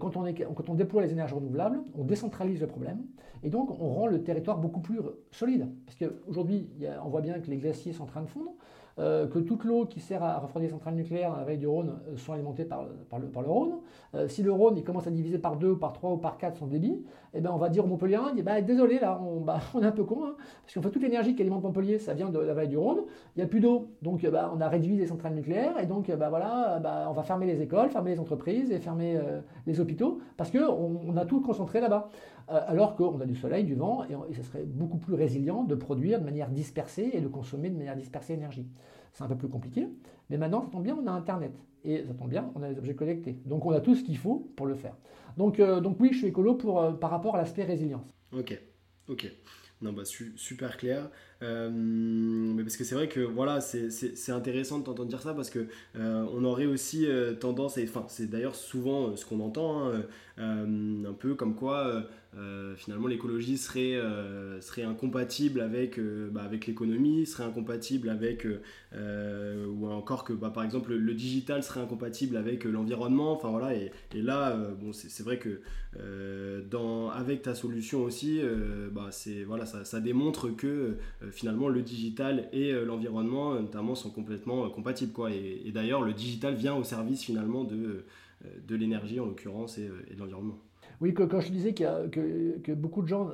quand, 0.00 0.16
on 0.16 0.74
déploie 0.74 1.02
les 1.02 1.12
énergies 1.12 1.34
renouvelables, 1.34 1.80
on 1.94 2.02
décentralise 2.02 2.60
le 2.60 2.66
problème. 2.66 3.04
Et 3.44 3.50
donc, 3.50 3.70
on 3.80 3.90
rend 3.90 4.08
le 4.08 4.24
territoire 4.24 4.58
beaucoup 4.58 4.80
plus 4.80 4.98
solide. 5.30 5.68
Parce 5.86 5.96
qu'aujourd'hui, 5.96 6.68
on 7.04 7.08
voit 7.08 7.20
bien 7.20 7.38
que 7.38 7.48
les 7.48 7.58
glaciers 7.58 7.92
sont 7.92 8.02
en 8.02 8.06
train 8.06 8.22
de 8.22 8.28
fondre. 8.28 8.50
Euh, 8.98 9.28
que 9.28 9.38
toute 9.38 9.64
l'eau 9.64 9.86
qui 9.86 10.00
sert 10.00 10.24
à 10.24 10.38
refroidir 10.38 10.68
les 10.68 10.72
centrales 10.72 10.94
nucléaires 10.94 11.30
dans 11.30 11.36
la 11.36 11.44
vallée 11.44 11.56
du 11.56 11.68
Rhône 11.68 12.00
euh, 12.08 12.16
sont 12.16 12.32
alimentées 12.32 12.64
par, 12.64 12.82
le, 12.82 13.48
Rhône. 13.48 13.74
Euh, 14.14 14.26
si 14.26 14.42
le 14.42 14.50
Rhône 14.50 14.76
il 14.76 14.82
commence 14.82 15.06
à 15.06 15.10
diviser 15.10 15.38
par 15.38 15.56
2 15.56 15.70
ou 15.70 15.76
par 15.76 15.92
3 15.92 16.10
ou 16.10 16.16
par 16.16 16.36
4 16.36 16.56
son 16.56 16.66
débit, 16.66 17.04
eh 17.34 17.40
ben 17.40 17.50
on 17.52 17.56
va 17.56 17.68
dire 17.68 17.84
aux 17.84 17.88
Montpelliérains, 17.88 18.32
bah, 18.42 18.60
désolé 18.60 18.98
là, 18.98 19.20
on, 19.22 19.40
bah, 19.40 19.60
on 19.74 19.82
est 19.82 19.86
un 19.86 19.92
peu 19.92 20.04
con, 20.04 20.24
hein, 20.24 20.34
parce 20.62 20.74
qu'en 20.74 20.82
fait 20.82 20.90
toute 20.90 21.02
l'énergie 21.02 21.34
qui 21.34 21.42
alimente 21.42 21.62
Montpellier, 21.62 21.98
ça 21.98 22.14
vient 22.14 22.30
de 22.30 22.38
la 22.38 22.54
vallée 22.54 22.68
du 22.68 22.76
Rhône, 22.76 23.02
il 23.36 23.40
n'y 23.40 23.44
a 23.44 23.46
plus 23.46 23.60
d'eau, 23.60 23.88
donc 24.02 24.24
bah, 24.26 24.52
on 24.54 24.60
a 24.60 24.68
réduit 24.68 24.96
les 24.96 25.06
centrales 25.06 25.34
nucléaires, 25.34 25.78
et 25.80 25.86
donc 25.86 26.10
bah, 26.10 26.28
voilà, 26.28 26.78
bah, 26.82 27.06
on 27.08 27.12
va 27.12 27.22
fermer 27.22 27.46
les 27.46 27.60
écoles, 27.62 27.90
fermer 27.90 28.12
les 28.12 28.20
entreprises 28.20 28.70
et 28.70 28.78
fermer 28.78 29.18
les 29.66 29.80
hôpitaux, 29.80 30.20
parce 30.36 30.50
qu'on 30.50 31.00
on 31.06 31.16
a 31.16 31.24
tout 31.24 31.40
concentré 31.40 31.80
là-bas. 31.80 32.08
alors 32.48 32.96
qu'on 32.96 33.20
a 33.20 33.26
du 33.26 33.36
soleil, 33.36 33.64
du 33.64 33.74
vent, 33.74 34.04
et, 34.04 34.14
et, 34.30 34.34
ça 34.34 34.42
serait 34.42 34.64
beaucoup 34.64 34.98
plus 34.98 35.14
résilient 35.14 35.64
de 35.64 35.74
produire 35.74 36.20
de 36.20 36.24
manière 36.24 36.48
dispersée 36.48 37.10
et 37.12 37.20
de 37.20 37.28
consommer 37.28 37.70
de 37.70 37.76
manière 37.76 37.96
dispersée 37.96 38.34
l'énergie. 38.34 38.66
C'est 39.12 39.24
un 39.24 39.28
peu 39.28 39.36
plus 39.36 39.48
compliqué, 39.48 39.88
mais 40.30 40.38
maintenant, 40.38 40.62
ça 40.62 40.68
tombe 40.70 40.82
bien, 40.82 40.96
on 41.00 41.06
a 41.06 41.12
Internet. 41.12 41.52
Et 41.84 42.04
ça 42.04 42.14
tombe 42.14 42.28
bien, 42.28 42.50
on 42.54 42.62
a 42.62 42.68
les 42.68 42.78
objets 42.78 42.94
connectés. 42.94 43.38
Donc 43.46 43.64
on 43.64 43.70
a 43.70 43.80
tout 43.80 43.94
ce 43.94 44.02
qu'il 44.02 44.16
faut 44.16 44.50
pour 44.56 44.66
le 44.66 44.74
faire. 44.74 44.96
Donc, 45.38 45.60
donc 45.60 45.96
oui, 46.00 46.10
je 46.12 46.18
suis 46.18 46.26
écolo 46.26 46.54
pour, 46.54 46.98
par 46.98 47.10
rapport 47.10 47.36
à 47.36 47.38
l'aspect 47.38 47.64
résilience. 47.64 48.04
Ok, 48.32 48.60
ok. 49.08 49.32
Non, 49.80 49.92
bah, 49.92 50.02
super 50.04 50.76
clair. 50.76 51.08
Euh, 51.42 51.70
mais 51.70 52.64
parce 52.64 52.76
que 52.76 52.82
c'est 52.82 52.96
vrai 52.96 53.08
que 53.08 53.20
voilà, 53.20 53.60
c'est 53.60 54.32
intéressant 54.32 54.80
de 54.80 54.84
t'entendre 54.84 55.08
dire 55.08 55.22
ça 55.22 55.34
parce 55.34 55.50
que 55.50 55.68
euh, 55.96 56.26
on 56.32 56.44
aurait 56.44 56.66
aussi 56.66 57.06
euh, 57.06 57.34
tendance, 57.34 57.78
et 57.78 57.84
enfin, 57.84 58.04
c'est 58.08 58.28
d'ailleurs 58.28 58.56
souvent 58.56 59.14
ce 59.14 59.24
qu'on 59.24 59.38
entend, 59.38 59.88
hein, 59.88 60.02
un 60.38 61.12
peu 61.12 61.34
comme 61.34 61.54
quoi 61.54 62.04
finalement 62.76 63.08
l'écologie 63.08 63.58
serait, 63.58 64.00
serait 64.60 64.82
incompatible 64.82 65.60
avec, 65.60 65.98
bah, 66.30 66.42
avec 66.42 66.66
l'économie, 66.66 67.26
serait 67.26 67.44
incompatible 67.44 68.08
avec, 68.08 68.46
ou 68.94 69.86
encore 69.88 70.24
que 70.24 70.32
bah, 70.32 70.50
par 70.50 70.64
exemple 70.64 70.94
le, 70.94 71.14
digital 71.14 71.62
serait 71.62 71.80
incompatible 71.80 72.36
avec 72.36 72.64
l'environnement. 72.64 73.32
Enfin 73.32 73.50
voilà, 73.50 73.74
et, 73.74 73.90
là, 74.14 74.56
bon, 74.80 74.92
c'est 74.92 75.22
vrai 75.22 75.38
que 75.38 75.60
avec 77.14 77.42
ta 77.42 77.54
solution 77.54 78.04
aussi, 78.04 78.40
bah, 78.92 79.10
voilà, 79.46 79.66
ça, 79.66 80.00
démontre 80.00 80.48
que 80.50 80.98
euh, 81.22 81.30
finalement 81.30 81.68
le 81.68 81.82
digital 81.82 82.48
et 82.52 82.72
euh, 82.72 82.84
l'environnement 82.84 83.54
euh, 83.54 83.60
notamment 83.60 83.94
sont 83.94 84.10
complètement 84.10 84.68
compatibles. 84.70 85.12
Quoi. 85.12 85.30
Et, 85.32 85.70
d'ailleurs, 85.72 86.02
le 86.02 86.12
digital 86.12 86.54
vient 86.54 86.74
au 86.74 86.84
service 86.84 87.22
finalement 87.22 87.64
de 87.64 88.04
l'énergie 88.74 89.20
en 89.20 89.26
l'occurrence 89.26 89.78
et, 89.78 89.88
de 89.88 90.18
l'environnement. 90.18 90.58
Oui, 91.00 91.14
que, 91.14 91.22
quand 91.22 91.40
je 91.40 91.50
disais 91.50 91.74
que, 91.74 92.08
que, 92.58 92.72
beaucoup 92.72 93.02
de 93.02 93.08
gens 93.08 93.30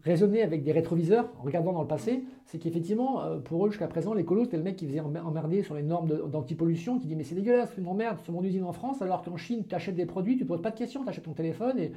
raisonner 0.00 0.42
avec 0.42 0.64
des 0.64 0.72
rétroviseurs 0.72 1.32
en 1.38 1.42
regardant 1.42 1.72
dans 1.72 1.82
le 1.82 1.88
passé, 1.88 2.24
c'est 2.46 2.58
qu'effectivement, 2.58 3.22
euh, 3.22 3.38
pour 3.38 3.66
eux, 3.66 3.70
jusqu'à 3.70 3.86
présent, 3.86 4.14
l'écolo, 4.14 4.44
c'était 4.44 4.56
le 4.56 4.62
mec 4.62 4.76
qui 4.76 4.86
faisait 4.86 5.00
emmerder 5.00 5.62
sur 5.62 5.74
les 5.74 5.82
normes 5.82 6.28
d'antipollution, 6.28 6.98
qui 6.98 7.06
dit 7.06 7.16
Mais 7.16 7.24
c'est 7.24 7.34
dégueulasse, 7.34 7.70
tu 7.74 7.80
m'emmerdes 7.80 8.20
sur 8.20 8.32
mon 8.32 8.42
usine 8.42 8.64
en 8.64 8.72
France, 8.72 9.00
alors 9.00 9.22
qu'en 9.22 9.36
Chine, 9.36 9.64
tu 9.68 9.74
achètes 9.74 9.94
des 9.94 10.06
produits, 10.06 10.36
tu 10.36 10.44
poses 10.44 10.60
pas 10.60 10.70
de 10.70 10.76
questions, 10.76 11.02
tu 11.02 11.08
achètes 11.08 11.24
ton 11.24 11.32
téléphone 11.32 11.78
et, 11.78 11.92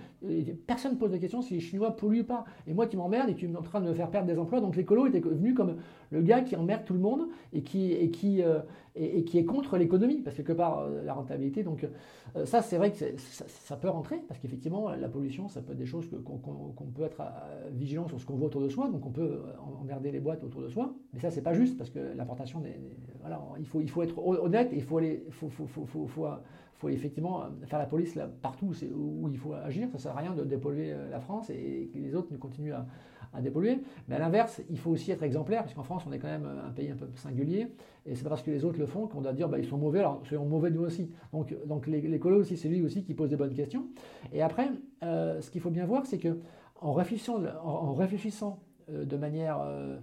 personne 0.68 0.94
ne 0.94 0.98
pose 0.98 1.12
de 1.12 1.18
questions 1.18 1.42
si 1.42 1.56
les 1.56 1.60
Chinois 1.60 1.96
polluent 1.96 2.24
pas. 2.24 2.46
Et 2.68 2.74
moi, 2.74 2.88
tu 2.88 2.98
m'emmerdes 2.98 3.30
et 3.30 3.36
tu 3.36 3.50
es 3.50 3.56
en 3.56 3.62
train 3.62 3.82
de 3.82 3.90
me 3.90 3.94
faire 3.94 4.10
perdre 4.10 4.28
des 4.28 4.38
emplois. 4.38 4.62
Donc 4.62 4.76
l'écolo 4.76 5.08
était 5.08 5.20
venu 5.20 5.54
comme 5.54 5.76
le 6.12 6.22
gars 6.22 6.42
qui 6.42 6.56
emmerde 6.56 6.86
tout 6.86 6.94
le 6.94 7.00
monde 7.00 7.28
et 7.52 7.62
qui, 7.62 7.92
et 7.92 8.10
qui, 8.12 8.42
euh, 8.42 8.60
et, 8.96 9.24
qui 9.24 9.38
est 9.38 9.46
contre 9.46 9.78
l'économie, 9.78 10.22
parce 10.22 10.36
que 10.36 10.42
quelque 10.42 10.58
part, 10.58 10.80
euh, 10.80 11.04
la 11.04 11.14
rentabilité. 11.14 11.64
Donc 11.64 11.88
ça, 12.46 12.62
c'est 12.62 12.78
vrai 12.78 12.92
que 12.92 12.98
ça, 13.18 13.76
peut 13.78 13.90
rentrer, 13.90 14.18
parce 14.28 14.40
qu'effectivement, 14.40 14.90
la 14.90 15.08
pollution, 15.08 15.48
ça 15.48 15.62
peut 15.62 15.72
être 15.72 15.78
des 15.78 15.86
choses 15.86 16.06
qu'on 16.26 16.86
peut 16.86 17.04
être 17.04 17.22
vigilant 17.72 18.08
sur 18.08 18.20
ce 18.20 18.26
qu'on 18.26 18.36
voit 18.36 18.48
autour 18.48 18.62
de 18.62 18.70
soi, 18.70 18.90
donc 18.90 19.06
on 19.06 19.12
peut 19.12 19.42
emmerder 19.82 20.12
les 20.12 20.20
autour 20.44 20.62
de 20.62 20.70
soi. 20.70 20.94
Mais 21.14 21.20
ça, 21.20 21.32
c'est 21.32 21.42
pas 21.42 21.54
juste 21.54 21.78
parce 21.78 21.90
que 21.90 22.00
l'importation, 22.16 22.62
voilà, 23.20 23.42
il 23.60 23.66
faut, 23.66 23.82
il 23.82 23.90
faut 23.90 24.04
être 24.04 24.18
honnête 24.18 24.72
et 24.74 24.78
il 24.78 24.84
faut 24.84 24.98
aller, 24.98 25.24
faut, 25.32 25.50
faut, 25.50 25.68
faut, 25.68 26.08
faut, 26.08 26.90
effectivement 26.90 27.46
faire 27.64 27.80
la 27.80 27.88
police 27.88 28.14
là, 28.14 28.30
partout 28.44 28.72
où 28.94 29.28
il 29.30 29.38
faut 29.38 29.54
agir. 29.54 29.90
Ça 29.92 29.98
sert 29.98 30.12
à 30.12 30.20
rien 30.20 30.36
de 30.36 30.44
dépolluer 30.44 30.94
euh, 30.94 31.10
la 31.10 31.20
France 31.20 31.50
et 31.50 31.90
que 31.92 31.98
les 31.98 32.14
autres 32.14 32.32
ne 32.32 32.38
continuent 32.38 32.74
à, 32.74 33.42
dépolluer. 33.42 33.80
Mais 34.08 34.16
à 34.16 34.20
l'inverse, 34.20 34.62
il 34.70 34.78
faut 34.78 34.92
aussi 34.92 35.12
être 35.12 35.24
exemplaire, 35.24 35.64
puisqu'en 35.64 35.84
France, 35.84 36.04
on 36.08 36.14
est 36.14 36.20
quand 36.20 36.30
même 36.30 36.48
un 36.66 36.72
pays 36.72 36.90
un 36.90 36.96
peu 36.96 37.08
singulier, 37.16 37.68
et 38.06 38.16
c'est 38.16 38.24
parce 38.24 38.42
que 38.42 38.52
les 38.52 38.64
autres 38.64 38.80
le 38.80 38.86
font 38.86 39.08
qu'on 39.08 39.20
doit 39.20 39.34
dire 39.34 39.50
bah, 39.50 39.60
ils 39.60 39.66
sont 39.66 39.78
mauvais, 39.78 40.00
alors 40.00 40.22
soyons 40.26 40.46
mauvais 40.46 40.70
nous 40.70 40.84
aussi. 40.84 41.12
Donc, 41.34 41.54
donc 41.66 41.86
l'écolo 41.88 42.40
aussi, 42.40 42.56
c'est 42.56 42.70
lui 42.70 42.82
aussi 42.82 43.04
qui 43.04 43.14
pose 43.14 43.30
des 43.30 43.36
bonnes 43.36 43.54
questions. 43.54 43.88
Et 44.32 44.42
après, 44.42 44.70
euh, 45.04 45.42
ce 45.42 45.52
qu'il 45.52 45.60
faut 45.60 45.70
bien 45.70 45.86
voir, 45.86 46.06
c'est 46.06 46.20
que 46.20 46.38
en 46.80 46.94
réfléchissant, 46.94 47.42
réfléchissant 47.94 48.60
euh, 48.90 49.06
de 49.06 49.18
manière 49.18 49.60
euh, 49.62 49.98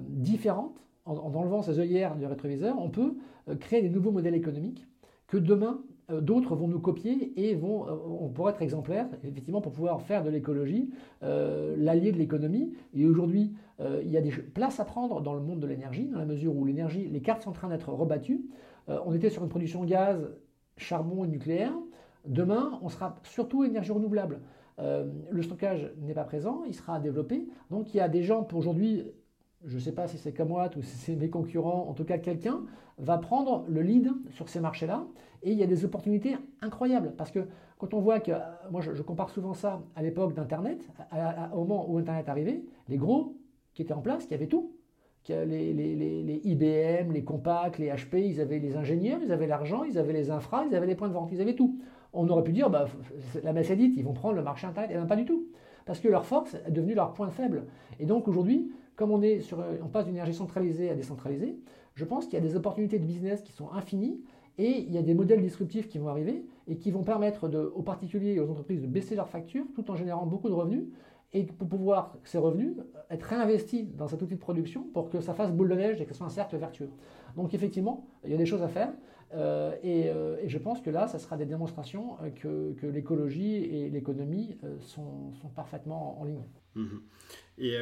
différentes, 0.00 0.78
en, 1.08 1.34
enlevant 1.34 1.62
ces 1.62 1.78
œillères 1.78 2.16
du 2.16 2.26
rétroviseur, 2.26 2.76
on 2.78 2.90
peut 2.90 3.14
euh, 3.48 3.56
créer 3.56 3.82
des 3.82 3.90
nouveaux 3.90 4.10
modèles 4.10 4.34
économiques 4.34 4.86
que 5.26 5.36
demain 5.36 5.80
euh, 6.10 6.20
d'autres 6.20 6.54
vont 6.54 6.68
nous 6.68 6.80
copier 6.80 7.32
et 7.36 7.54
vont, 7.54 7.86
on 7.88 8.28
pourrait 8.28 8.52
être 8.52 8.62
exemplaires, 8.62 9.08
effectivement, 9.24 9.60
pour 9.60 9.72
pouvoir 9.72 10.02
faire 10.02 10.22
de 10.22 10.30
l'écologie 10.30 10.90
l'allié 11.20 12.12
de 12.12 12.18
l'économie. 12.18 12.72
Et 12.94 13.06
aujourd'hui, 13.06 13.54
il 13.80 14.10
y 14.10 14.16
a 14.16 14.20
des 14.20 14.30
places 14.30 14.80
à 14.80 14.84
prendre 14.84 15.20
dans 15.20 15.34
le 15.34 15.40
monde 15.40 15.60
de 15.60 15.66
l'énergie, 15.66 16.06
dans 16.06 16.18
la 16.18 16.24
mesure 16.24 16.56
où 16.56 16.64
l'énergie, 16.64 17.08
les 17.08 17.20
cartes 17.20 17.42
sont 17.42 17.50
en 17.50 17.52
train 17.52 17.68
d'être 17.68 17.92
rebattues. 17.92 18.48
on 18.88 19.12
était 19.12 19.30
sur 19.30 19.42
une 19.42 19.48
production 19.48 19.84
gaz, 19.84 20.18
charbon 20.76 21.24
et 21.24 21.28
nucléaire. 21.28 21.72
Demain, 22.26 22.78
on 22.82 22.88
sera 22.88 23.16
surtout 23.22 23.64
énergie 23.64 23.92
renouvelable. 23.92 24.40
le 24.78 25.42
stockage 25.42 25.92
n'est 26.00 26.14
pas 26.14 26.24
présent, 26.24 26.62
il 26.66 26.74
sera 26.74 26.98
développé. 26.98 27.46
Donc 27.70 27.94
il 27.94 27.98
y 27.98 28.00
a 28.00 28.08
des 28.08 28.22
gens 28.22 28.42
pour 28.42 28.58
aujourd'hui 28.58 29.04
je 29.64 29.74
ne 29.74 29.80
sais 29.80 29.92
pas 29.92 30.06
si 30.06 30.18
c'est 30.18 30.32
Camoat 30.32 30.70
ou 30.76 30.82
si 30.82 30.96
c'est 30.96 31.16
mes 31.16 31.30
concurrents, 31.30 31.86
en 31.88 31.94
tout 31.94 32.04
cas 32.04 32.18
quelqu'un, 32.18 32.60
va 32.98 33.18
prendre 33.18 33.64
le 33.68 33.82
lead 33.82 34.10
sur 34.30 34.48
ces 34.48 34.60
marchés-là. 34.60 35.06
Et 35.42 35.52
il 35.52 35.58
y 35.58 35.62
a 35.62 35.66
des 35.66 35.84
opportunités 35.84 36.36
incroyables. 36.62 37.12
Parce 37.16 37.30
que 37.30 37.40
quand 37.78 37.94
on 37.94 38.00
voit 38.00 38.20
que, 38.20 38.32
moi 38.70 38.80
je, 38.80 39.02
compare 39.02 39.30
souvent 39.30 39.54
ça 39.54 39.82
à 39.94 40.02
l'époque 40.02 40.34
d'Internet, 40.34 40.88
au 41.52 41.60
moment 41.60 41.88
où 41.88 41.98
Internet 41.98 42.28
arrivait, 42.28 42.62
les 42.88 42.96
gros 42.96 43.36
qui 43.74 43.82
étaient 43.82 43.94
en 43.94 44.00
place, 44.00 44.26
qui 44.26 44.34
avaient 44.34 44.48
tout. 44.48 44.74
Les, 45.28 45.74
les, 45.74 45.94
les, 45.94 46.40
IBM, 46.44 47.12
les 47.12 47.22
Compaq, 47.22 47.76
les 47.76 47.90
HP, 47.90 48.16
ils 48.16 48.40
avaient 48.40 48.58
les 48.58 48.76
ingénieurs, 48.76 49.20
ils 49.22 49.30
avaient 49.30 49.46
l'argent, 49.46 49.84
ils 49.84 49.98
avaient 49.98 50.14
les 50.14 50.30
infras, 50.30 50.64
ils 50.64 50.74
avaient 50.74 50.86
les 50.86 50.94
points 50.94 51.08
de 51.08 51.12
vente, 51.12 51.28
ils 51.30 51.42
avaient 51.42 51.54
tout. 51.54 51.78
On 52.14 52.26
aurait 52.30 52.44
pu 52.44 52.52
dire, 52.52 52.70
bah, 52.70 52.86
la 53.42 53.52
messe 53.52 53.68
est 53.68 53.76
dite, 53.76 53.92
ils 53.98 54.04
vont 54.04 54.14
prendre 54.14 54.36
le 54.36 54.42
marché 54.42 54.66
Internet. 54.66 54.90
Et 54.90 54.94
eh 54.94 54.96
bien 54.96 55.06
pas 55.06 55.16
du 55.16 55.26
tout. 55.26 55.48
Parce 55.84 56.00
que 56.00 56.08
leur 56.08 56.24
force 56.24 56.54
est 56.66 56.70
devenue 56.70 56.94
leur 56.94 57.12
point 57.12 57.28
faible. 57.28 57.66
Et 58.00 58.06
donc 58.06 58.26
aujourd'hui, 58.26 58.72
comme 58.98 59.22
sur, 59.40 59.64
on 59.80 59.86
passe 59.86 60.06
d'une 60.06 60.16
énergie 60.16 60.34
centralisée 60.34 60.90
à 60.90 60.94
décentralisée, 60.96 61.56
je 61.94 62.04
pense 62.04 62.24
qu'il 62.24 62.34
y 62.34 62.36
a 62.36 62.40
des 62.40 62.56
opportunités 62.56 62.98
de 62.98 63.06
business 63.06 63.40
qui 63.42 63.52
sont 63.52 63.70
infinies 63.70 64.20
et 64.58 64.80
il 64.80 64.92
y 64.92 64.98
a 64.98 65.02
des 65.02 65.14
modèles 65.14 65.40
disruptifs 65.40 65.88
qui 65.88 65.98
vont 65.98 66.08
arriver 66.08 66.44
et 66.66 66.76
qui 66.76 66.90
vont 66.90 67.04
permettre 67.04 67.48
aux 67.48 67.82
particuliers 67.82 68.32
et 68.32 68.40
aux 68.40 68.50
entreprises 68.50 68.82
de 68.82 68.88
baisser 68.88 69.14
leurs 69.14 69.28
factures 69.28 69.64
tout 69.76 69.88
en 69.90 69.94
générant 69.94 70.26
beaucoup 70.26 70.48
de 70.48 70.54
revenus 70.54 70.84
et 71.32 71.44
pour 71.44 71.68
pouvoir 71.68 72.16
ces 72.24 72.38
revenus 72.38 72.74
être 73.10 73.22
réinvestis 73.22 73.84
dans 73.84 74.08
cet 74.08 74.20
outil 74.20 74.34
de 74.34 74.40
production 74.40 74.82
pour 74.92 75.10
que 75.10 75.20
ça 75.20 75.32
fasse 75.32 75.52
boule 75.52 75.68
de 75.68 75.74
neige 75.76 76.00
et 76.00 76.04
que 76.04 76.12
ce 76.12 76.18
soit 76.18 76.26
un 76.26 76.30
cercle 76.30 76.56
vertueux. 76.56 76.90
Donc 77.36 77.54
effectivement, 77.54 78.04
il 78.24 78.32
y 78.32 78.34
a 78.34 78.36
des 78.36 78.46
choses 78.46 78.62
à 78.62 78.68
faire 78.68 78.92
euh, 79.34 79.74
euh, 79.84 80.36
et, 80.42 80.48
je 80.48 80.58
pense 80.58 80.80
que 80.80 80.90
là, 80.90 81.06
ça 81.06 81.18
sera 81.18 81.36
des 81.36 81.44
démonstrations 81.44 82.16
que, 82.36 82.74
l'écologie 82.82 83.56
et 83.56 83.90
l'économie 83.90 84.56
euh, 84.64 84.78
sont, 84.80 85.32
parfaitement 85.54 86.20
en 86.20 86.24
ligne. 86.24 86.44
Mmh 86.78 87.00
et, 87.60 87.76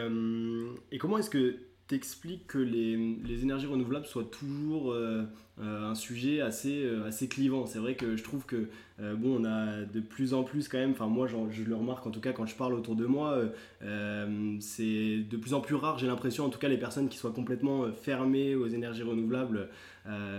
et, 0.90 0.96
comment 0.96 1.18
est-ce 1.18 1.28
que 1.28 1.58
tu 1.86 1.94
expliques 1.94 2.46
que 2.46 2.56
les, 2.56 3.42
énergies 3.42 3.66
renouvelables 3.66 4.06
soient 4.06 4.24
toujours 4.24 4.96
un 5.58 5.94
sujet 5.94 6.40
assez, 6.40 6.88
assez 7.04 7.28
clivant? 7.28 7.66
C'est 7.66 7.78
vrai 7.78 7.94
que 7.94 8.16
je 8.16 8.24
trouve 8.24 8.46
que 8.46 8.68
euh, 8.98 9.14
bon, 9.14 9.42
on 9.42 9.44
a 9.44 9.84
de 9.84 10.00
plus 10.00 10.32
en 10.32 10.42
plus 10.42 10.68
quand 10.68 10.78
même, 10.78 10.92
enfin 10.92 11.06
moi 11.06 11.26
je 11.26 11.62
le 11.62 11.74
remarque 11.74 12.06
en 12.06 12.10
tout 12.10 12.20
cas 12.20 12.32
quand 12.32 12.46
je 12.46 12.56
parle 12.56 12.72
autour 12.72 12.96
de 12.96 13.04
moi, 13.04 13.32
euh, 13.32 13.48
euh, 13.82 14.56
c'est 14.60 15.18
de 15.18 15.36
plus 15.36 15.52
en 15.52 15.60
plus 15.60 15.74
rare, 15.74 15.98
j'ai 15.98 16.06
l'impression 16.06 16.46
en 16.46 16.48
tout 16.48 16.58
cas 16.58 16.68
les 16.68 16.78
personnes 16.78 17.08
qui 17.08 17.18
soient 17.18 17.32
complètement 17.32 17.92
fermées 17.92 18.54
aux 18.54 18.68
énergies 18.68 19.02
renouvelables. 19.02 19.68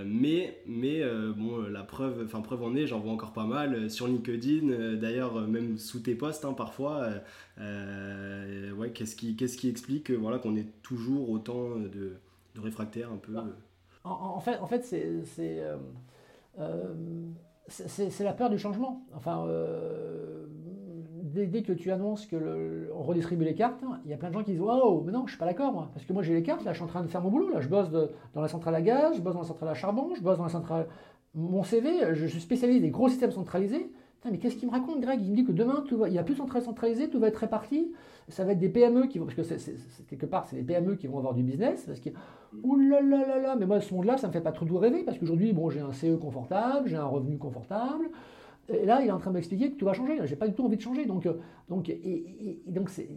mais 0.05 0.59
mais 0.65 1.03
bon, 1.35 1.61
la 1.69 1.83
preuve, 1.83 2.23
enfin 2.25 2.41
preuve 2.41 2.63
en 2.63 2.75
est, 2.75 2.87
j'en 2.87 2.99
vois 2.99 3.11
encore 3.11 3.33
pas 3.33 3.45
mal 3.45 3.91
sur 3.91 4.07
LinkedIn, 4.07 4.95
d'ailleurs 4.95 5.47
même 5.47 5.77
sous 5.77 5.99
tes 5.99 6.15
posts 6.15 6.45
hein, 6.45 6.53
parfois. 6.53 7.09
ouais, 7.59 8.91
qu'est-ce 8.93 9.15
qui, 9.15 9.35
qu'est-ce 9.35 9.57
qui 9.57 9.69
explique 9.69 10.09
voilà, 10.11 10.39
qu'on 10.39 10.55
est 10.55 10.81
toujours 10.81 11.29
autant 11.29 11.75
de, 11.75 12.13
réfractaires 12.59 13.11
un 13.11 13.17
peu 13.17 13.33
bah, 13.33 13.45
en, 14.03 14.39
fait, 14.39 14.57
en 14.57 14.65
fait 14.65 14.83
c'est 14.83 15.61
c'est 17.67 18.23
la 18.23 18.33
peur 18.33 18.49
du 18.49 18.57
changement. 18.57 19.01
Enfin, 19.15 19.45
euh, 19.47 20.45
dès, 21.23 21.61
que 21.63 21.73
tu 21.73 21.91
annonces 21.91 22.25
que 22.25 22.89
on 22.95 23.03
redistribue 23.03 23.43
les 23.43 23.55
cartes, 23.55 23.81
il 24.05 24.11
y 24.11 24.13
a 24.13 24.17
plein 24.17 24.29
de 24.29 24.33
gens 24.33 24.43
qui 24.43 24.51
disent 24.51 24.61
Oh, 24.61 25.03
mais 25.05 25.11
non, 25.11 25.25
je 25.25 25.31
suis 25.31 25.39
pas 25.39 25.45
d'accord, 25.45 25.73
moi. 25.73 25.89
Parce 25.93 26.05
que 26.05 26.13
moi, 26.13 26.23
j'ai 26.23 26.33
les 26.33 26.43
cartes, 26.43 26.63
là, 26.63 26.71
je 26.71 26.77
suis 26.77 26.85
en 26.85 26.87
train 26.87 27.03
de 27.03 27.07
faire 27.07 27.21
mon 27.21 27.29
boulot. 27.29 27.49
Là, 27.49 27.59
je 27.61 27.67
bosse 27.67 27.89
dans 27.89 28.41
la 28.41 28.47
centrale 28.47 28.75
à 28.75 28.81
gaz, 28.81 29.15
je 29.15 29.21
bosse 29.21 29.33
dans 29.33 29.41
la 29.41 29.47
centrale 29.47 29.69
à 29.69 29.73
charbon, 29.73 30.13
je 30.15 30.21
bosse 30.21 30.37
dans 30.37 30.43
la 30.43 30.49
centrale. 30.49 30.87
Mon 31.35 31.63
CV, 31.63 32.15
je 32.15 32.25
suis 32.25 32.41
spécialiste 32.41 32.81
des 32.81 32.89
gros 32.89 33.09
systèmes 33.09 33.31
centralisés 33.31 33.91
mais 34.25 34.37
qu'est-ce 34.39 34.55
qu'il 34.55 34.67
me 34.67 34.73
raconte, 34.73 34.99
Greg? 35.01 35.21
Il 35.21 35.31
me 35.31 35.35
dit 35.35 35.45
que 35.45 35.51
demain, 35.51 35.83
tout 35.87 35.97
va, 35.97 36.09
il 36.09 36.11
n'y 36.11 36.17
a 36.17 36.23
plus 36.23 36.35
de 36.35 36.59
centralisé, 36.59 37.09
tout 37.09 37.19
va 37.19 37.27
être 37.27 37.37
réparti. 37.37 37.93
Ça 38.29 38.43
va 38.43 38.51
être 38.51 38.59
des 38.59 38.69
PME 38.69 39.07
qui 39.07 39.19
vont, 39.19 39.25
parce 39.25 39.35
que 39.35 39.43
c'est, 39.43 39.75
quelque 40.09 40.25
part, 40.25 40.45
c'est 40.47 40.57
les 40.57 40.63
PME 40.63 40.95
qui 40.95 41.07
vont 41.07 41.17
avoir 41.17 41.33
du 41.33 41.43
business. 41.43 41.85
Parce 41.85 41.99
que, 41.99 42.09
oulala, 42.61 43.25
là, 43.25 43.39
là, 43.39 43.55
mais 43.55 43.65
moi, 43.65 43.79
ce 43.79 43.93
monde-là, 43.93 44.17
ça 44.17 44.27
me 44.27 44.33
fait 44.33 44.41
pas 44.41 44.51
trop 44.51 44.65
doux 44.65 44.77
rêver, 44.77 45.03
parce 45.03 45.17
qu'aujourd'hui, 45.17 45.53
bon, 45.53 45.69
j'ai 45.69 45.79
un 45.79 45.93
CE 45.93 46.17
confortable, 46.17 46.89
j'ai 46.89 46.97
un 46.97 47.05
revenu 47.05 47.37
confortable. 47.37 48.09
Et 48.69 48.85
là, 48.85 49.01
il 49.01 49.07
est 49.07 49.11
en 49.11 49.19
train 49.19 49.31
de 49.31 49.35
m'expliquer 49.35 49.71
que 49.71 49.77
tout 49.77 49.85
va 49.85 49.93
changer. 49.93 50.19
J'ai 50.25 50.35
pas 50.35 50.47
du 50.47 50.53
tout 50.53 50.65
envie 50.65 50.75
de 50.75 50.81
changer. 50.81 51.05
Donc, 51.05 51.25
euh, 51.25 51.35
donc, 51.69 51.87
et, 51.89 52.61
donc 52.67 52.89
c'est, 52.89 53.07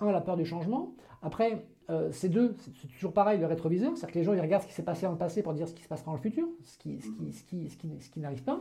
un, 0.00 0.12
la 0.12 0.20
peur 0.20 0.36
du 0.36 0.44
changement. 0.44 0.94
Après, 1.22 1.66
euh, 1.90 2.10
c'est 2.12 2.28
deux, 2.28 2.54
c'est 2.58 2.88
toujours 2.88 3.12
pareil, 3.12 3.40
le 3.40 3.46
rétroviseur. 3.46 3.96
C'est-à-dire 3.96 4.12
que 4.12 4.18
les 4.20 4.24
gens, 4.24 4.32
ils 4.32 4.40
regardent 4.40 4.62
ce 4.62 4.68
qui 4.68 4.74
s'est 4.74 4.84
passé 4.84 5.06
dans 5.06 5.12
le 5.12 5.18
passé 5.18 5.42
pour 5.42 5.54
dire 5.54 5.66
ce 5.66 5.74
qui 5.74 5.82
se 5.82 5.88
passera 5.88 6.12
dans 6.12 6.16
le 6.16 6.22
futur, 6.22 6.46
ce 6.62 6.78
qui, 6.78 7.00
ce 7.00 7.10
qui, 7.10 7.32
ce 7.32 7.42
qui, 7.42 7.68
ce 7.68 7.76
qui, 7.76 7.88
ce 8.00 8.10
qui 8.10 8.20
n'arrive 8.20 8.44
pas. 8.44 8.60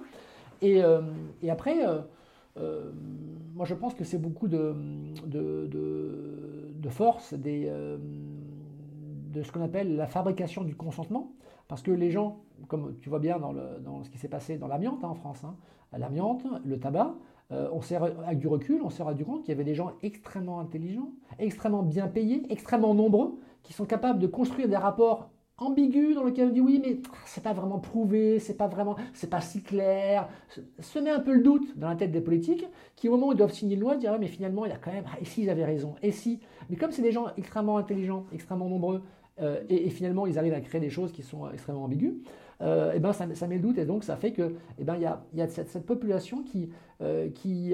Et, 0.62 0.84
euh, 0.84 1.02
et 1.42 1.50
après, 1.50 1.86
euh, 2.58 2.92
moi 3.54 3.66
je 3.66 3.74
pense 3.74 3.94
que 3.94 4.04
c'est 4.04 4.20
beaucoup 4.20 4.48
de, 4.48 4.76
de, 5.26 5.68
de, 5.68 6.90
force, 6.90 7.34
de 7.34 8.00
ce 9.44 9.52
qu'on 9.52 9.64
appelle 9.64 9.96
la 9.96 10.08
fabrication 10.08 10.64
du 10.64 10.76
consentement. 10.76 11.34
Parce 11.68 11.82
que 11.82 11.92
les 11.92 12.12
gens, 12.12 12.44
comme 12.68 12.98
tu 13.00 13.08
vois 13.08 13.20
bien 13.20 13.40
dans, 13.40 13.54
le, 13.54 13.80
dans 13.84 14.04
ce 14.04 14.10
qui 14.10 14.18
s'est 14.18 14.28
passé 14.28 14.58
dans 14.58 14.68
l'amiante 14.68 15.06
hein, 15.06 15.08
en 15.08 15.16
France, 15.16 15.44
hein, 15.46 15.56
l'amiante, 15.98 16.44
le 16.66 16.78
tabac, 16.78 17.16
euh, 17.52 17.70
on 17.74 17.82
avec 18.26 18.40
du 18.40 18.48
recul, 18.48 18.82
on 18.82 18.90
s'est 18.90 19.04
rendu 19.04 19.26
compte 19.26 19.42
qu'il 19.42 19.50
y 19.50 19.52
avait 19.56 19.66
des 19.66 19.76
gens 19.76 19.94
extrêmement 20.04 20.60
intelligents, 20.60 21.12
extrêmement 21.38 21.84
bien 21.84 22.08
payés, 22.08 22.44
extrêmement 22.50 22.94
nombreux, 22.94 23.40
qui 23.64 23.74
sont 23.74 23.86
capables 23.86 24.20
de 24.20 24.28
construire 24.28 24.70
des 24.70 24.78
rapports 24.78 25.31
ambigus 25.62 26.16
dans 26.16 26.24
lesquels 26.24 26.50
on 26.50 26.52
dit 26.52 26.62
oui 26.62 26.82
mais 26.84 27.00
c'est 27.26 27.44
pas 27.44 27.54
vraiment 27.54 27.80
prouvé, 27.80 28.40
c'est 28.40 28.58
pas 28.58 28.68
vraiment, 28.68 28.96
c'est 29.14 29.30
pas 29.30 29.42
si 29.42 29.62
clair. 29.62 30.28
Se 30.80 31.00
met 31.00 31.12
un 31.12 31.20
peu 31.20 31.34
le 31.34 31.44
doute 31.44 31.78
dans 31.78 31.88
la 31.88 31.96
tête 31.96 32.12
des 32.12 32.22
politiques 32.22 32.66
qui 32.96 33.08
au 33.08 33.12
moment 33.12 33.28
où 33.30 33.32
ils 33.32 33.38
doivent 33.38 33.54
signer 33.54 33.76
une 33.76 33.82
loi 33.82 33.96
disent 33.96 34.10
mais 34.20 34.28
finalement 34.28 34.66
il 34.66 34.70
y 34.70 34.74
a 34.74 34.78
quand 34.78 34.92
même 34.92 35.06
ah, 35.08 35.18
et 35.22 35.26
si 35.26 35.44
ils 35.44 35.50
avaient 35.50 35.66
raison 35.66 35.96
et 36.02 36.12
si? 36.12 36.40
Mais 36.70 36.76
comme 36.76 36.92
c'est 36.92 37.02
des 37.02 37.12
gens 37.12 37.28
extrêmement 37.38 37.78
intelligents, 37.78 38.26
extrêmement 38.34 38.68
nombreux 38.68 39.02
euh, 39.42 39.62
et, 39.70 39.90
finalement 39.90 40.28
ils 40.28 40.38
arrivent 40.38 40.54
à 40.54 40.62
créer 40.62 40.82
des 40.82 40.90
choses 40.90 41.12
qui 41.12 41.24
sont 41.24 41.50
extrêmement 41.52 41.86
ambiguës, 41.86 42.16
euh, 42.62 42.94
et 42.94 43.00
ben 43.00 43.14
ça, 43.14 43.26
met 43.26 43.56
le 43.56 43.62
doute 43.62 43.78
et 43.78 43.86
donc 43.86 44.04
ça 44.04 44.18
fait 44.18 44.34
que 44.34 44.56
et 44.78 44.84
ben 44.84 44.96
il 44.96 45.02
y 45.02 45.06
a, 45.06 45.24
y 45.34 45.42
a 45.42 45.48
cette, 45.48 45.86
population 45.86 46.44
qui 46.44 46.70
euh, 47.02 47.30
qui 47.30 47.74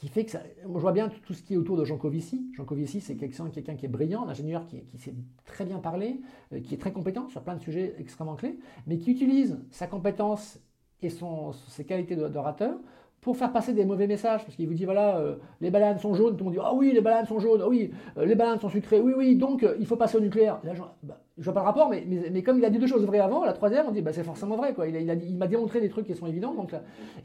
qui 0.00 0.08
fait 0.08 0.24
que 0.24 0.30
ça, 0.30 0.42
je 0.62 0.66
vois 0.66 0.92
bien 0.92 1.10
tout 1.26 1.34
ce 1.34 1.42
qui 1.42 1.52
est 1.52 1.56
autour 1.58 1.76
de 1.76 1.84
Jean 1.84 1.98
Covici. 1.98 2.50
Jean 2.54 2.64
Covici, 2.64 3.02
c'est 3.02 3.16
quelqu'un 3.16 3.50
quelqu'un 3.50 3.76
qui 3.76 3.84
est 3.84 3.88
brillant, 3.88 4.24
un 4.24 4.30
ingénieur 4.30 4.66
qui, 4.66 4.82
qui 4.84 4.96
sait 4.96 5.14
très 5.44 5.66
bien 5.66 5.78
parler, 5.78 6.22
qui 6.64 6.74
est 6.74 6.78
très 6.78 6.90
compétent 6.90 7.28
sur 7.28 7.42
plein 7.42 7.54
de 7.54 7.60
sujets 7.60 7.94
extrêmement 7.98 8.34
clés, 8.34 8.58
mais 8.86 8.96
qui 8.96 9.10
utilise 9.10 9.58
sa 9.70 9.86
compétence 9.86 10.58
et 11.02 11.10
son, 11.10 11.52
ses 11.52 11.84
qualités 11.84 12.16
d'orateur 12.16 12.78
pour 13.20 13.36
faire 13.36 13.52
passer 13.52 13.74
des 13.74 13.84
mauvais 13.84 14.06
messages, 14.06 14.44
parce 14.44 14.56
qu'il 14.56 14.66
vous 14.66 14.74
dit 14.74 14.86
voilà, 14.86 15.18
euh, 15.18 15.36
les 15.60 15.70
bananes 15.70 15.98
sont 15.98 16.14
jaunes, 16.14 16.36
tout 16.36 16.44
le 16.44 16.44
monde 16.44 16.54
dit 16.54 16.60
ah 16.62 16.74
oui, 16.74 16.92
les 16.92 17.02
bananes 17.02 17.26
sont 17.26 17.38
jaunes, 17.38 17.60
ah 17.62 17.68
oui, 17.68 17.90
euh, 18.16 18.24
les 18.24 18.34
bananes 18.34 18.58
sont 18.60 18.70
sucrées, 18.70 19.00
oui, 19.00 19.12
oui, 19.16 19.36
donc 19.36 19.62
euh, 19.62 19.76
il 19.78 19.86
faut 19.86 19.96
passer 19.96 20.16
au 20.16 20.20
nucléaire. 20.20 20.58
Je, 20.64 20.80
bah, 21.02 21.20
vois 21.36 21.52
pas 21.52 21.60
le 21.60 21.66
rapport, 21.66 21.90
mais, 21.90 22.06
mais, 22.06 22.42
comme 22.42 22.58
il 22.58 22.64
a 22.64 22.70
dit 22.70 22.78
deux 22.78 22.86
choses 22.86 23.04
vraies 23.04 23.20
avant, 23.20 23.44
la 23.44 23.52
troisième, 23.52 23.86
on 23.88 23.92
dit 23.92 24.00
bah, 24.00 24.12
c'est 24.14 24.24
forcément 24.24 24.56
vrai, 24.56 24.72
quoi. 24.72 24.88
Il, 24.88 24.96
a, 24.96 25.14
il, 25.14 25.36
m'a 25.36 25.48
démontré 25.48 25.82
des 25.82 25.90
trucs 25.90 26.06
qui 26.06 26.14
sont 26.14 26.26
évidents, 26.26 26.54
donc 26.54 26.74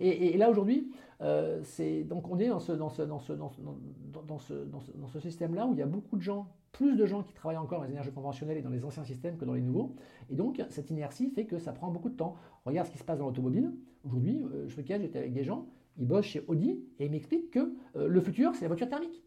et, 0.01 0.37
là 0.37 0.49
aujourd'hui, 0.49 0.91
c'est 1.63 2.03
donc 2.03 2.29
on 2.29 2.37
est 2.39 2.49
dans 2.49 2.59
ce, 2.59 2.73
système-là 5.19 5.65
où 5.65 5.73
il 5.73 5.79
y 5.79 5.83
a 5.83 5.85
beaucoup 5.85 6.17
de 6.17 6.21
gens, 6.21 6.47
plus 6.73 6.97
de 6.97 7.05
gens 7.05 7.23
qui 7.23 7.33
travaillent 7.33 7.55
encore 7.55 7.79
dans 7.79 7.85
les 7.85 7.91
énergies 7.91 8.11
conventionnelles 8.11 8.57
et 8.57 8.61
dans 8.61 8.69
les 8.69 8.83
anciens 8.83 9.05
systèmes 9.05 9.37
que 9.37 9.45
dans 9.45 9.53
les 9.53 9.61
nouveaux, 9.61 9.95
et 10.29 10.35
donc 10.35 10.61
cette 10.69 10.89
inertie 10.89 11.29
fait 11.29 11.45
que 11.45 11.57
ça 11.57 11.71
prend 11.71 11.89
beaucoup 11.89 12.09
de 12.09 12.17
temps. 12.17 12.35
Regarde 12.65 12.87
ce 12.87 12.91
qui 12.91 12.97
se 12.97 13.05
passe 13.05 13.19
dans 13.19 13.27
l'automobile. 13.27 13.71
Aujourd'hui, 14.05 14.43
je 14.67 14.77
me 14.77 14.81
cache, 14.83 15.01
j'étais 15.01 15.19
avec 15.19 15.33
des 15.33 15.43
gens 15.43 15.67
il 15.97 16.07
bosse 16.07 16.25
chez 16.25 16.43
Audi 16.47 16.79
et 16.99 17.05
il 17.05 17.11
m'explique 17.11 17.51
que 17.51 17.73
euh, 17.95 18.07
le 18.07 18.21
futur, 18.21 18.53
c'est 18.55 18.61
la 18.61 18.67
voiture 18.67 18.89
thermique. 18.89 19.23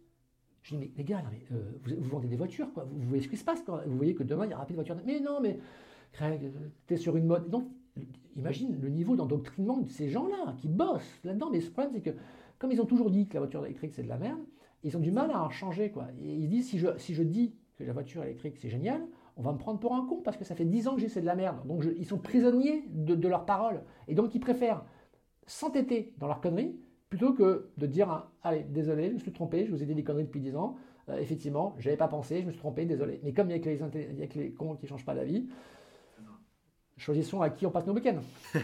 Je 0.63 0.75
dis, 0.75 0.79
mais 0.79 0.91
les 0.97 1.05
gars, 1.05 1.23
euh, 1.53 1.73
vous, 1.99 2.09
vendez 2.09 2.29
des 2.29 2.37
voitures. 2.37 2.69
Vous, 2.75 3.09
voyez 3.09 3.23
ce 3.23 3.29
qui 3.29 3.37
se 3.37 3.45
passe, 3.45 3.63
Vous 3.87 3.97
voyez 3.97 4.15
que 4.15 4.23
demain, 4.23 4.45
il 4.45 4.51
y 4.51 4.55
aura 4.55 4.67
plus 4.67 4.75
de 4.75 4.77
voitures 4.77 4.97
Mais 5.07 5.21
non, 5.21 5.41
mais 5.41 5.59
Craig, 6.13 6.53
tu 6.87 6.95
es 6.95 6.97
sur 6.97 7.17
une 7.17 7.27
mode. 7.27 7.49
Donc, 7.49 7.69
imagine 8.37 8.79
le 8.81 8.89
niveau 8.89 9.17
d'endoctrinement 9.17 9.79
de 9.79 9.89
ces 9.89 10.11
gens-là 10.11 10.55
qui 10.59 10.69
bossent 10.69 11.21
là-dedans. 11.25 11.49
Mais 11.51 11.61
ce 11.61 11.71
problème, 11.71 11.93
c'est 11.95 12.03
que, 12.03 12.17
comme 12.59 12.71
ils 12.71 12.81
ont 12.83 12.87
toujours 12.87 13.11
dit 13.11 13.29
que 13.29 13.35
la 13.35 13.41
voiture 13.41 13.65
électrique, 13.65 13.93
c'est 13.95 14.03
de 14.03 14.09
la 14.09 14.19
merde, 14.19 14.41
ils 14.83 14.97
ont 14.97 15.01
du 15.01 15.11
mal 15.11 15.31
à 15.31 15.43
en 15.43 15.51
changer. 15.51 15.93
Et 16.23 16.35
ils 16.35 16.49
disent, 16.49 16.69
si 16.69 17.15
je 17.15 17.23
dis 17.23 17.55
que 17.77 17.85
la 17.85 17.93
voiture 17.93 18.23
électrique, 18.23 18.57
c'est 18.59 18.69
génial, 18.69 19.01
on 19.39 19.43
va 19.43 19.53
me 19.53 19.59
prendre 19.59 19.79
pour 19.79 19.95
un 19.95 20.05
con 20.05 20.21
parce 20.23 20.37
que 20.37 20.45
ça 20.45 20.55
fait 20.55 20.65
10 20.65 20.89
ans 20.89 20.97
que 20.97 21.09
c'est 21.09 21.21
de 21.21 21.27
la 21.27 21.37
merde. 21.37 21.65
Donc, 21.67 21.85
ils 21.97 22.05
sont 22.05 22.19
prisonniers 22.19 22.85
de, 22.89 23.15
de 23.15 23.29
leurs 23.29 23.47
paroles. 23.47 23.83
Et 24.09 24.15
donc, 24.15 24.35
ils 24.35 24.41
préfèrent 24.41 24.85
s'entêter 25.47 26.13
dans 26.19 26.27
leurs 26.27 26.41
conneries 26.41 26.77
plutôt 27.09 27.33
que 27.33 27.71
de 27.79 27.87
dire 27.87 28.11
hein, 28.11 28.31
allez 28.43 28.65
désolé 28.65 29.09
je 29.09 29.15
me 29.15 29.19
suis 29.19 29.33
trompé 29.33 29.65
je 29.65 29.71
vous 29.71 29.83
ai 29.83 29.87
dit 29.87 29.95
des 29.95 30.05
conneries 30.05 30.25
depuis 30.25 30.41
10 30.41 30.57
ans 30.57 30.77
euh, 31.09 31.17
effectivement 31.17 31.75
j'avais 31.79 31.97
pas 31.97 32.09
pensé 32.09 32.43
je 32.43 32.47
me 32.47 32.51
suis 32.51 32.61
trompé 32.61 32.85
désolé 32.85 33.21
mais 33.23 33.33
comme 33.33 33.49
il 33.51 33.57
y 33.57 33.59
a 33.59 34.27
que 34.27 34.39
les, 34.39 34.53
cons 34.53 34.77
qui 34.77 34.87
changent 34.87 35.07
pas 35.07 35.15
d'avis 35.15 35.49
choisissons 36.99 37.41
à 37.41 37.49
qui 37.49 37.65
on 37.65 37.71
passe 37.71 37.87
nos 37.87 37.95
week-ends 37.95 38.21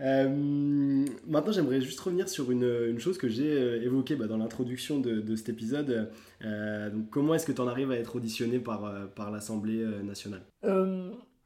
euh, 0.00 1.06
maintenant, 1.26 1.52
j'aimerais 1.52 1.80
juste 1.80 2.00
revenir 2.00 2.28
sur 2.28 2.50
une, 2.50 2.98
chose 2.98 3.18
que 3.18 3.28
j'ai 3.28 3.50
euh, 3.50 3.82
évoquée 3.82 4.16
bah, 4.16 4.26
dans 4.26 4.38
l'introduction 4.38 4.98
de, 5.00 5.36
cet 5.36 5.48
épisode. 5.48 6.10
donc, 6.42 7.10
comment 7.10 7.34
est-ce 7.34 7.46
que 7.46 7.52
tu 7.52 7.60
en 7.60 7.68
arrives 7.68 7.90
à 7.90 7.96
être 7.96 8.16
auditionné 8.16 8.58
par, 8.58 9.30
l'Assemblée 9.30 9.84
nationale? 10.02 10.42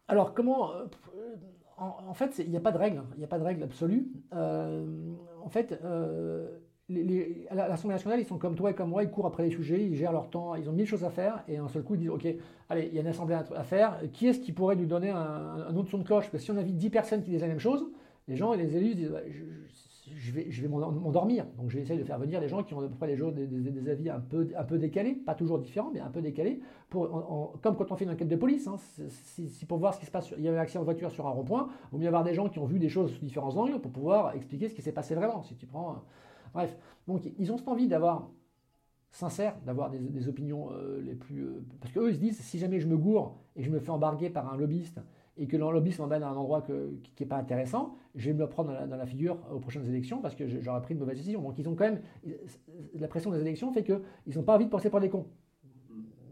Alors, 0.06 0.34
comment 0.34 0.72
en, 1.76 2.14
fait, 2.14 2.38
il 2.38 2.50
n'y 2.50 2.56
a 2.56 2.60
pas 2.60 2.72
de 2.72 2.78
règle, 2.78 3.02
il 3.14 3.18
n'y 3.18 3.24
a 3.24 3.28
pas 3.28 3.38
de 3.38 3.44
règle 3.44 3.62
absolue. 3.62 4.06
Euh, 4.32 4.86
en 5.42 5.48
fait, 5.48 5.78
euh, 5.84 6.46
l'Assemblée 6.88 7.94
nationale, 7.94 8.20
ils 8.20 8.26
sont 8.26 8.38
comme 8.38 8.54
toi 8.54 8.70
et 8.70 8.74
comme 8.74 8.90
moi, 8.90 9.02
ils 9.02 9.10
courent 9.10 9.26
après 9.26 9.44
les 9.44 9.50
sujets, 9.50 9.84
ils 9.84 9.96
gèrent 9.96 10.12
leur 10.12 10.30
temps, 10.30 10.54
ils 10.54 10.68
ont 10.68 10.72
mille 10.72 10.86
choses 10.86 11.04
à 11.04 11.10
faire, 11.10 11.42
et 11.48 11.56
un 11.56 11.68
seul 11.68 11.82
coup, 11.82 11.94
ils 11.94 12.00
disent, 12.00 12.10
OK, 12.10 12.26
allez, 12.68 12.88
il 12.88 12.94
y 12.94 12.98
a 12.98 13.00
une 13.00 13.08
assemblée 13.08 13.34
à 13.34 13.64
faire, 13.64 13.98
qui 14.12 14.28
est-ce 14.28 14.40
qui 14.40 14.52
pourrait 14.52 14.76
nous 14.76 14.86
donner 14.86 15.10
un, 15.10 15.74
autre 15.74 15.90
son 15.90 15.98
de 15.98 16.04
cloche? 16.04 16.30
Parce 16.30 16.42
que 16.42 16.44
si 16.44 16.50
on 16.50 16.56
invite 16.56 16.76
10 16.76 16.90
personnes 16.90 17.22
qui 17.22 17.30
disent 17.30 17.42
la 17.42 17.48
même 17.48 17.58
chose, 17.58 17.86
les 18.28 18.36
gens 18.36 18.52
et 18.54 18.56
les 18.56 18.76
élus 18.76 18.94
disent, 18.94 19.14
je 20.16 20.32
vais, 20.32 20.50
je 20.50 20.62
vais 20.62 20.68
m'endormir. 20.68 21.46
Donc 21.56 21.70
j'essaie 21.70 21.96
de 21.96 22.04
faire 22.04 22.18
venir 22.18 22.40
des 22.40 22.48
gens 22.48 22.62
qui 22.62 22.74
ont 22.74 22.80
à 22.80 22.88
peu 22.88 22.96
près 22.96 23.14
des, 23.14 23.46
des, 23.46 23.90
avis 23.90 24.10
un 24.10 24.20
peu, 24.20 24.48
un 24.56 24.64
peu 24.64 24.78
décalés, 24.78 25.14
pas 25.14 25.34
toujours 25.34 25.58
différents, 25.58 25.90
mais 25.92 26.00
un 26.00 26.10
peu 26.10 26.22
décalés, 26.22 26.60
comme 26.90 27.76
quand 27.76 27.90
on 27.90 27.96
fait 27.96 28.04
une 28.04 28.10
enquête 28.10 28.28
de 28.28 28.36
police. 28.36 28.66
Hein, 28.66 28.76
si, 29.08 29.66
pour 29.66 29.78
voir 29.78 29.94
ce 29.94 30.00
qui 30.00 30.06
se 30.06 30.10
passe, 30.10 30.32
il 30.36 30.42
y 30.42 30.48
a 30.48 30.52
un 30.52 30.56
accident 30.56 30.80
de 30.80 30.86
voiture 30.86 31.10
sur 31.10 31.26
un 31.26 31.30
rond-point, 31.30 31.68
il 31.70 31.90
vaut 31.92 31.98
mieux 31.98 32.08
avoir 32.08 32.24
des 32.24 32.34
gens 32.34 32.48
qui 32.48 32.58
ont 32.58 32.66
vu 32.66 32.78
des 32.78 32.88
choses 32.88 33.12
sous 33.12 33.24
différents 33.24 33.56
angles 33.56 33.80
pour 33.80 33.92
pouvoir 33.92 34.34
expliquer 34.34 34.68
ce 34.68 34.74
qui 34.74 34.82
s'est 34.82 34.92
passé 34.92 35.14
vraiment. 35.14 35.42
Si 35.42 35.56
tu 35.56 35.66
prends, 35.66 36.02
bref, 36.52 36.76
donc 37.06 37.22
ils 37.38 37.52
ont 37.52 37.58
cette 37.58 37.68
envie 37.68 37.88
d'avoir 37.88 38.30
sincère, 39.10 39.56
d'avoir 39.64 39.90
des, 39.90 40.28
opinions 40.28 40.72
euh, 40.72 41.00
les 41.00 41.14
plus... 41.14 41.44
Euh, 41.44 41.64
parce 41.80 41.92
qu'eux, 41.92 42.10
ils 42.10 42.16
se 42.16 42.20
disent, 42.20 42.40
si 42.40 42.58
jamais 42.58 42.80
je 42.80 42.88
me 42.88 42.96
gourre 42.96 43.36
et 43.54 43.62
je 43.62 43.70
me 43.70 43.78
fais 43.78 43.90
embarguer 43.90 44.28
par 44.28 44.52
un 44.52 44.56
lobbyiste 44.56 45.00
et 45.36 45.46
que 45.46 45.56
le 45.56 45.70
lobbyiste 45.70 45.98
m'emmène 45.98 46.22
à 46.22 46.28
un 46.28 46.36
endroit 46.36 46.62
qui 46.62 46.72
n'est 47.22 47.28
pas 47.28 47.36
intéressant, 47.36 47.96
je 48.14 48.26
vais 48.26 48.34
me 48.34 48.40
le 48.40 48.48
prendre 48.48 48.72
dans 48.86 48.96
la, 48.96 49.06
figure 49.06 49.38
aux 49.52 49.58
prochaines 49.58 49.86
élections 49.88 50.20
parce 50.20 50.34
que 50.34 50.46
j'aurais 50.46 50.82
pris 50.82 50.94
une 50.94 51.00
mauvaise 51.00 51.18
décision. 51.18 51.42
Donc 51.42 51.58
ils 51.58 51.68
ont 51.68 51.74
quand 51.74 51.84
même... 51.84 52.00
La 52.94 53.08
pression 53.08 53.30
des 53.30 53.40
élections 53.40 53.72
fait 53.72 53.82
qu'ils 53.82 54.36
n'ont 54.36 54.42
pas 54.42 54.54
envie 54.54 54.66
de 54.66 54.70
passer 54.70 54.90
par 54.90 55.00
des 55.00 55.10
cons. 55.10 55.26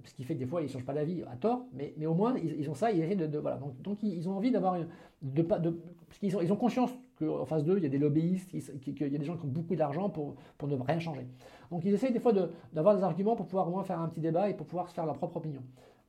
Ce 0.04 0.14
qui 0.14 0.24
fait 0.24 0.34
que 0.34 0.40
des 0.40 0.46
fois, 0.46 0.60
ils 0.60 0.64
ne 0.64 0.68
changent 0.68 0.84
pas 0.84 0.94
d'avis 0.94 1.22
à 1.22 1.36
tort, 1.36 1.64
mais, 1.72 1.94
au 2.06 2.14
moins, 2.14 2.34
ils, 2.36 2.68
ont 2.68 2.74
ça, 2.74 2.90
ils 2.90 3.00
essaient 3.02 3.14
de... 3.14 3.38
voilà. 3.38 3.58
Donc, 3.82 4.02
ils 4.02 4.28
ont 4.28 4.36
envie 4.36 4.50
d'avoir... 4.50 4.78
De, 5.22 5.42
parce 5.42 6.18
qu'ils 6.18 6.52
ont, 6.52 6.56
conscience 6.56 6.90
qu'en 7.18 7.46
face 7.46 7.64
d'eux, 7.64 7.76
il 7.76 7.84
y 7.84 7.86
a 7.86 7.88
des 7.88 7.98
lobbyistes, 7.98 8.50
qu'il 8.80 9.00
y 9.00 9.14
a 9.14 9.18
des 9.18 9.24
gens 9.24 9.36
qui 9.36 9.44
ont 9.46 9.48
beaucoup 9.48 9.76
d'argent 9.76 10.10
pour 10.10 10.36
ne 10.66 10.74
rien 10.74 10.98
changer. 10.98 11.26
Donc 11.72 11.86
ils 11.86 11.94
essayent 11.94 12.12
des 12.12 12.20
fois 12.20 12.34
d'avoir 12.74 12.94
des 12.94 13.02
arguments 13.02 13.34
pour 13.34 13.46
pouvoir 13.46 13.66
au 13.66 13.70
moins 13.70 13.82
faire 13.82 13.98
un 13.98 14.08
petit 14.08 14.20
débat 14.20 14.50
et 14.50 14.54
pour 14.54 14.66
pouvoir 14.66 14.90
se 14.90 14.94
faire 14.94 15.06
leur 15.06 15.16
propre 15.16 15.38
opinion, 15.38 15.62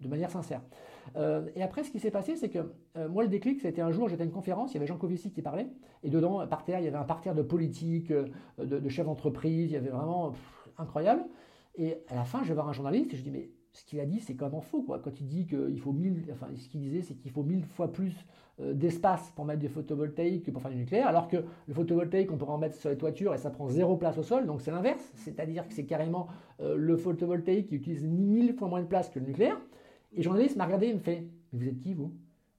de 0.04 0.10
manière 0.10 0.30
sincère. 0.30 0.62
Euh, 1.16 1.48
et 1.56 1.64
après, 1.64 1.84
ce 1.84 1.92
qui 1.92 2.00
s'est 2.00 2.12
passé, 2.12 2.36
c'est 2.36 2.50
que 2.50 2.60
euh, 2.98 3.10
moi, 3.10 3.24
le 3.24 3.30
déclic, 3.30 3.62
c'était 3.62 3.82
un 3.82 3.92
jour, 3.92 4.08
j'étais 4.10 4.24
à 4.24 4.26
une 4.26 4.32
conférence, 4.32 4.72
il 4.72 4.76
y 4.76 4.78
avait 4.78 4.88
Jean 4.88 4.98
Covici 4.98 5.32
qui 5.32 5.42
parlait, 5.42 5.68
et 6.04 6.10
dedans, 6.10 6.46
par 6.48 6.64
terre, 6.64 6.80
il 6.80 6.86
y 6.86 6.88
avait 6.88 6.98
un 6.98 7.04
parterre 7.04 7.36
de 7.36 7.42
politique, 7.42 8.12
euh, 8.12 8.28
de, 8.58 8.90
chefs 8.90 9.06
d'entreprise, 9.06 9.72
il 9.72 9.74
y 9.74 9.78
avait 9.78 9.90
vraiment 9.90 10.34
incroyable. 10.78 11.24
Et 11.76 11.98
à 12.10 12.16
la 12.16 12.24
fin, 12.24 12.44
je 12.44 12.50
vais 12.50 12.54
voir 12.54 12.70
un 12.70 12.74
journaliste 12.74 13.14
et 13.14 13.18
je 13.18 13.24
dis, 13.24 13.32
mais 13.32 13.50
ce 13.72 13.84
qu'il 13.86 14.00
a 14.00 14.06
dit, 14.06 14.20
c'est 14.20 14.36
quand 14.36 14.52
même 14.52 14.62
faux. 14.62 14.84
Quoi. 14.84 15.00
Quand 15.00 15.20
il 15.20 15.28
dit 15.28 15.48
qu'il 15.48 15.80
faut 15.80 15.92
mille, 15.92 16.24
enfin, 16.32 16.48
ce 16.56 16.70
qu'il 16.70 16.82
disait, 16.82 17.02
c'est 17.02 17.16
qu'il 17.16 17.32
faut 17.32 17.42
mille 17.42 17.66
fois 17.66 17.92
plus 17.92 18.14
d'espace 18.60 19.32
pour 19.36 19.46
mettre 19.46 19.62
du 19.62 19.68
photovoltaïque 19.68 20.46
que 20.46 20.52
pour 20.52 20.62
faire 20.62 20.70
du 20.70 20.78
nucléaire, 20.78 21.08
alors 21.08 21.28
que 21.28 21.38
le 21.38 21.74
photovoltaïque, 21.74 22.32
on 22.32 22.38
pourrait 22.38 22.52
en 22.52 22.60
mettre 22.60 22.76
sur 22.76 22.92
les 22.92 22.98
toitures 22.98 23.34
et 23.34 23.40
ça 23.40 23.50
prend 23.50 23.68
zéro 23.68 23.98
place 23.98 24.16
au 24.20 24.22
sol, 24.22 24.46
donc 24.46 24.62
c'est 24.62 24.70
l'inverse. 24.70 25.12
C'est-à-dire 25.16 25.68
que 25.68 25.74
c'est 25.74 25.86
carrément 25.86 26.28
le 26.60 26.96
photovoltaïque 26.96 27.70
qui 27.70 27.76
utilise 27.76 28.06
mille 28.06 28.54
fois 28.54 28.68
moins 28.68 28.82
de 28.82 28.86
place 28.86 29.10
que 29.10 29.18
le 29.18 29.26
nucléaire. 29.26 29.60
Et 30.14 30.18
le 30.18 30.24
journaliste 30.24 30.56
m'a 30.56 30.66
regardé 30.66 30.88
et 30.88 30.94
me 30.94 31.00
fait 31.00 31.28
Mais 31.52 31.60
vous 31.60 31.68
êtes 31.68 31.80
qui, 31.80 31.94
vous? 31.94 32.14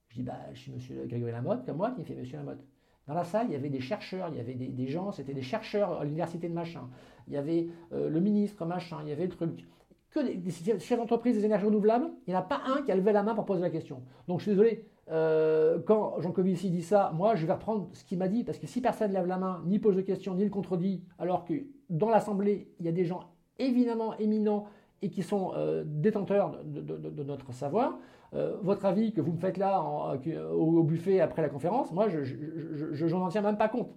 Je 0.09 0.17
dis 0.17 0.23
Bah, 0.23 0.39
je 0.53 0.61
suis 0.61 0.73
monsieur 0.73 1.05
Grégory 1.07 1.33
Lamotte, 1.33 1.65
comme 1.65 1.77
moi, 1.77 1.91
qui 1.93 2.01
me 2.01 2.05
fait 2.05 2.15
Monsieur 2.15 2.37
Lamotte. 2.37 2.65
Dans 3.07 3.15
la 3.15 3.25
salle, 3.25 3.49
il 3.49 3.53
y 3.53 3.57
avait 3.57 3.69
des 3.69 3.81
chercheurs, 3.81 4.29
il 4.31 4.37
y 4.37 4.41
avait 4.41 4.55
des, 4.55 4.87
gens, 4.87 5.13
c'était 5.13 5.35
des 5.35 5.43
chercheurs 5.43 6.01
à 6.01 6.05
l'université 6.05 6.49
de 6.49 6.55
machin. 6.55 6.89
Il 7.29 7.35
y 7.35 7.37
avait 7.37 7.69
euh, 7.93 8.09
le 8.09 8.21
ministre 8.21 8.65
machin, 8.65 8.99
il 9.03 9.09
y 9.09 9.13
avait 9.13 9.25
le 9.25 9.31
truc. 9.31 9.67
Que 10.11 10.21
des, 10.21 10.51
chefs 10.51 10.99
d'entreprise 10.99 11.37
des 11.37 11.45
énergies 11.45 11.67
renouvelables, 11.67 12.07
il 12.27 12.31
n'y 12.31 12.37
en 12.37 12.41
a 12.41 12.43
pas 12.43 12.63
un 12.67 12.83
qui 12.83 12.93
a 12.93 12.97
levé 12.97 13.13
la 13.13 13.23
main 13.23 13.35
pour 13.35 13.45
poser 13.45 13.61
la 13.61 13.69
question. 13.69 14.03
Donc 14.27 14.39
je 14.39 14.45
suis 14.45 14.53
désolé, 14.53 14.87
euh, 15.11 15.81
quand 15.85 16.21
Jean 16.21 16.33
Covici 16.33 16.71
dit 16.71 16.83
ça, 16.83 17.13
moi 17.15 17.35
je 17.35 17.45
vais 17.45 17.53
reprendre 17.53 17.91
ce 17.93 18.05
qu'il 18.05 18.17
m'a 18.17 18.29
dit, 18.29 18.43
parce 18.43 18.59
que 18.59 18.67
si 18.67 18.81
personne 18.81 19.11
ne 19.11 19.15
lève 19.15 19.27
la 19.27 19.37
main, 19.37 19.63
ni 19.67 19.79
pose 19.79 19.97
de 19.97 20.01
questions, 20.01 20.35
ni 20.35 20.45
le 20.45 20.51
contredit, 20.51 21.05
alors 21.19 21.45
que 21.45 21.55
dans 21.91 22.09
l'Assemblée, 22.09 22.73
il 22.79 22.87
y 22.87 22.89
a 22.89 22.93
des 22.93 23.05
gens 23.05 23.21
évidemment 23.59 24.17
éminents 24.19 24.67
et 25.05 25.11
qui 25.11 25.23
sont 25.23 25.53
euh, 25.55 25.85
détenteurs 25.85 26.59
de, 26.65 27.23
notre 27.23 27.53
savoir. 27.53 27.99
Euh, 28.35 28.57
votre 28.63 28.87
avis 28.87 29.13
que 29.13 29.21
vous 29.21 29.33
me 29.33 29.39
faites 29.39 29.59
là 29.59 29.85
euh, 30.27 30.51
au, 30.51 30.83
buffet 30.83 31.21
après 31.21 31.43
la 31.43 31.51
conférence, 31.51 31.93
moi, 31.93 32.09
je 32.09 33.15
n'en 33.15 33.29
tiens 33.29 33.43
même 33.43 33.59
pas 33.59 33.69
compte. 33.69 33.91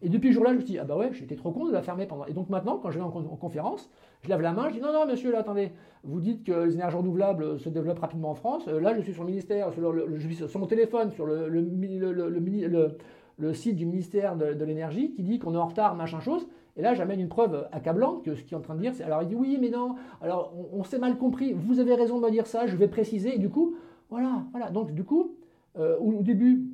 Et 0.00 0.08
depuis 0.08 0.28
ce 0.28 0.34
jour-là, 0.34 0.52
je 0.52 0.58
me 0.58 0.62
dit, 0.62 0.78
ah 0.78 0.84
bah 0.84 0.96
ouais, 0.96 1.10
j'étais 1.12 1.34
trop 1.34 1.50
con 1.50 1.66
de 1.66 1.72
la 1.72 1.82
fermer 1.82 2.06
pendant. 2.06 2.24
Et 2.26 2.32
donc 2.32 2.50
maintenant, 2.50 2.78
quand 2.78 2.92
je 2.92 2.98
vais 2.98 3.04
en, 3.04 3.10
conférence, 3.10 3.90
je 4.22 4.28
lève 4.28 4.40
la 4.40 4.52
main, 4.52 4.68
je 4.68 4.74
dis, 4.74 4.80
non, 4.80 4.92
non, 4.92 5.06
monsieur, 5.06 5.32
là, 5.32 5.40
attendez, 5.40 5.72
vous 6.04 6.20
dites 6.20 6.44
que 6.44 6.52
les 6.52 6.74
énergies 6.74 6.96
renouvelables 6.96 7.58
se 7.58 7.68
développent 7.68 7.98
rapidement 7.98 8.30
en 8.30 8.34
France. 8.34 8.68
là, 8.68 8.94
je 8.94 9.00
suis 9.00 9.12
sur 9.12 9.24
le 9.24 9.30
ministère, 9.30 9.72
sur 9.72 9.92
je 9.92 10.58
mon 10.58 10.66
téléphone, 10.66 11.10
sur 11.10 11.26
le 11.26 11.50
site 13.54 13.74
du 13.74 13.86
ministère 13.86 14.36
de, 14.36 14.64
l'énergie 14.64 15.12
qui 15.14 15.24
dit 15.24 15.40
qu'on 15.40 15.54
est 15.54 15.58
en 15.58 15.66
retard, 15.66 15.96
machin 15.96 16.20
chose. 16.20 16.46
Et 16.76 16.82
là, 16.82 16.94
j'amène 16.94 17.20
une 17.20 17.28
preuve 17.28 17.68
accablante 17.72 18.24
que 18.24 18.34
ce 18.34 18.42
qu'il 18.42 18.54
est 18.54 18.56
en 18.56 18.60
train 18.60 18.74
de 18.74 18.80
dire, 18.80 18.94
c'est 18.94 19.04
alors 19.04 19.22
il 19.22 19.28
dit 19.28 19.34
oui, 19.34 19.58
mais 19.60 19.70
non, 19.70 19.94
alors 20.20 20.52
on, 20.72 20.82
s'est 20.82 20.98
mal 20.98 21.16
compris, 21.16 21.52
vous 21.52 21.78
avez 21.78 21.94
raison 21.94 22.18
de 22.18 22.26
me 22.26 22.30
dire 22.30 22.46
ça, 22.46 22.66
je 22.66 22.76
vais 22.76 22.88
préciser. 22.88 23.36
Et 23.36 23.38
du 23.38 23.48
coup, 23.48 23.76
voilà, 24.10 24.44
voilà. 24.50 24.70
Donc 24.70 24.92
du 24.92 25.04
coup, 25.04 25.36
euh, 25.78 25.96
au, 25.98 26.22
début, 26.22 26.64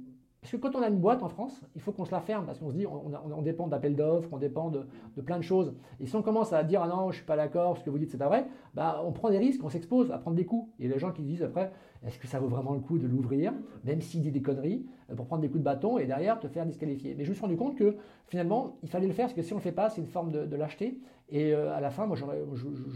parce 0.41 0.53
que 0.53 0.57
quand 0.57 0.75
on 0.75 0.81
a 0.81 0.89
une 0.89 0.99
boîte 0.99 1.23
en 1.23 1.29
France, 1.29 1.61
il 1.75 1.83
faut 1.83 1.93
qu'on 1.93 2.07
se 2.07 2.13
la 2.13 2.21
ferme 2.21 2.47
parce 2.47 2.59
qu'on 2.59 2.71
se 2.71 2.75
dit 2.75 2.87
on, 2.87 3.43
dépend 3.43 3.67
d'appels 3.67 3.95
d'offres, 3.95 4.31
on 4.33 4.39
dépend 4.39 4.71
de, 4.71 4.87
plein 5.21 5.37
de 5.37 5.43
choses. 5.43 5.75
Et 6.01 6.07
si 6.07 6.17
on 6.17 6.23
commence 6.23 6.55
à 6.55 6.65
dire 6.65 6.81
ah 6.83 6.89
non, 6.89 7.11
je 7.11 7.17
suis 7.17 7.27
pas 7.27 7.37
d'accord, 7.37 7.77
ce 7.77 7.85
que 7.85 7.91
vous 7.91 7.99
dites 7.99 8.11
c'est 8.11 8.19
pas 8.19 8.29
vrai, 8.29 8.47
bah 8.75 9.03
on 9.05 9.13
prend 9.13 9.29
des 9.29 9.37
risques, 9.37 9.63
on 9.63 9.69
s'expose 9.69 10.11
à 10.11 10.19
prendre 10.19 10.37
des 10.37 10.47
coups. 10.47 10.71
Et 10.79 10.89
les 10.89 10.99
gens 10.99 11.13
qui 11.13 11.23
disent 11.23 11.43
après 11.43 11.73
est-ce 12.07 12.19
que 12.19 12.27
ça 12.27 12.39
vaut 12.39 12.49
vraiment 12.49 12.73
le 12.73 12.81
coup 12.81 12.99
de 12.99 13.07
l'ouvrir, 13.07 13.53
même 13.85 14.01
s'il 14.01 14.23
dit 14.23 14.31
des 14.31 14.41
conneries, 14.41 14.87
euh, 15.11 15.15
pour 15.15 15.27
prendre 15.27 15.43
des 15.43 15.49
coups 15.49 15.61
de 15.61 15.65
bâton 15.65 15.99
et 15.99 16.07
derrière 16.07 16.41
te 16.41 16.49
faire 16.49 16.65
disqualifier. 16.65 17.15
Mais 17.15 17.25
je 17.25 17.31
me 17.31 17.35
suis 17.35 17.43
rendu 17.43 17.57
compte 17.57 17.77
que 17.77 17.97
finalement 18.27 18.79
il 18.83 18.89
fallait 18.89 19.09
le 19.09 19.13
faire 19.13 19.27
parce 19.27 19.35
que 19.35 19.43
si 19.43 19.53
on 19.53 19.57
le 19.57 19.63
fait 19.63 19.73
pas, 19.73 19.91
c'est 19.91 20.01
une 20.01 20.07
forme 20.07 20.33
de, 20.33 20.57
lâcheté. 20.57 20.99
Et 21.29 21.53
euh, 21.53 21.75
à 21.75 21.81
la 21.83 21.91
fin, 21.91 22.07
moi 22.07 22.17
je, 22.17 22.25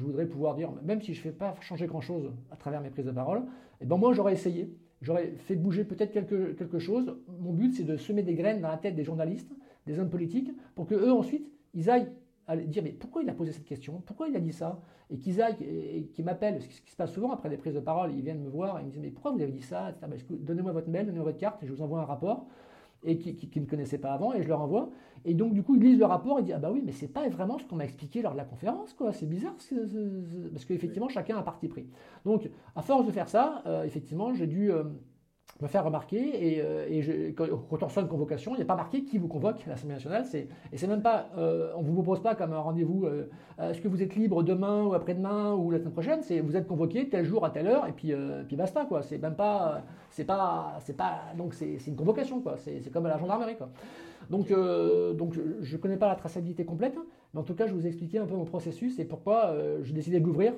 voudrais 0.02 0.26
pouvoir 0.26 0.54
dire 0.54 0.70
même 0.82 1.02
si 1.02 1.12
je 1.12 1.20
fais 1.20 1.32
pas 1.32 1.54
changer 1.60 1.86
grand 1.86 2.00
chose 2.00 2.32
à 2.50 2.56
travers 2.56 2.80
mes 2.80 2.88
prises 2.88 3.04
de 3.04 3.10
parole, 3.10 3.42
eh 3.82 3.84
ben 3.84 3.98
moi 3.98 4.14
j'aurais 4.14 4.32
essayé 4.32 4.74
j'aurais 5.04 5.32
fait 5.38 5.54
bouger 5.54 5.84
peut-être 5.84 6.12
quelque, 6.12 6.78
chose. 6.78 7.16
Mon 7.40 7.52
but, 7.52 7.74
c'est 7.74 7.84
de 7.84 7.96
semer 7.96 8.22
des 8.22 8.34
graines 8.34 8.60
dans 8.60 8.68
la 8.68 8.78
tête 8.78 8.96
des 8.96 9.04
journalistes, 9.04 9.54
des 9.86 9.98
hommes 9.98 10.10
politiques, 10.10 10.50
pour 10.74 10.86
que 10.86 10.94
eux 10.94 11.12
ensuite, 11.12 11.48
ils 11.74 11.90
aillent 11.90 12.10
dire 12.66 12.82
mais 12.82 12.92
pourquoi 12.92 13.22
il 13.22 13.30
a 13.30 13.32
posé 13.32 13.52
cette 13.52 13.64
question, 13.64 14.02
pourquoi 14.04 14.28
il 14.28 14.36
a 14.36 14.40
dit 14.40 14.52
ça, 14.52 14.82
et 15.10 15.18
qu'ils 15.18 15.40
aillent 15.40 15.56
et, 15.62 16.06
qu'ils 16.12 16.24
m'appellent, 16.24 16.60
ce 16.60 16.68
qui 16.68 16.90
se 16.90 16.96
passe 16.96 17.12
souvent 17.12 17.32
après 17.32 17.48
des 17.48 17.56
prises 17.56 17.74
de 17.74 17.80
parole, 17.80 18.12
ils 18.12 18.22
viennent 18.22 18.42
me 18.42 18.50
voir 18.50 18.78
et 18.78 18.82
ils 18.82 18.86
me 18.86 18.90
disent 18.90 19.00
mais 19.00 19.10
pourquoi 19.10 19.32
vous 19.32 19.40
avez 19.40 19.52
dit 19.52 19.62
ça, 19.62 19.94
ben, 20.02 20.10
donnez-moi 20.30 20.72
votre 20.72 20.90
mail, 20.90 21.06
donnez-moi 21.06 21.24
votre 21.24 21.38
carte 21.38 21.62
et 21.62 21.66
je 21.66 21.72
vous 21.72 21.82
envoie 21.82 22.00
un 22.00 22.04
rapport 22.04 22.46
et 23.04 23.18
qui, 23.18 23.60
ne 23.60 23.66
connaissaient 23.66 23.98
pas 23.98 24.12
avant, 24.12 24.32
et 24.32 24.42
je 24.42 24.48
leur 24.48 24.60
envoie. 24.60 24.90
Et 25.24 25.34
donc, 25.34 25.54
du 25.54 25.62
coup, 25.62 25.76
ils 25.76 25.82
lisent 25.82 25.98
le 25.98 26.04
rapport 26.04 26.38
et 26.38 26.42
disent 26.42 26.54
Ah 26.56 26.58
bah 26.58 26.70
oui, 26.72 26.82
mais 26.84 26.92
c'est 26.92 27.08
pas 27.08 27.28
vraiment 27.28 27.58
ce 27.58 27.64
qu'on 27.66 27.76
m'a 27.76 27.84
expliqué 27.84 28.22
lors 28.22 28.32
de 28.32 28.36
la 28.36 28.44
conférence, 28.44 28.92
quoi. 28.92 29.12
C'est 29.12 29.28
bizarre, 29.28 29.54
parce 29.54 30.64
qu'effectivement, 30.64 31.08
chacun 31.08 31.36
a 31.38 31.42
parti 31.42 31.68
pris. 31.68 31.86
Donc, 32.24 32.50
à 32.76 32.82
force 32.82 33.06
de 33.06 33.12
faire 33.12 33.28
ça, 33.28 33.62
euh, 33.66 33.84
effectivement, 33.84 34.34
j'ai 34.34 34.46
dû. 34.46 34.70
Euh, 34.70 34.84
me 35.64 35.68
faire 35.68 35.84
remarquer 35.84 36.18
et, 36.18 36.60
euh, 36.60 36.86
et 36.88 37.02
je, 37.02 37.30
quand, 37.30 37.46
on 37.50 37.86
reçoit 37.86 38.02
une 38.02 38.08
convocation, 38.08 38.52
il 38.54 38.58
n'y 38.58 38.62
a 38.62 38.66
pas 38.66 38.76
marqué 38.76 39.02
qui 39.02 39.16
vous 39.18 39.28
convoque 39.28 39.56
à 39.66 39.70
l'Assemblée 39.70 39.94
nationale. 39.94 40.24
C'est, 40.26 40.46
et 40.72 40.76
c'est 40.76 40.86
même 40.86 41.02
pas, 41.02 41.30
euh, 41.38 41.72
on 41.74 41.82
ne 41.82 41.86
vous 41.86 41.94
propose 41.94 42.22
pas 42.22 42.34
comme 42.34 42.52
un 42.52 42.58
rendez-vous, 42.58 43.06
euh, 43.06 43.26
est-ce 43.58 43.80
que 43.80 43.88
vous 43.88 44.02
êtes 44.02 44.14
libre 44.14 44.42
demain 44.42 44.84
ou 44.84 44.92
après-demain 44.92 45.54
ou 45.54 45.70
la 45.70 45.78
semaine 45.78 45.92
prochaine 45.92 46.22
C'est 46.22 46.40
vous 46.40 46.56
êtes 46.56 46.66
convoqué 46.66 47.08
tel 47.08 47.24
jour 47.24 47.44
à 47.44 47.50
telle 47.50 47.66
heure 47.66 47.86
et 47.86 47.92
puis, 47.92 48.12
puis 48.46 48.56
basta 48.56 48.84
quoi. 48.84 49.02
C'est 49.02 49.18
même 49.18 49.36
pas, 49.36 49.82
c'est 50.10 50.24
pas, 50.24 50.76
c'est 50.80 50.96
pas, 50.96 51.22
donc 51.36 51.54
c'est, 51.54 51.78
une 51.86 51.96
convocation 51.96 52.40
quoi. 52.40 52.56
C'est, 52.58 52.90
comme 52.92 53.06
à 53.06 53.08
la 53.08 53.18
gendarmerie 53.18 53.56
quoi. 53.56 53.70
Donc, 54.28 54.48
donc 54.48 55.34
je 55.60 55.76
ne 55.76 55.80
connais 55.80 55.96
pas 55.96 56.08
la 56.08 56.14
traçabilité 56.14 56.64
complète, 56.64 56.96
mais 57.32 57.40
en 57.40 57.44
tout 57.44 57.54
cas 57.54 57.66
je 57.66 57.74
vous 57.74 57.86
ai 57.86 57.88
expliqué 57.88 58.18
un 58.18 58.26
peu 58.26 58.34
mon 58.34 58.44
processus 58.44 58.98
et 58.98 59.04
pourquoi 59.04 59.54
j'ai 59.82 59.94
décidé 59.94 60.20
de 60.20 60.26
l'ouvrir 60.26 60.52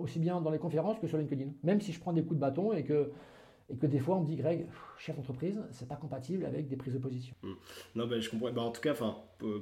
aussi 0.00 0.18
bien 0.18 0.40
dans 0.40 0.50
les 0.50 0.58
conférences 0.58 0.98
que 0.98 1.06
sur 1.06 1.18
LinkedIn. 1.18 1.50
Même 1.64 1.80
si 1.80 1.92
je 1.92 2.00
prends 2.00 2.12
des 2.12 2.22
coups 2.22 2.36
de 2.36 2.40
bâton 2.40 2.72
et 2.72 2.84
que 2.84 3.10
et 3.70 3.76
que 3.76 3.86
des 3.86 3.98
fois 3.98 4.16
on 4.16 4.20
me 4.20 4.26
dit 4.26 4.36
Greg, 4.36 4.66
chef 4.98 5.16
d'entreprise, 5.16 5.60
c'est 5.70 5.88
pas 5.88 5.96
compatible 5.96 6.44
avec 6.44 6.68
des 6.68 6.76
prises 6.76 6.94
de 6.94 6.98
position. 6.98 7.34
Hmm. 7.42 7.54
Non, 7.96 8.06
ben, 8.06 8.20
je 8.20 8.30
comprends. 8.30 8.52
Bah, 8.52 8.62
en 8.62 8.70
tout 8.70 8.80
cas, 8.80 8.94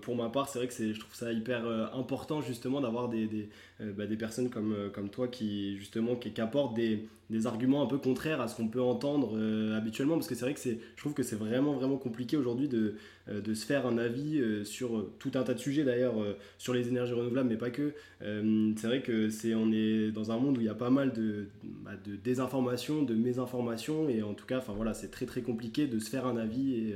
pour 0.02 0.16
ma 0.16 0.28
part, 0.28 0.48
c'est 0.48 0.58
vrai 0.58 0.68
que 0.68 0.92
je 0.92 0.98
trouve 0.98 1.14
ça 1.14 1.32
hyper 1.32 1.64
euh, 1.64 1.86
important 1.94 2.40
justement 2.40 2.80
d'avoir 2.80 3.08
des, 3.08 3.26
des, 3.26 3.48
euh, 3.80 4.06
des, 4.06 4.16
personnes 4.16 4.50
comme, 4.50 4.72
euh, 4.72 4.90
comme 4.90 5.08
toi 5.08 5.28
qui 5.28 5.76
justement 5.76 6.16
qui 6.16 6.38
apportent 6.40 6.74
des, 6.74 7.08
des, 7.30 7.46
arguments 7.46 7.82
un 7.82 7.86
peu 7.86 7.98
contraires 7.98 8.40
à 8.40 8.48
ce 8.48 8.56
qu'on 8.56 8.68
peut 8.68 8.82
entendre 8.82 9.38
habituellement 9.74 10.14
parce 10.14 10.26
que 10.26 10.34
c'est 10.34 10.44
vrai 10.44 10.54
que 10.54 10.60
c'est, 10.60 10.78
je 10.96 11.00
trouve 11.00 11.14
que 11.14 11.22
c'est 11.22 11.36
vraiment 11.36 11.72
vraiment 11.72 11.96
compliqué 11.96 12.36
aujourd'hui 12.36 12.68
de, 12.68 12.96
de 13.28 13.54
se 13.54 13.64
faire 13.64 13.86
un 13.86 13.98
avis 13.98 14.42
sur 14.64 15.06
tout 15.18 15.30
un 15.34 15.42
tas 15.42 15.54
de 15.54 15.58
sujets 15.58 15.84
d'ailleurs 15.84 16.14
sur 16.58 16.74
les 16.74 16.88
énergies 16.88 17.14
renouvelables 17.14 17.48
mais 17.48 17.56
pas 17.56 17.70
que. 17.70 17.94
c'est 18.20 18.86
vrai 18.86 19.02
que 19.02 19.30
c'est 19.30 19.54
on 19.54 19.72
est 19.72 20.10
dans 20.10 20.30
un 20.32 20.38
monde 20.38 20.58
où 20.58 20.60
il 20.60 20.66
y 20.66 20.70
a 20.70 20.74
pas 20.74 20.90
mal 20.90 21.12
de, 21.12 21.46
bah, 21.64 21.92
de 22.04 22.16
désinformation, 22.16 23.02
de 23.02 23.14
mésinformation 23.14 24.08
et 24.08 24.22
en 24.22 24.34
tout 24.34 24.46
cas, 24.46 24.58
enfin 24.58 24.72
voilà, 24.74 24.94
c'est 24.94 25.10
très 25.10 25.26
très 25.26 25.42
compliqué 25.42 25.86
de 25.86 25.98
se 25.98 26.10
faire 26.10 26.26
un 26.26 26.36
avis 26.36 26.74
et 26.74 26.94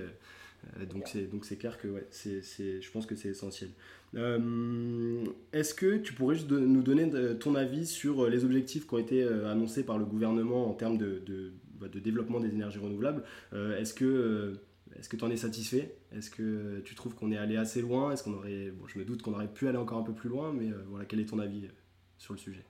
euh, 0.81 0.87
donc 0.87 1.05
c'est 1.07 1.31
donc 1.31 1.45
c'est 1.45 1.57
clair 1.57 1.79
que 1.79 1.89
ouais, 1.89 2.07
c'est, 2.11 2.43
je 2.43 2.91
pense 2.91 3.07
que 3.07 3.17
c'est 3.17 3.31
essentiel. 3.31 3.71
Euh, 4.17 5.25
est-ce 5.53 5.75
que 5.75 5.97
tu 5.97 6.13
pourrais 6.13 6.37
juste 6.37 6.51
nous 6.51 6.83
donner 6.83 7.11
ton 7.39 7.55
avis 7.55 7.87
sur 7.87 8.29
les 8.29 8.45
objectifs 8.45 8.87
qui 8.87 8.95
ont 8.95 8.99
été 8.99 9.23
euh, 9.23 9.51
annoncés 9.51 9.85
par 9.85 9.99
le 9.99 10.05
gouvernement 10.05 10.69
en 10.69 10.75
termes 10.75 10.99
de, 10.99 11.53
bah, 11.81 11.89
développement 11.89 12.41
des 12.41 12.51
énergies 12.51 12.79
renouvelables? 12.79 13.25
Est-ce 13.53 13.95
que 13.95 14.59
est-ce 14.97 15.09
que 15.09 15.17
tu 15.17 15.25
en 15.25 15.31
es 15.31 15.37
satisfait? 15.37 15.97
Est-ce 16.13 16.31
que 16.31 16.81
tu 16.85 16.95
trouves 16.95 17.17
qu'on 17.17 17.33
est 17.33 17.37
allé 17.37 17.57
assez 17.57 17.83
loin? 17.83 18.13
Est-ce 18.13 18.23
qu'on 18.23 18.35
aurait, 18.35 18.71
bon, 18.71 18.87
je 18.87 18.97
me 18.99 19.05
doute 19.05 19.23
qu'on 19.23 19.33
aurait 19.33 19.53
pu 19.53 19.67
aller 19.67 19.79
encore 19.79 19.99
un 19.99 20.05
peu 20.05 20.13
plus 20.13 20.29
loin, 20.29 20.53
mais 20.53 20.71
voilà, 20.89 21.05
quel 21.05 21.19
est 21.19 21.25
ton 21.25 21.41
avis 21.41 21.69
sur 22.17 22.33
le 22.33 22.39
sujet? 22.39 22.65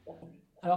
Euh, 0.65 0.77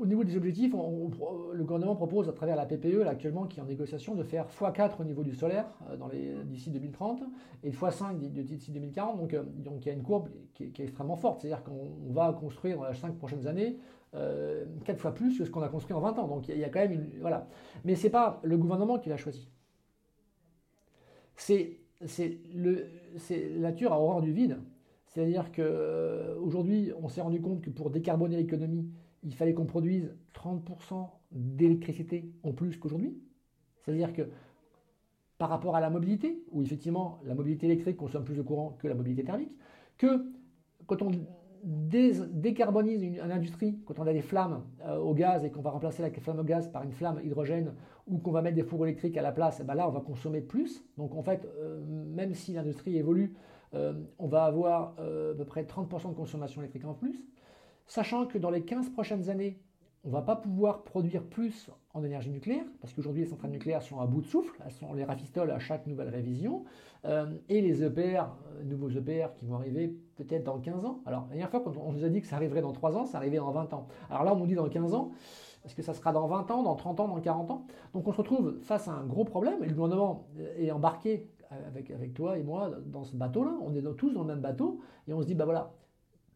au 0.00 0.06
niveau 0.06 0.24
des 0.24 0.36
objectifs, 0.36 0.72
le 0.72 1.62
gouvernement 1.62 1.94
propose 1.94 2.28
à 2.28 2.32
travers 2.32 2.56
la 2.56 2.64
PPE, 2.64 3.06
actuellement, 3.06 3.44
qui 3.44 3.58
est 3.58 3.62
en 3.62 3.66
négociation, 3.66 4.14
de 4.14 4.22
faire 4.22 4.46
x4 4.48 5.00
au 5.00 5.04
niveau 5.04 5.22
du 5.22 5.34
solaire 5.34 5.66
euh, 5.90 6.44
d'ici 6.44 6.70
2030 6.70 7.22
et 7.62 7.70
x5 7.70 8.18
d'ici 8.18 8.72
2040. 8.72 9.18
Donc, 9.18 9.34
euh, 9.34 9.42
donc 9.42 9.84
il 9.84 9.88
y 9.88 9.90
a 9.90 9.94
une 9.94 10.02
courbe 10.02 10.28
qui 10.54 10.64
est, 10.64 10.80
extrêmement 10.80 11.16
forte. 11.16 11.40
C'est-à-dire 11.42 11.62
qu'on 11.62 12.12
va 12.12 12.32
construire 12.32 12.78
dans 12.78 12.88
les 12.88 12.94
5 12.94 13.16
prochaines 13.16 13.46
années 13.46 13.78
4 14.84 14.96
fois 14.96 15.12
plus 15.12 15.36
que 15.36 15.44
ce 15.44 15.50
qu'on 15.50 15.62
a 15.62 15.68
construit 15.68 15.94
en 15.94 16.00
20 16.00 16.18
ans. 16.20 16.28
Donc 16.28 16.48
il 16.48 16.56
y 16.56 16.64
a 16.64 16.68
quand 16.68 16.78
même 16.78 16.92
une. 16.92 17.10
Voilà. 17.20 17.48
Mais 17.84 17.96
ce 17.96 18.04
n'est 18.04 18.10
pas 18.10 18.40
le 18.44 18.56
gouvernement 18.56 18.98
qui 18.98 19.08
l'a 19.08 19.16
choisi. 19.16 19.50
C'est 21.36 21.80
la 22.00 23.58
nature 23.58 23.92
à 23.92 24.00
horreur 24.00 24.22
du 24.22 24.32
vide. 24.32 24.58
C'est-à-dire 25.08 25.52
qu'aujourd'hui, 25.52 26.92
on 27.00 27.08
s'est 27.08 27.20
rendu 27.20 27.40
compte 27.40 27.60
que 27.60 27.70
pour 27.70 27.90
décarboner 27.90 28.36
l'économie, 28.36 28.88
il 29.24 29.34
fallait 29.34 29.54
qu'on 29.54 29.64
produise 29.64 30.14
30% 30.34 31.08
d'électricité 31.32 32.30
en 32.42 32.52
plus 32.52 32.76
qu'aujourd'hui. 32.76 33.18
C'est-à-dire 33.82 34.12
que 34.12 34.28
par 35.38 35.48
rapport 35.48 35.74
à 35.74 35.80
la 35.80 35.90
mobilité, 35.90 36.44
où 36.52 36.62
effectivement 36.62 37.20
la 37.24 37.34
mobilité 37.34 37.66
électrique 37.66 37.96
consomme 37.96 38.24
plus 38.24 38.36
de 38.36 38.42
courant 38.42 38.76
que 38.78 38.86
la 38.86 38.94
mobilité 38.94 39.24
thermique, 39.24 39.56
que 39.98 40.26
quand 40.86 41.02
on 41.02 41.10
décarbonise 41.64 43.02
une, 43.02 43.18
industrie, 43.18 43.78
quand 43.86 43.98
on 43.98 44.06
a 44.06 44.12
des 44.12 44.20
flammes 44.20 44.64
euh, 44.84 44.98
au 44.98 45.14
gaz 45.14 45.44
et 45.44 45.50
qu'on 45.50 45.62
va 45.62 45.70
remplacer 45.70 46.02
la 46.02 46.10
flamme 46.10 46.40
au 46.40 46.44
gaz 46.44 46.68
par 46.68 46.82
une 46.82 46.92
flamme 46.92 47.20
hydrogène 47.24 47.72
ou 48.06 48.18
qu'on 48.18 48.32
va 48.32 48.42
mettre 48.42 48.56
des 48.56 48.62
fours 48.62 48.84
électriques 48.84 49.16
à 49.16 49.22
la 49.22 49.32
place, 49.32 49.60
eh 49.60 49.64
ben 49.64 49.74
là 49.74 49.88
on 49.88 49.92
va 49.92 50.00
consommer 50.00 50.42
plus. 50.42 50.84
Donc 50.98 51.14
en 51.14 51.22
fait, 51.22 51.48
euh, 51.58 51.80
même 51.86 52.34
si 52.34 52.52
l'industrie 52.52 52.98
évolue, 52.98 53.34
euh, 53.72 53.94
on 54.18 54.28
va 54.28 54.44
avoir 54.44 54.90
à 54.98 55.34
peu 55.36 55.44
près 55.46 55.64
30% 55.64 56.10
de 56.10 56.14
consommation 56.14 56.60
électrique 56.60 56.84
en 56.84 56.94
plus 56.94 57.24
sachant 57.86 58.26
que 58.26 58.38
dans 58.38 58.50
les 58.50 58.62
15 58.62 58.90
prochaines 58.90 59.30
années, 59.30 59.58
on 60.04 60.08
ne 60.08 60.12
va 60.12 60.22
pas 60.22 60.36
pouvoir 60.36 60.82
produire 60.82 61.22
plus 61.22 61.70
en 61.94 62.04
énergie 62.04 62.30
nucléaire, 62.30 62.64
parce 62.80 62.92
qu'aujourd'hui 62.92 63.22
les 63.22 63.28
centrales 63.28 63.50
nucléaires 63.50 63.82
sont 63.82 64.00
à 64.00 64.06
bout 64.06 64.20
de 64.20 64.26
souffle, 64.26 64.54
elles 64.64 64.72
sont, 64.72 64.86
on 64.90 64.92
les 64.92 65.04
rafistole 65.04 65.50
à 65.50 65.58
chaque 65.58 65.86
nouvelle 65.86 66.08
révision, 66.08 66.64
euh, 67.06 67.34
et 67.48 67.62
les 67.62 67.82
EPR, 67.82 68.00
euh, 68.00 68.64
nouveaux 68.64 68.90
EPR 68.90 69.32
qui 69.38 69.46
vont 69.46 69.54
arriver 69.54 69.96
peut-être 70.16 70.44
dans 70.44 70.58
15 70.58 70.84
ans. 70.84 71.00
Alors 71.06 71.22
la 71.22 71.28
dernière 71.28 71.50
fois, 71.50 71.60
quand 71.60 71.72
on 71.78 71.92
nous 71.92 72.04
a 72.04 72.08
dit 72.10 72.20
que 72.20 72.26
ça 72.26 72.36
arriverait 72.36 72.60
dans 72.60 72.72
3 72.72 72.98
ans, 72.98 73.06
ça 73.06 73.16
arrivait 73.16 73.38
dans 73.38 73.50
20 73.50 73.72
ans. 73.72 73.86
Alors 74.10 74.24
là, 74.24 74.34
on 74.34 74.36
nous 74.36 74.46
dit 74.46 74.54
dans 74.54 74.68
15 74.68 74.92
ans, 74.92 75.12
est-ce 75.64 75.74
que 75.74 75.82
ça 75.82 75.94
sera 75.94 76.12
dans 76.12 76.26
20 76.26 76.50
ans, 76.50 76.62
dans 76.62 76.76
30 76.76 77.00
ans, 77.00 77.08
dans 77.08 77.20
40 77.20 77.50
ans? 77.50 77.66
Donc 77.94 78.06
on 78.06 78.12
se 78.12 78.18
retrouve 78.18 78.58
face 78.60 78.88
à 78.88 78.92
un 78.92 79.06
gros 79.06 79.24
problème, 79.24 79.62
et 79.62 79.66
le 79.66 79.74
gouvernement 79.74 80.26
est 80.58 80.70
embarqué 80.70 81.30
avec, 81.66 81.90
avec 81.90 82.12
toi 82.12 82.36
et 82.36 82.42
moi 82.42 82.70
dans 82.86 83.04
ce 83.04 83.16
bateau-là, 83.16 83.56
on 83.62 83.74
est 83.74 83.96
tous 83.96 84.12
dans 84.12 84.22
le 84.22 84.26
même 84.26 84.40
bateau, 84.40 84.80
et 85.08 85.14
on 85.14 85.22
se 85.22 85.26
dit, 85.26 85.34
bah 85.34 85.44
voilà, 85.44 85.72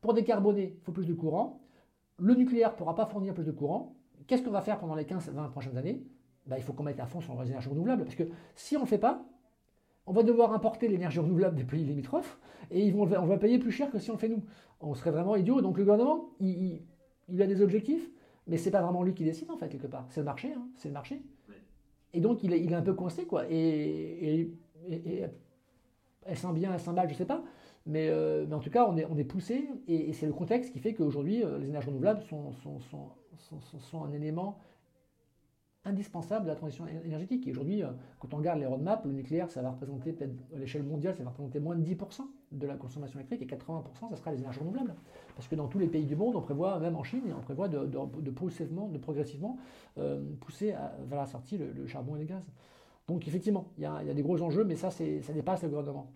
pour 0.01 0.15
décarboner, 0.15 0.75
il 0.79 0.85
faut 0.85 0.93
plus 0.93 1.07
de 1.07 1.15
courant. 1.15 1.61
Le 2.19 2.35
nucléaire 2.35 2.73
ne 2.73 2.77
pourra 2.77 2.95
pas 2.95 3.07
fournir 3.07 3.35
plus 3.35 3.45
de 3.45 3.53
courant. 3.53 3.95
Qu'est-ce 4.27 4.43
qu'on 4.43 4.51
va 4.51 4.61
faire 4.61 4.79
pendant 4.79 4.95
les 4.95 5.05
15-20 5.05 5.51
prochaines 5.51 5.77
années? 5.77 6.03
Ben, 6.47 6.57
Il 6.57 6.63
faut 6.63 6.73
qu'on 6.73 6.83
mette 6.83 7.01
à 7.01 7.07
fond 7.07 7.21
sur 7.21 7.41
les 7.41 7.49
énergies 7.49 7.69
renouvelables. 7.69 8.05
Parce 8.05 8.17
que 8.17 8.25
si 8.55 8.77
on 8.77 8.81
ne 8.81 8.85
le 8.85 8.89
fait 8.89 8.99
pas, 8.99 9.25
on 10.07 10.13
va 10.13 10.23
devoir 10.23 10.53
importer 10.53 10.89
l'énergie 10.89 11.19
renouvelable 11.19 11.57
des 11.57 11.65
pays 11.65 11.85
limitrophes 11.85 12.39
et 12.71 12.85
ils 12.85 12.95
vont, 12.95 13.03
on 13.03 13.27
va 13.27 13.37
payer 13.37 13.59
plus 13.59 13.73
cher 13.73 13.91
que 13.91 13.99
si 13.99 14.11
on 14.11 14.15
le 14.15 14.19
fait 14.19 14.29
nous. 14.29 14.43
On 14.81 14.95
serait 14.95 15.11
vraiment 15.11 15.37
idiot. 15.37 15.61
Donc 15.61 15.77
le 15.77 15.85
gouvernement, 15.85 16.31
il, 16.41 16.81
a 17.41 17.47
des 17.47 17.61
objectifs, 17.61 18.09
mais 18.47 18.57
ce 18.57 18.65
n'est 18.65 18.71
pas 18.71 18.81
vraiment 18.81 19.03
lui 19.03 19.15
qui 19.15 19.25
décide 19.25 19.51
en 19.51 19.57
fait, 19.57 19.69
quelque 19.69 19.87
part. 19.87 20.07
C'est 20.09 20.21
le 20.21 20.25
marché. 20.25 20.53
Hein. 20.53 20.67
c'est 20.77 20.89
le 20.89 20.95
marché. 20.95 21.23
Et 22.15 22.21
donc 22.21 22.43
il 22.43 22.55
est, 22.55 22.75
un 22.75 22.83
peu 22.83 22.95
coincé. 22.95 23.27
quoi. 23.27 23.45
Et, 23.51 24.51
et, 24.89 25.25
elle 26.25 26.37
sent 26.37 26.53
bien, 26.55 26.73
elle 26.73 26.81
sent 26.81 26.93
mal, 26.93 27.07
je 27.09 27.13
ne 27.13 27.19
sais 27.19 27.27
pas. 27.27 27.43
Euh, 27.97 28.47
mais, 28.49 28.55
en 28.55 28.61
tout 28.61 28.71
cas, 28.71 28.89
on 28.89 28.97
est, 28.97 29.25
poussé 29.25 29.69
et, 29.87 30.13
c'est 30.13 30.27
le 30.27 30.33
contexte 30.33 30.73
qui 30.73 30.79
fait 30.79 30.95
qu'aujourd'hui, 30.95 31.43
euh, 31.43 31.59
les 31.59 31.69
énergies 31.69 31.89
renouvelables 31.89 32.23
sont, 32.23 34.05
un 34.05 34.13
élément 34.13 34.59
indispensable 35.85 36.45
de 36.45 36.51
la 36.51 36.57
transition 36.57 36.87
énergétique. 36.87 37.47
Et 37.47 37.51
aujourd'hui, 37.51 37.83
euh, 37.83 37.89
quand 38.19 38.35
on 38.35 38.39
regarde 38.39 38.59
les 38.59 38.67
roadmaps, 38.67 39.05
le 39.07 39.13
nucléaire, 39.13 39.49
ça 39.51 39.63
va 39.63 39.71
représenter 39.71 40.13
peut-être 40.13 40.35
à 40.55 40.59
l'échelle 40.59 40.83
mondiale, 40.83 41.15
ça 41.15 41.23
va 41.23 41.31
représenter 41.31 41.61
moins 41.61 41.77
de 41.77 41.83
10% 41.83 42.23
de 42.53 42.67
la 42.67 42.75
consommation 42.75 43.19
électrique 43.19 43.43
et 43.43 43.47
80%, 43.47 44.11
ça 44.11 44.17
sera 44.17 44.33
les 44.33 44.39
énergies 44.39 44.61
renouvelables. 44.61 44.95
Parce 45.35 45.49
que 45.49 45.55
dans 45.55 45.69
tous 45.69 45.79
les 45.79 45.87
pays 45.87 46.05
du 46.05 46.17
monde, 46.17 46.37
on 46.37 46.43
prévoit, 46.43 46.79
même 46.79 46.97
en 46.97 47.05
Chine, 47.05 47.23
on 47.37 47.41
prévoit 47.41 47.69
de, 47.69 47.87
progressivement, 48.33 48.89
de 48.89 48.99
progressivement 48.99 49.57
pousser 50.41 50.75
vers 51.07 51.21
la 51.21 51.27
sortie 51.27 51.59
le, 51.59 51.87
charbon 51.87 52.17
et 52.17 52.21
le 52.21 52.25
gaz. 52.27 52.43
Donc 53.07 53.27
effectivement, 53.27 53.69
il 53.79 53.85
y, 53.85 53.87
a, 53.87 54.03
des 54.03 54.23
gros 54.23 54.43
enjeux, 54.43 54.65
mais 54.65 54.77
ça, 54.77 54.91
ça 54.91 55.33
dépasse 55.33 55.63
le 55.63 55.69
gouvernement. 55.69 56.13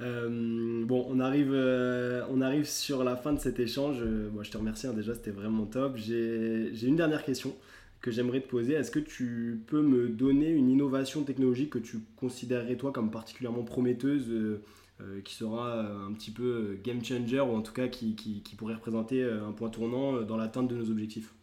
Euh, 0.00 0.84
bon, 0.84 1.06
on 1.08 1.20
arrive, 1.20 1.52
euh, 1.52 2.24
on 2.30 2.40
arrive 2.40 2.66
sur 2.66 3.04
la 3.04 3.16
fin 3.16 3.32
de 3.32 3.38
cet 3.38 3.60
échange. 3.60 4.02
Moi, 4.02 4.42
je 4.42 4.50
te 4.50 4.58
remercie 4.58 4.86
hein, 4.86 4.92
déjà, 4.92 5.14
c'était 5.14 5.30
vraiment 5.30 5.66
top. 5.66 5.96
J'ai 5.96 6.86
une 6.86 6.96
dernière 6.96 7.24
question 7.24 7.54
que 8.00 8.10
j'aimerais 8.10 8.40
te 8.40 8.48
poser. 8.48 8.74
Est-ce 8.74 8.90
que 8.90 8.98
tu 8.98 9.62
peux 9.66 9.82
me 9.82 10.08
donner 10.08 10.48
une 10.48 10.70
innovation 10.70 11.22
technologique 11.22 11.70
que 11.70 11.78
tu 11.78 11.98
considérerais 12.16 12.76
toi 12.76 12.92
comme 12.92 13.10
particulièrement 13.10 13.62
prometteuse 13.62 14.60
euh, 15.00 15.20
qui 15.22 15.34
sera 15.34 15.68
euh, 15.68 16.08
un 16.08 16.12
petit 16.12 16.30
peu 16.30 16.42
euh, 16.42 16.80
game 16.82 17.02
changer 17.02 17.40
ou 17.40 17.54
en 17.54 17.62
tout 17.62 17.72
cas 17.72 17.88
qui, 17.88 18.42
pourrait 18.58 18.74
représenter 18.74 19.22
un 19.22 19.52
point 19.52 19.70
tournant 19.70 20.20
dans 20.22 20.36
l'atteinte 20.36 20.68
de 20.68 20.76
nos 20.76 20.90
objectifs? 20.90 21.34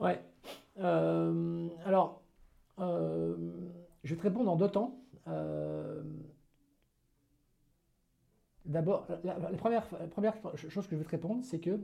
Ouais. 0.00 0.20
alors, 0.78 2.22
je 2.78 3.34
vais 4.04 4.16
te 4.16 4.22
répondre 4.22 4.50
en 4.50 4.56
deux 4.56 4.68
temps. 4.68 4.98
D'abord, 8.64 9.06
la, 9.24 9.34
première, 9.56 9.84
chose 10.56 10.86
que 10.86 10.94
je 10.94 10.96
veux 10.96 11.04
te 11.04 11.10
répondre, 11.10 11.42
c'est 11.44 11.58
que 11.58 11.80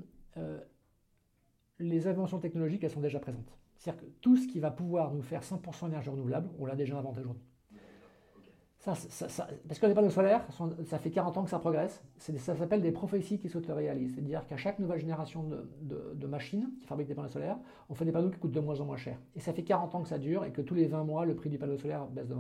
les 1.78 2.06
inventions 2.06 2.38
technologiques, 2.38 2.84
elles 2.84 2.90
sont 2.90 3.00
déjà 3.00 3.20
présentes. 3.20 3.56
C'est-à-dire 3.76 4.02
que 4.02 4.10
tout 4.20 4.36
ce 4.36 4.46
qui 4.46 4.58
va 4.58 4.70
pouvoir 4.70 5.14
nous 5.14 5.22
faire 5.22 5.42
100% 5.42 5.86
énergie 5.86 6.10
renouvelable, 6.10 6.48
on 6.58 6.66
l'a 6.66 6.74
déjà 6.74 6.98
inventé 6.98 7.20
aujourd'hui. 7.20 7.44
Ça, 8.78 8.92
parce 9.66 9.80
que 9.80 9.86
les 9.86 9.94
panneaux 9.94 10.10
solaires, 10.10 10.46
ça 10.86 10.98
fait 10.98 11.10
40 11.10 11.36
ans 11.36 11.44
que 11.44 11.50
ça 11.50 11.58
progresse. 11.58 12.00
Ça 12.18 12.54
s'appelle 12.54 12.80
des 12.80 12.92
prophéties 12.92 13.38
qui 13.38 13.48
s'autoréalisent. 13.48 14.14
C'est-à-dire 14.14 14.46
qu'à 14.46 14.56
chaque 14.56 14.78
nouvelle 14.78 15.00
génération 15.00 15.44
de, 15.82 16.26
machines 16.26 16.70
qui 16.80 16.86
fabriquent 16.86 17.08
des 17.08 17.14
panneaux 17.14 17.28
solaires, 17.28 17.58
on 17.88 17.94
fait 17.94 18.04
des 18.04 18.12
panneaux 18.12 18.30
qui 18.30 18.38
coûtent 18.38 18.52
de 18.52 18.60
moins 18.60 18.80
en 18.80 18.84
moins 18.84 18.96
cher. 18.96 19.18
Et 19.34 19.40
ça 19.40 19.52
fait 19.52 19.64
40 19.64 19.94
ans 19.96 20.02
que 20.02 20.08
ça 20.08 20.18
dure 20.18 20.44
et 20.44 20.52
que 20.52 20.62
tous 20.62 20.74
les 20.74 20.86
20 20.86 21.02
mois, 21.02 21.24
le 21.24 21.34
prix 21.34 21.50
du 21.50 21.58
panneau 21.58 21.76
solaire 21.76 22.06
baisse 22.06 22.28
de 22.28 22.34
20%. 22.34 22.38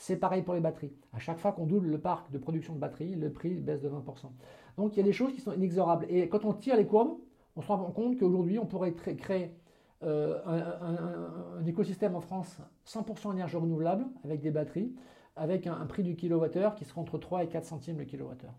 C'est 0.00 0.16
pareil 0.16 0.42
pour 0.42 0.54
les 0.54 0.60
batteries. 0.60 0.92
À 1.12 1.18
chaque 1.18 1.38
fois 1.38 1.50
qu'on 1.50 1.66
double 1.66 1.88
le 1.88 1.98
parc 1.98 2.30
de 2.30 2.38
production 2.38 2.72
de 2.72 2.78
batteries, 2.78 3.16
le 3.16 3.32
prix 3.32 3.54
baisse 3.54 3.82
de 3.82 3.88
20%. 3.88 4.30
Donc 4.76 4.94
il 4.94 4.98
y 4.98 5.00
a 5.00 5.02
des 5.02 5.12
choses 5.12 5.32
qui 5.32 5.40
sont 5.40 5.52
inexorables. 5.52 6.06
Et 6.08 6.28
quand 6.28 6.44
on 6.44 6.52
tire 6.52 6.76
les 6.76 6.86
courbes, 6.86 7.18
on 7.56 7.62
se 7.62 7.66
rend 7.66 7.78
compte 7.90 8.16
qu'aujourd'hui, 8.16 8.60
on 8.60 8.66
pourrait 8.66 8.94
créer 8.94 9.56
euh, 10.04 10.38
un, 10.46 11.66
écosystème 11.66 12.14
en 12.14 12.20
France 12.20 12.58
100% 12.86 13.32
énergie 13.32 13.56
renouvelable 13.56 14.06
avec 14.22 14.40
des 14.40 14.52
batteries 14.52 14.94
avec 15.34 15.66
un, 15.66 15.84
prix 15.86 16.04
du 16.04 16.14
kilowattheure 16.14 16.76
qui 16.76 16.84
sera 16.84 17.00
entre 17.00 17.18
3 17.18 17.42
et 17.44 17.48
4 17.48 17.64
centimes 17.64 17.98
le 17.98 18.04
kilowattheure 18.04 18.54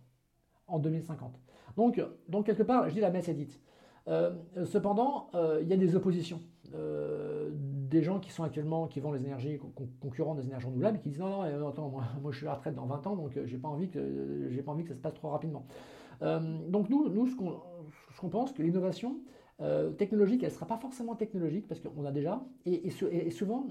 en 0.67 0.79
2050. 0.79 1.39
Donc, 1.77 2.01
donc 2.27 2.45
quelque 2.45 2.63
part, 2.63 2.89
je 2.89 2.95
dis 2.95 2.99
la 2.99 3.11
messe 3.11 3.29
est 3.29 3.33
dite. 3.33 3.59
Euh, 4.09 4.31
cependant, 4.65 5.29
euh, 5.35 5.59
il 5.61 5.67
y 5.67 5.73
a 5.73 5.77
des 5.77 5.95
oppositions. 5.95 6.41
Euh, 6.73 7.49
des 7.53 8.03
gens 8.03 8.19
qui 8.19 8.31
sont 8.31 8.43
actuellement, 8.43 8.87
qui 8.87 8.99
vendent 8.99 9.15
les 9.15 9.25
énergies 9.25 9.59
concurrents 9.99 10.35
des 10.35 10.45
énergies 10.45 10.67
renouvelables, 10.67 10.99
qui 10.99 11.09
disent 11.09 11.19
non, 11.19 11.43
non, 11.59 11.69
attends, 11.69 11.89
moi, 11.89 12.03
moi, 12.21 12.31
je 12.31 12.37
suis 12.37 12.47
à 12.47 12.51
la 12.51 12.55
retraite 12.55 12.75
dans 12.75 12.85
20 12.85 13.07
ans, 13.07 13.15
donc 13.15 13.31
j'ai 13.45 13.57
pas 13.57 13.67
envie 13.67 13.89
que 13.89 14.61
pas 14.61 14.71
envie 14.71 14.83
que 14.83 14.89
ça 14.89 14.95
se 14.95 15.01
passe 15.01 15.15
trop 15.15 15.29
rapidement. 15.29 15.65
donc 16.21 16.89
nous, 16.89 17.09
nous 17.09 17.27
ce 17.27 17.35
qu'on 17.35 18.29
pense, 18.29 18.51
que 18.51 18.61
l'innovation 18.61 19.19
technologique, 19.97 20.43
elle 20.43 20.49
ne 20.49 20.53
sera 20.53 20.67
pas 20.67 20.77
forcément 20.77 21.15
technologique 21.15 21.67
parce 21.67 21.79
qu'on 21.79 22.05
a 22.05 22.11
déjà, 22.11 22.43
et, 22.65 22.91
souvent, 23.31 23.65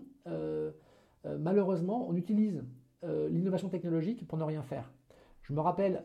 malheureusement, 1.24 2.08
on 2.08 2.16
utilise 2.16 2.64
l'innovation 3.04 3.68
technologique 3.68 4.26
pour 4.26 4.38
ne 4.38 4.44
rien 4.44 4.62
faire. 4.62 4.92
Je 5.42 5.52
me 5.52 5.60
rappelle 5.60 6.02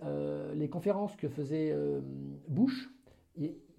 les 0.54 0.70
conférences 0.70 1.16
que 1.16 1.28
faisait 1.28 1.76
Bush, 2.48 2.94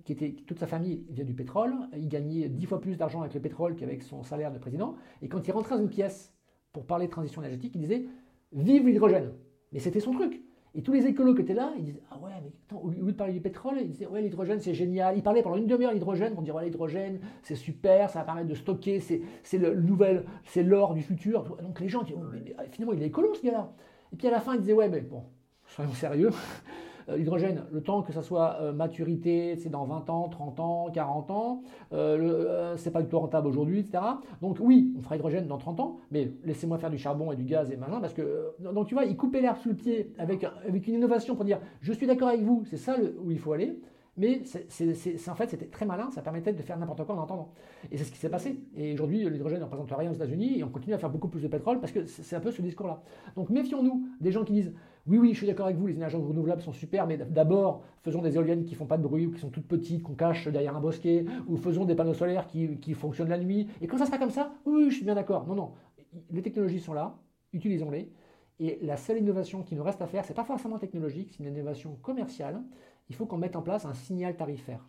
qui 0.05 0.13
était 0.13 0.33
toute 0.47 0.59
sa 0.59 0.67
famille 0.67 1.05
vient 1.11 1.25
du 1.25 1.35
pétrole. 1.35 1.75
Il 1.97 2.09
gagnait 2.09 2.49
dix 2.49 2.67
fois 2.67 2.81
plus 2.81 2.97
d'argent 2.97 3.23
avec 3.23 3.35
le 3.35 3.41
pétrole 3.41 3.75
qu'avec 3.75 4.03
son 4.03 4.23
salaire 4.23 4.53
de 4.53 4.59
président. 4.59 4.95
Et 5.23 5.29
quand 5.29 5.47
il 5.47 5.51
rentrait 5.53 5.77
dans 5.77 5.83
une 5.83 5.89
pièce 5.89 6.33
pour 6.73 6.87
parler 6.87 7.07
de 7.07 7.11
transition 7.11 7.41
énergétique, 7.43 7.73
il 7.75 7.81
disait 7.81 8.05
Vive 8.53 8.87
l'hydrogène 8.87 9.33
Mais 9.73 9.79
c'était 9.79 10.01
son 10.01 10.13
truc. 10.13 10.43
Et 10.77 10.83
tous 10.83 10.93
les 10.93 11.07
écolos 11.07 11.35
qui 11.35 11.43
étaient 11.43 11.55
là, 11.55 11.73
ils 11.79 11.85
disaient 11.85 12.03
Ah 12.11 12.19
ouais, 12.19 12.31
mais 12.43 12.51
attends, 12.67 12.83
au 12.83 12.91
lieu 12.91 13.01
de 13.01 13.13
parler 13.13 13.33
du 13.33 13.41
pétrole, 13.41 13.79
ils 13.81 13.89
disaient 13.89 14.07
Ouais, 14.07 14.21
l'hydrogène 14.21 14.61
c'est 14.61 14.75
génial. 14.75 15.17
Ils 15.17 15.23
parlaient 15.23 15.43
pendant 15.43 15.57
une 15.57 15.67
demi-heure 15.67 15.93
l'hydrogène 15.93 16.35
pour 16.35 16.43
dire 16.43 16.55
Ouais, 16.55 16.65
l'hydrogène 16.65 17.21
c'est 17.43 17.55
super, 17.55 18.11
ça 18.11 18.19
va 18.21 18.25
permettre 18.27 18.49
de 18.49 18.55
stocker, 18.55 19.01
c'est 19.01 19.59
le 19.59 19.75
nouvel, 19.75 20.25
c'est 20.45 20.63
l'or 20.63 20.95
du 20.95 21.03
futur. 21.03 21.45
Donc 21.63 21.81
les 21.81 21.89
gens 21.89 22.03
disaient 22.03 22.19
oh, 22.19 22.27
mais, 22.31 22.55
Finalement, 22.71 22.93
il 22.93 23.03
est 23.03 23.07
écolo 23.07 23.35
ce 23.35 23.43
gars-là. 23.43 23.73
Et 24.13 24.17
puis 24.17 24.27
à 24.29 24.31
la 24.31 24.41
fin, 24.41 24.55
ils 24.55 24.61
disaient 24.61 24.75
Ouais, 24.75 24.89
mais 24.89 25.01
bon, 25.01 25.23
soyons 25.67 25.93
sérieux. 25.95 26.31
Euh, 27.09 27.17
l'hydrogène, 27.17 27.65
le 27.73 27.83
temps 27.83 28.03
que 28.03 28.13
ça 28.13 28.23
soit 28.23 28.57
euh, 28.61 28.73
maturité, 28.73 29.57
c'est 29.57 29.69
dans 29.69 29.85
20 29.85 30.11
ans, 30.11 30.29
30 30.29 30.61
ans, 30.61 30.91
40 30.93 31.31
ans, 31.31 31.63
euh, 31.93 32.75
c'est 32.77 32.91
pas 32.91 33.03
du 33.03 33.09
tout 33.09 33.19
rentable 33.19 33.47
aujourd'hui, 33.49 33.81
etc. 33.81 34.03
Donc 34.41 34.59
oui, 34.61 34.95
on 34.99 35.03
fera 35.03 35.17
hydrogène 35.17 35.47
dans 35.47 35.59
30 35.59 35.81
ans, 35.81 35.97
mais 36.11 36.33
laissez-moi 36.45 36.79
faire 36.79 36.91
du 36.91 36.99
charbon 36.99 37.33
et 37.33 37.37
du 37.37 37.45
gaz 37.45 37.71
et 37.71 37.77
machin, 37.77 38.01
parce 38.01 38.15
que, 38.15 38.55
donc 38.73 38.87
tu 38.87 38.95
vois, 38.95 39.05
ils 39.05 39.17
coupaient 39.17 39.41
l'herbe 39.41 39.59
sous 39.59 39.71
le 39.71 39.77
pied 39.77 40.13
avec, 40.19 40.45
avec 40.45 40.87
une 40.87 40.95
innovation 40.95 41.35
pour 41.35 41.45
dire, 41.45 41.61
je 41.81 41.93
suis 41.93 42.07
d'accord 42.07 42.29
avec 42.29 42.43
vous, 42.43 42.65
c'est 42.71 42.77
ça 42.77 42.97
où 43.23 43.31
il 43.31 43.39
faut 43.39 43.53
aller. 43.53 43.79
Mais 44.17 44.43
c'est, 44.45 45.29
en 45.29 45.35
fait, 45.35 45.51
c'était 45.51 45.67
très 45.67 45.85
malin, 45.85 46.09
ça 46.13 46.23
permettait 46.23 46.53
de 46.53 46.63
faire 46.63 46.79
n'importe 46.79 47.05
quoi 47.05 47.17
en 47.17 47.19
entendant. 47.19 47.53
Et 47.91 47.99
c'est 47.99 48.05
ce 48.05 48.13
qui 48.13 48.19
s'est 48.19 48.29
passé. 48.29 48.61
Et 48.77 48.93
aujourd'hui, 48.93 49.29
l'hydrogène 49.29 49.59
ne 49.59 49.65
représente 49.65 49.91
rien 49.91 50.11
aux 50.11 50.15
États-Unis 50.15 50.59
et 50.59 50.65
on 50.65 50.69
continue 50.69 50.95
à 50.95 50.99
faire 50.99 51.11
beaucoup 51.11 51.27
plus 51.27 51.43
de 51.43 51.49
pétrole 51.49 51.81
parce 51.81 51.93
que 51.93 52.05
c'est 52.05 52.37
un 52.37 52.41
peu 52.41 52.53
ce 52.53 52.63
discours-là. 52.63 53.03
Donc 53.35 53.51
méfions-nous 53.51 54.07
des 54.21 54.31
gens 54.31 54.45
qui 54.45 54.53
disent 54.53 54.73
oui, 55.07 55.19
oui, 55.19 55.33
je 55.33 55.39
suis 55.39 55.47
d'accord 55.47 55.67
avec 55.67 55.77
vous, 55.77 55.87
les 55.87 55.97
énergies 55.97 56.17
renouvelables 56.17 56.63
sont 56.63 56.73
super, 56.73 57.07
mais 57.07 57.19
d'abord, 57.19 57.83
faisons 58.03 58.23
des 58.23 58.37
éoliennes 58.37 58.65
qui 58.65 58.75
font 58.75 58.87
pas 58.87 58.97
de 58.97 59.03
bruit 59.03 59.27
ou 59.27 59.33
qui 59.33 59.41
sont 59.41 59.51
toutes 59.51 59.67
petites, 59.67 60.03
qu'on 60.03 60.15
cache 60.15 60.49
derrière 60.49 60.75
un 60.77 60.81
bosquet, 60.81 61.27
ou 61.47 61.57
faisons 61.59 61.85
des 61.85 61.95
panneaux 61.95 62.15
solaires 62.15 62.47
qui, 62.47 62.79
qui 62.79 62.95
fonctionnent 62.95 63.29
la 63.29 63.39
nuit. 63.39 63.69
Et 63.83 63.87
quand 63.87 63.99
ça 63.99 64.07
sera 64.07 64.17
comme 64.17 64.31
ça, 64.31 64.55
oui, 64.65 64.91
je 64.91 64.97
suis 64.97 65.05
bien 65.05 65.15
d'accord. 65.15 65.47
Non, 65.47 65.55
non, 65.55 65.73
les 66.31 66.41
technologies 66.41 66.81
sont 66.81 66.95
là, 66.95 67.19
utilisons-les. 67.53 68.11
Et 68.61 68.79
la 68.83 68.97
seule 68.97 69.19
innovation 69.19 69.63
qui 69.63 69.75
nous 69.75 69.83
reste 69.83 70.01
à 70.01 70.07
faire, 70.07 70.25
c'est 70.25 70.33
pas 70.33 70.45
forcément 70.45 70.79
technologique, 70.79 71.33
c'est 71.33 71.43
une 71.43 71.53
innovation 71.53 71.97
commerciale. 72.01 72.63
Il 73.11 73.15
faut 73.15 73.27
qu'on 73.27 73.37
mette 73.37 73.57
en 73.57 73.63
place 73.63 73.85
un 73.85 73.95
signal 73.95 74.37
tarifaire, 74.37 74.89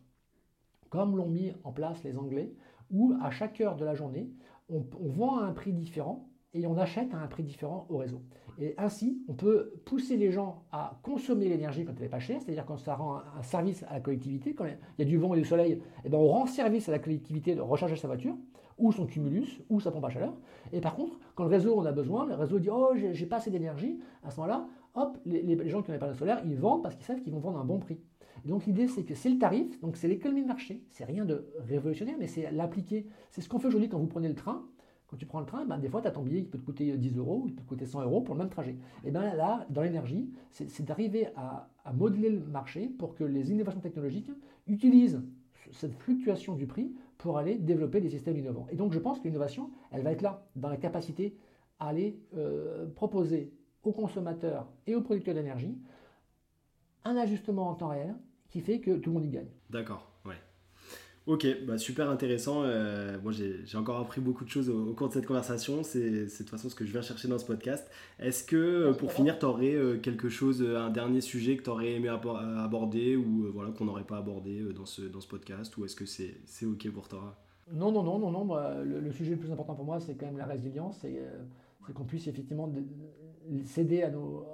comme 0.90 1.18
l'ont 1.18 1.30
mis 1.30 1.52
en 1.66 1.74
place 1.74 2.02
les 2.04 2.18
Anglais, 2.18 2.54
où 2.90 3.14
à 3.22 3.32
chaque 3.32 3.60
heure 3.60 3.76
de 3.76 3.84
la 3.84 3.96
journée, 3.96 4.30
on 4.70 4.86
vend 5.10 5.40
à 5.40 5.44
un 5.44 5.52
prix 5.52 5.74
différent 5.74 6.30
et 6.56 6.66
on 6.66 6.78
achète 6.78 7.14
à 7.14 7.18
un 7.18 7.28
prix 7.28 7.44
différent 7.44 7.86
au 7.90 7.98
réseau. 7.98 8.22
Et 8.58 8.74
ainsi, 8.78 9.22
on 9.28 9.34
peut 9.34 9.74
pousser 9.84 10.16
les 10.16 10.32
gens 10.32 10.64
à 10.72 10.98
consommer 11.04 11.50
l'énergie 11.50 11.84
quand 11.84 11.92
elle 11.98 12.04
n'est 12.04 12.10
pas 12.10 12.20
chère, 12.20 12.42
c'est-à-dire 12.42 12.66
quand 12.66 12.78
ça 12.78 12.96
rend 12.96 13.18
un 13.38 13.44
service 13.44 13.84
à 13.84 13.94
la 13.94 14.00
collectivité, 14.00 14.56
quand 14.56 14.66
il 14.66 14.78
y 15.00 15.02
a 15.02 15.06
du 15.06 15.18
vent 15.18 15.34
et 15.34 15.40
du 15.40 15.46
soleil, 15.46 15.74
et 15.74 15.82
eh 16.06 16.10
ben 16.10 16.18
on 16.18 16.28
rend 16.28 16.46
service 16.46 16.88
à 16.88 16.94
la 16.94 17.00
collectivité 17.00 17.54
de 17.54 17.62
recharger 17.62 17.98
sa 17.98 18.08
voiture, 18.08 18.36
ou 18.78 18.92
son 18.94 19.06
cumulus, 19.06 19.62
ou 19.70 19.80
sa 19.82 19.92
pompe 19.92 20.06
à 20.06 20.10
chaleur. 20.10 20.34
Et 20.72 20.80
par 20.80 20.96
contre, 20.96 21.20
quand 21.36 21.44
le 21.44 21.50
réseau 21.50 21.78
en 21.78 21.86
a 21.86 21.92
besoin, 21.92 22.26
le 22.26 22.36
réseau 22.36 22.60
dit 22.60 22.70
Oh, 22.70 22.94
j'ai 22.96 23.26
pas 23.26 23.38
assez 23.38 23.52
d'énergie, 23.52 24.00
à 24.24 24.32
ce 24.32 24.40
moment-là, 24.40 24.68
hop, 24.96 25.18
les, 25.26 25.70
gens 25.70 25.82
qui 25.82 25.90
ont 25.90 25.94
les 25.94 26.00
panneaux 26.00 26.14
solaires, 26.14 26.42
ils 26.46 26.56
vendent 26.56 26.84
parce 26.84 26.96
qu'ils 26.96 27.06
savent 27.06 27.22
qu'ils 27.22 27.34
vont 27.34 27.40
vendre 27.40 27.60
un 27.60 27.66
bon 27.66 27.80
prix. 27.80 28.00
Donc 28.46 28.66
l'idée, 28.66 28.88
c'est 28.88 29.04
que 29.04 29.16
c'est 29.16 29.30
le 29.30 29.38
tarif, 29.38 29.80
donc 29.82 29.98
c'est 29.98 30.08
l'économie 30.08 30.44
de 30.44 30.48
marché, 30.48 30.84
c'est 30.90 31.06
rien 31.06 31.26
de 31.26 31.48
révolutionnaire, 31.58 32.16
mais 32.20 32.28
c'est 32.28 32.52
l'appliquer. 32.52 33.08
C'est 33.32 33.42
ce 33.42 33.50
qu'on 33.50 33.60
fait 33.60 33.68
aujourd'hui 33.68 33.90
quand 33.90 33.98
vous 33.98 34.08
prenez 34.08 34.28
le 34.30 34.36
train. 34.36 34.66
Tu 35.18 35.26
prends 35.26 35.40
le 35.40 35.46
train, 35.46 35.66
ben, 35.66 35.78
des 35.78 35.90
fois, 35.90 36.02
tu 36.02 36.08
as 36.08 36.12
ton 36.12 36.24
billet 36.24 36.42
qui 36.44 36.50
peut 36.50 36.58
te 36.58 36.66
coûter 36.66 36.98
10 36.98 37.18
euros, 37.18 37.44
il 37.48 37.54
peut 37.54 37.64
te 37.64 37.68
coûter 37.68 37.86
100 37.86 38.04
euros 38.04 38.22
pour 38.22 38.36
le 38.36 38.40
même 38.40 38.50
trajet. 38.50 38.76
Et 39.04 39.12
bien 39.12 39.34
là, 39.36 39.66
dans 39.70 39.82
l'énergie, 39.82 40.30
c'est 40.50 40.84
d'arriver 40.84 41.28
à, 41.36 41.70
modeler 41.94 42.30
le 42.30 42.40
marché 42.40 42.88
pour 42.88 43.14
que 43.16 43.24
les 43.24 43.52
innovations 43.52 43.80
technologiques 43.80 44.30
utilisent 44.68 45.22
cette 45.72 45.94
fluctuation 45.94 46.56
du 46.56 46.66
prix 46.68 46.96
pour 47.18 47.38
aller 47.38 47.56
développer 47.56 48.02
des 48.02 48.10
systèmes 48.10 48.38
innovants. 48.38 48.68
Et 48.72 48.76
donc, 48.76 48.92
je 48.92 49.00
pense 49.00 49.20
que 49.20 49.26
l'innovation, 49.26 49.72
elle 49.92 50.02
va 50.02 50.12
être 50.12 50.22
là, 50.22 50.46
dans 50.56 50.70
la 50.70 50.78
capacité 50.78 51.38
à 51.80 51.88
aller 51.90 52.20
euh, 52.36 52.88
proposer 52.96 53.54
aux 53.84 53.92
consommateurs 53.92 54.68
et 54.88 54.96
aux 54.96 55.02
producteurs 55.02 55.36
d'énergie 55.36 55.78
un 57.04 57.16
ajustement 57.18 57.70
en 57.70 57.76
temps 57.76 57.90
réel 57.90 58.16
qui 58.50 58.62
fait 58.62 58.80
que 58.80 58.98
tout 58.98 59.12
le 59.12 59.16
monde 59.16 59.26
y 59.26 59.30
gagne. 59.30 59.50
D'accord. 59.70 60.15
Ok, 61.28 61.48
bah 61.66 61.80
super 61.80 62.12
intéressant. 62.12 62.62
Euh, 62.64 63.18
moi, 63.24 63.32
j'ai 63.32 63.78
encore 63.78 64.00
appris 64.00 64.22
beaucoup 64.22 64.46
de 64.46 64.50
choses 64.50 64.70
au, 64.70 64.94
cours 64.94 65.08
de 65.08 65.14
cette 65.14 65.26
conversation. 65.26 65.82
C'est 65.82 66.12
de 66.12 66.38
toute 66.38 66.50
façon 66.50 66.70
ce 66.70 66.76
que 66.76 66.86
je 66.86 66.92
viens 66.92 67.02
chercher 67.02 67.28
dans 67.28 67.40
ce 67.40 67.46
podcast. 67.46 67.90
Est-ce 68.20 68.44
que, 68.44 68.56
euh, 68.56 68.94
pour 68.94 69.12
finir, 69.12 69.40
tu 69.40 69.46
aurais 69.46 69.74
euh, 69.74 69.98
quelque 69.98 70.30
chose, 70.30 70.62
un 70.62 70.92
dernier 70.92 71.22
sujet 71.22 71.58
que 71.58 71.64
tu 71.64 71.70
aurais 71.72 71.94
aimé 71.94 72.10
aborder 72.10 73.16
ou 73.16 73.52
voilà, 73.52 73.72
qu'on 73.72 73.86
n'aurait 73.86 74.04
pas 74.04 74.18
abordé 74.18 74.62
dans 74.76 74.86
ce, 74.86 75.02
dans 75.02 75.20
ce 75.20 75.28
podcast 75.28 75.76
Ou 75.78 75.86
est-ce 75.86 75.96
que 75.96 76.06
c'est 76.06 76.66
ok 76.66 76.92
pour 76.92 77.08
toi? 77.08 77.36
Non, 77.74 77.92
non, 77.92 78.04
non, 78.04 78.20
non, 78.20 78.30
non. 78.30 78.84
le, 78.84 79.12
sujet 79.12 79.32
le 79.32 79.38
plus 79.38 79.52
important 79.52 79.74
pour 79.74 79.86
moi, 79.86 80.00
c'est 80.00 80.14
quand 80.14 80.28
même 80.28 80.38
la 80.38 80.46
résilience. 80.46 81.00
C'est 81.02 81.20
qu'on 81.96 82.04
puisse 82.04 82.28
effectivement 82.28 82.72
céder 83.64 84.04
à 84.04 84.12
nos, 84.12 84.46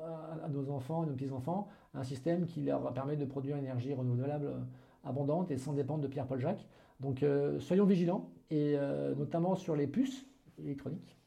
à, 0.42 0.48
nos 0.48 0.70
enfants, 0.70 1.04
à 1.04 1.06
nos 1.06 1.14
petits-enfants, 1.14 1.68
un 1.94 2.04
système 2.06 2.46
qui 2.46 2.62
leur 2.62 2.94
permet 2.94 3.18
de 3.18 3.26
produire 3.26 3.58
une 3.58 3.64
énergie 3.66 3.94
renouvelable 3.94 4.54
abondante 5.04 5.52
et 5.52 5.58
sans 5.58 5.74
dépendre 5.74 6.02
de 6.02 6.08
Pierre-Paul 6.08 6.40
Jacques. 6.40 6.66
Donc 7.00 7.24
euh, 7.24 7.60
soyons 7.60 7.86
vigilants, 7.86 8.30
et 8.50 8.76
euh, 8.76 9.16
notamment 9.16 9.56
sur 9.56 9.76
les 9.76 9.88
puces 9.88 10.26
électroniques. 10.64 11.18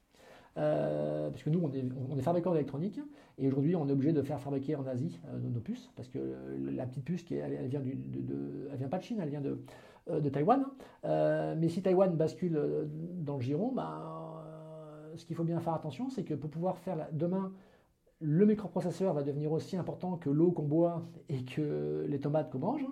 Euh, 0.56 1.30
parce 1.30 1.42
que 1.42 1.50
nous, 1.50 1.60
on 1.60 1.72
est, 1.72 1.84
on 2.10 2.16
est 2.16 2.22
fabricants 2.22 2.52
d'électronique, 2.52 3.00
et 3.38 3.48
aujourd'hui, 3.48 3.74
on 3.74 3.88
est 3.88 3.92
obligé 3.92 4.12
de 4.12 4.22
faire 4.22 4.40
fabriquer 4.40 4.76
en 4.76 4.86
Asie 4.86 5.18
nos, 5.42 5.58
puces, 5.58 5.90
parce 5.96 6.08
que 6.08 6.18
la 6.70 6.86
petite 6.86 7.04
puce, 7.04 7.24
qui 7.24 7.34
elle, 7.34 7.66
vient 7.66 7.80
du, 7.80 7.96
de, 7.96 8.68
elle 8.70 8.78
vient 8.78 8.88
pas 8.88 8.98
de 8.98 9.02
Chine, 9.02 9.18
elle 9.20 9.30
vient 9.30 9.40
de, 9.40 9.58
de 10.08 10.28
Taïwan. 10.28 10.64
mais 11.02 11.68
si 11.68 11.82
Taïwan 11.82 12.14
bascule 12.14 12.56
dans 13.16 13.34
le 13.34 13.42
giron, 13.42 13.72
bah, 13.72 14.44
ce 15.16 15.24
qu'il 15.24 15.34
faut 15.34 15.42
bien 15.42 15.58
faire 15.58 15.74
attention, 15.74 16.08
c'est 16.08 16.22
que 16.22 16.34
pour 16.34 16.50
pouvoir 16.50 16.78
faire 16.78 17.08
demain 17.10 17.52
le 18.20 18.46
microprocesseur 18.46 19.12
va 19.12 19.22
devenir 19.22 19.52
aussi 19.52 19.76
important 19.76 20.16
que 20.16 20.30
l'eau 20.30 20.52
qu'on 20.52 20.62
boit 20.62 21.02
et 21.28 21.44
que 21.44 22.06
les 22.08 22.20
tomates 22.20 22.50
qu'on 22.50 22.58
mange. 22.58 22.86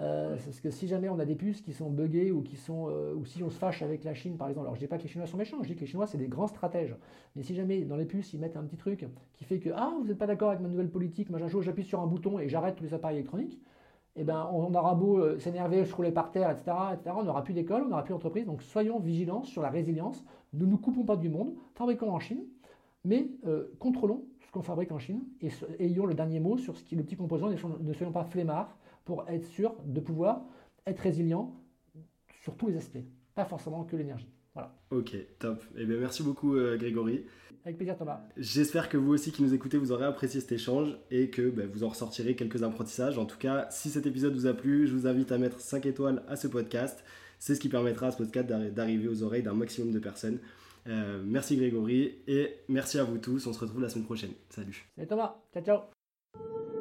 Euh, 0.00 0.36
parce 0.44 0.60
que 0.60 0.70
si 0.70 0.86
jamais 0.86 1.08
on 1.08 1.18
a 1.18 1.24
des 1.24 1.34
puces 1.34 1.60
qui 1.60 1.72
sont 1.72 1.90
buggées 1.90 2.30
ou 2.30 2.42
qui 2.42 2.56
sont 2.56 2.88
euh, 2.88 3.14
ou 3.16 3.24
si 3.24 3.42
on 3.42 3.50
se 3.50 3.58
fâche 3.58 3.82
avec 3.82 4.04
la 4.04 4.14
Chine 4.14 4.36
par 4.36 4.48
exemple, 4.48 4.66
alors 4.66 4.76
je 4.76 4.80
dis 4.80 4.86
pas 4.86 4.96
que 4.96 5.02
les 5.02 5.08
Chinois 5.08 5.26
sont 5.26 5.36
méchants, 5.36 5.58
je 5.62 5.68
dis 5.68 5.74
que 5.74 5.80
les 5.80 5.86
Chinois 5.86 6.06
c'est 6.06 6.18
des 6.18 6.28
grands 6.28 6.46
stratèges. 6.46 6.94
Mais 7.34 7.42
si 7.42 7.56
jamais 7.56 7.80
dans 7.80 7.96
les 7.96 8.04
puces 8.04 8.32
ils 8.32 8.38
mettent 8.38 8.56
un 8.56 8.62
petit 8.62 8.76
truc 8.76 9.06
qui 9.32 9.44
fait 9.44 9.58
que 9.58 9.70
ah 9.74 9.92
vous 9.98 10.06
n'êtes 10.06 10.18
pas 10.18 10.28
d'accord 10.28 10.50
avec 10.50 10.60
ma 10.60 10.68
nouvelle 10.68 10.90
politique, 10.90 11.30
moi 11.30 11.40
j'appuie 11.40 11.82
sur 11.82 12.00
un 12.00 12.06
bouton 12.06 12.38
et 12.38 12.48
j'arrête 12.48 12.76
tous 12.76 12.84
les 12.84 12.94
appareils 12.94 13.16
électroniques, 13.16 13.60
eh 14.14 14.22
ben, 14.22 14.48
on 14.52 14.72
aura 14.72 14.94
beau 14.94 15.18
euh, 15.18 15.38
s'énerver, 15.40 15.84
se 15.84 15.94
rouler 15.94 16.12
par 16.12 16.30
terre, 16.30 16.50
etc., 16.50 16.76
etc., 16.92 17.16
on 17.18 17.24
n'aura 17.24 17.42
plus 17.42 17.54
d'école, 17.54 17.82
on 17.82 17.88
n'aura 17.88 18.04
plus 18.04 18.12
d'entreprise. 18.12 18.46
Donc 18.46 18.62
soyons 18.62 19.00
vigilants 19.00 19.42
sur 19.42 19.62
la 19.62 19.70
résilience. 19.70 20.24
Ne 20.52 20.64
nous 20.64 20.78
coupons 20.78 21.04
pas 21.04 21.16
du 21.16 21.28
monde, 21.28 21.54
fabriquons 21.74 22.10
en 22.10 22.20
Chine, 22.20 22.44
mais 23.04 23.30
contrôlons 23.78 24.24
ce 24.48 24.52
qu'on 24.52 24.62
fabrique 24.62 24.92
en 24.92 24.98
Chine 24.98 25.20
et 25.42 25.50
ayons 25.78 26.06
le 26.06 26.14
dernier 26.14 26.40
mot 26.40 26.56
sur 26.56 26.74
ce 26.74 26.82
qui 26.82 26.94
est 26.94 26.98
le 26.98 27.04
petit 27.04 27.16
composant, 27.16 27.50
ne 27.50 27.92
soyons 27.92 28.12
pas 28.12 28.24
flemmards 28.24 28.78
pour 29.04 29.28
être 29.28 29.44
sûr 29.44 29.74
de 29.84 30.00
pouvoir 30.00 30.46
être 30.86 31.00
résilient 31.00 31.54
sur 32.42 32.56
tous 32.56 32.68
les 32.68 32.78
aspects, 32.78 33.04
pas 33.34 33.44
forcément 33.44 33.84
que 33.84 33.94
l'énergie. 33.94 34.32
Voilà. 34.54 34.74
Ok, 34.90 35.14
top. 35.38 35.62
Eh 35.76 35.84
bien, 35.84 35.98
merci 35.98 36.22
beaucoup 36.22 36.56
euh, 36.56 36.78
Grégory. 36.78 37.26
Avec 37.62 37.76
plaisir 37.76 37.98
Thomas. 37.98 38.22
J'espère 38.38 38.88
que 38.88 38.96
vous 38.96 39.12
aussi 39.12 39.32
qui 39.32 39.42
nous 39.42 39.52
écoutez, 39.52 39.76
vous 39.76 39.92
aurez 39.92 40.06
apprécié 40.06 40.40
cet 40.40 40.52
échange 40.52 40.96
et 41.10 41.28
que 41.28 41.50
ben, 41.50 41.68
vous 41.70 41.84
en 41.84 41.90
ressortirez 41.90 42.34
quelques 42.34 42.62
apprentissages. 42.62 43.18
En 43.18 43.26
tout 43.26 43.36
cas, 43.36 43.66
si 43.70 43.90
cet 43.90 44.06
épisode 44.06 44.32
vous 44.32 44.46
a 44.46 44.54
plu, 44.54 44.86
je 44.86 44.94
vous 44.94 45.06
invite 45.06 45.30
à 45.30 45.36
mettre 45.36 45.60
5 45.60 45.84
étoiles 45.84 46.22
à 46.26 46.36
ce 46.36 46.48
podcast. 46.48 47.04
C'est 47.38 47.54
ce 47.54 47.60
qui 47.60 47.68
permettra 47.68 48.06
à 48.06 48.12
ce 48.12 48.16
podcast 48.16 48.48
d'arriver 48.48 49.08
aux 49.08 49.22
oreilles 49.22 49.42
d'un 49.42 49.52
maximum 49.52 49.92
de 49.92 49.98
personnes. 49.98 50.38
Euh, 50.88 51.22
merci 51.24 51.56
Grégory 51.56 52.22
et 52.26 52.60
merci 52.68 52.98
à 52.98 53.04
vous 53.04 53.18
tous. 53.18 53.46
On 53.46 53.52
se 53.52 53.60
retrouve 53.60 53.82
la 53.82 53.88
semaine 53.88 54.06
prochaine. 54.06 54.32
Salut. 54.48 54.88
Salut 54.96 55.08
Thomas. 55.08 55.36
Ciao, 55.52 55.62
ciao. 55.62 56.77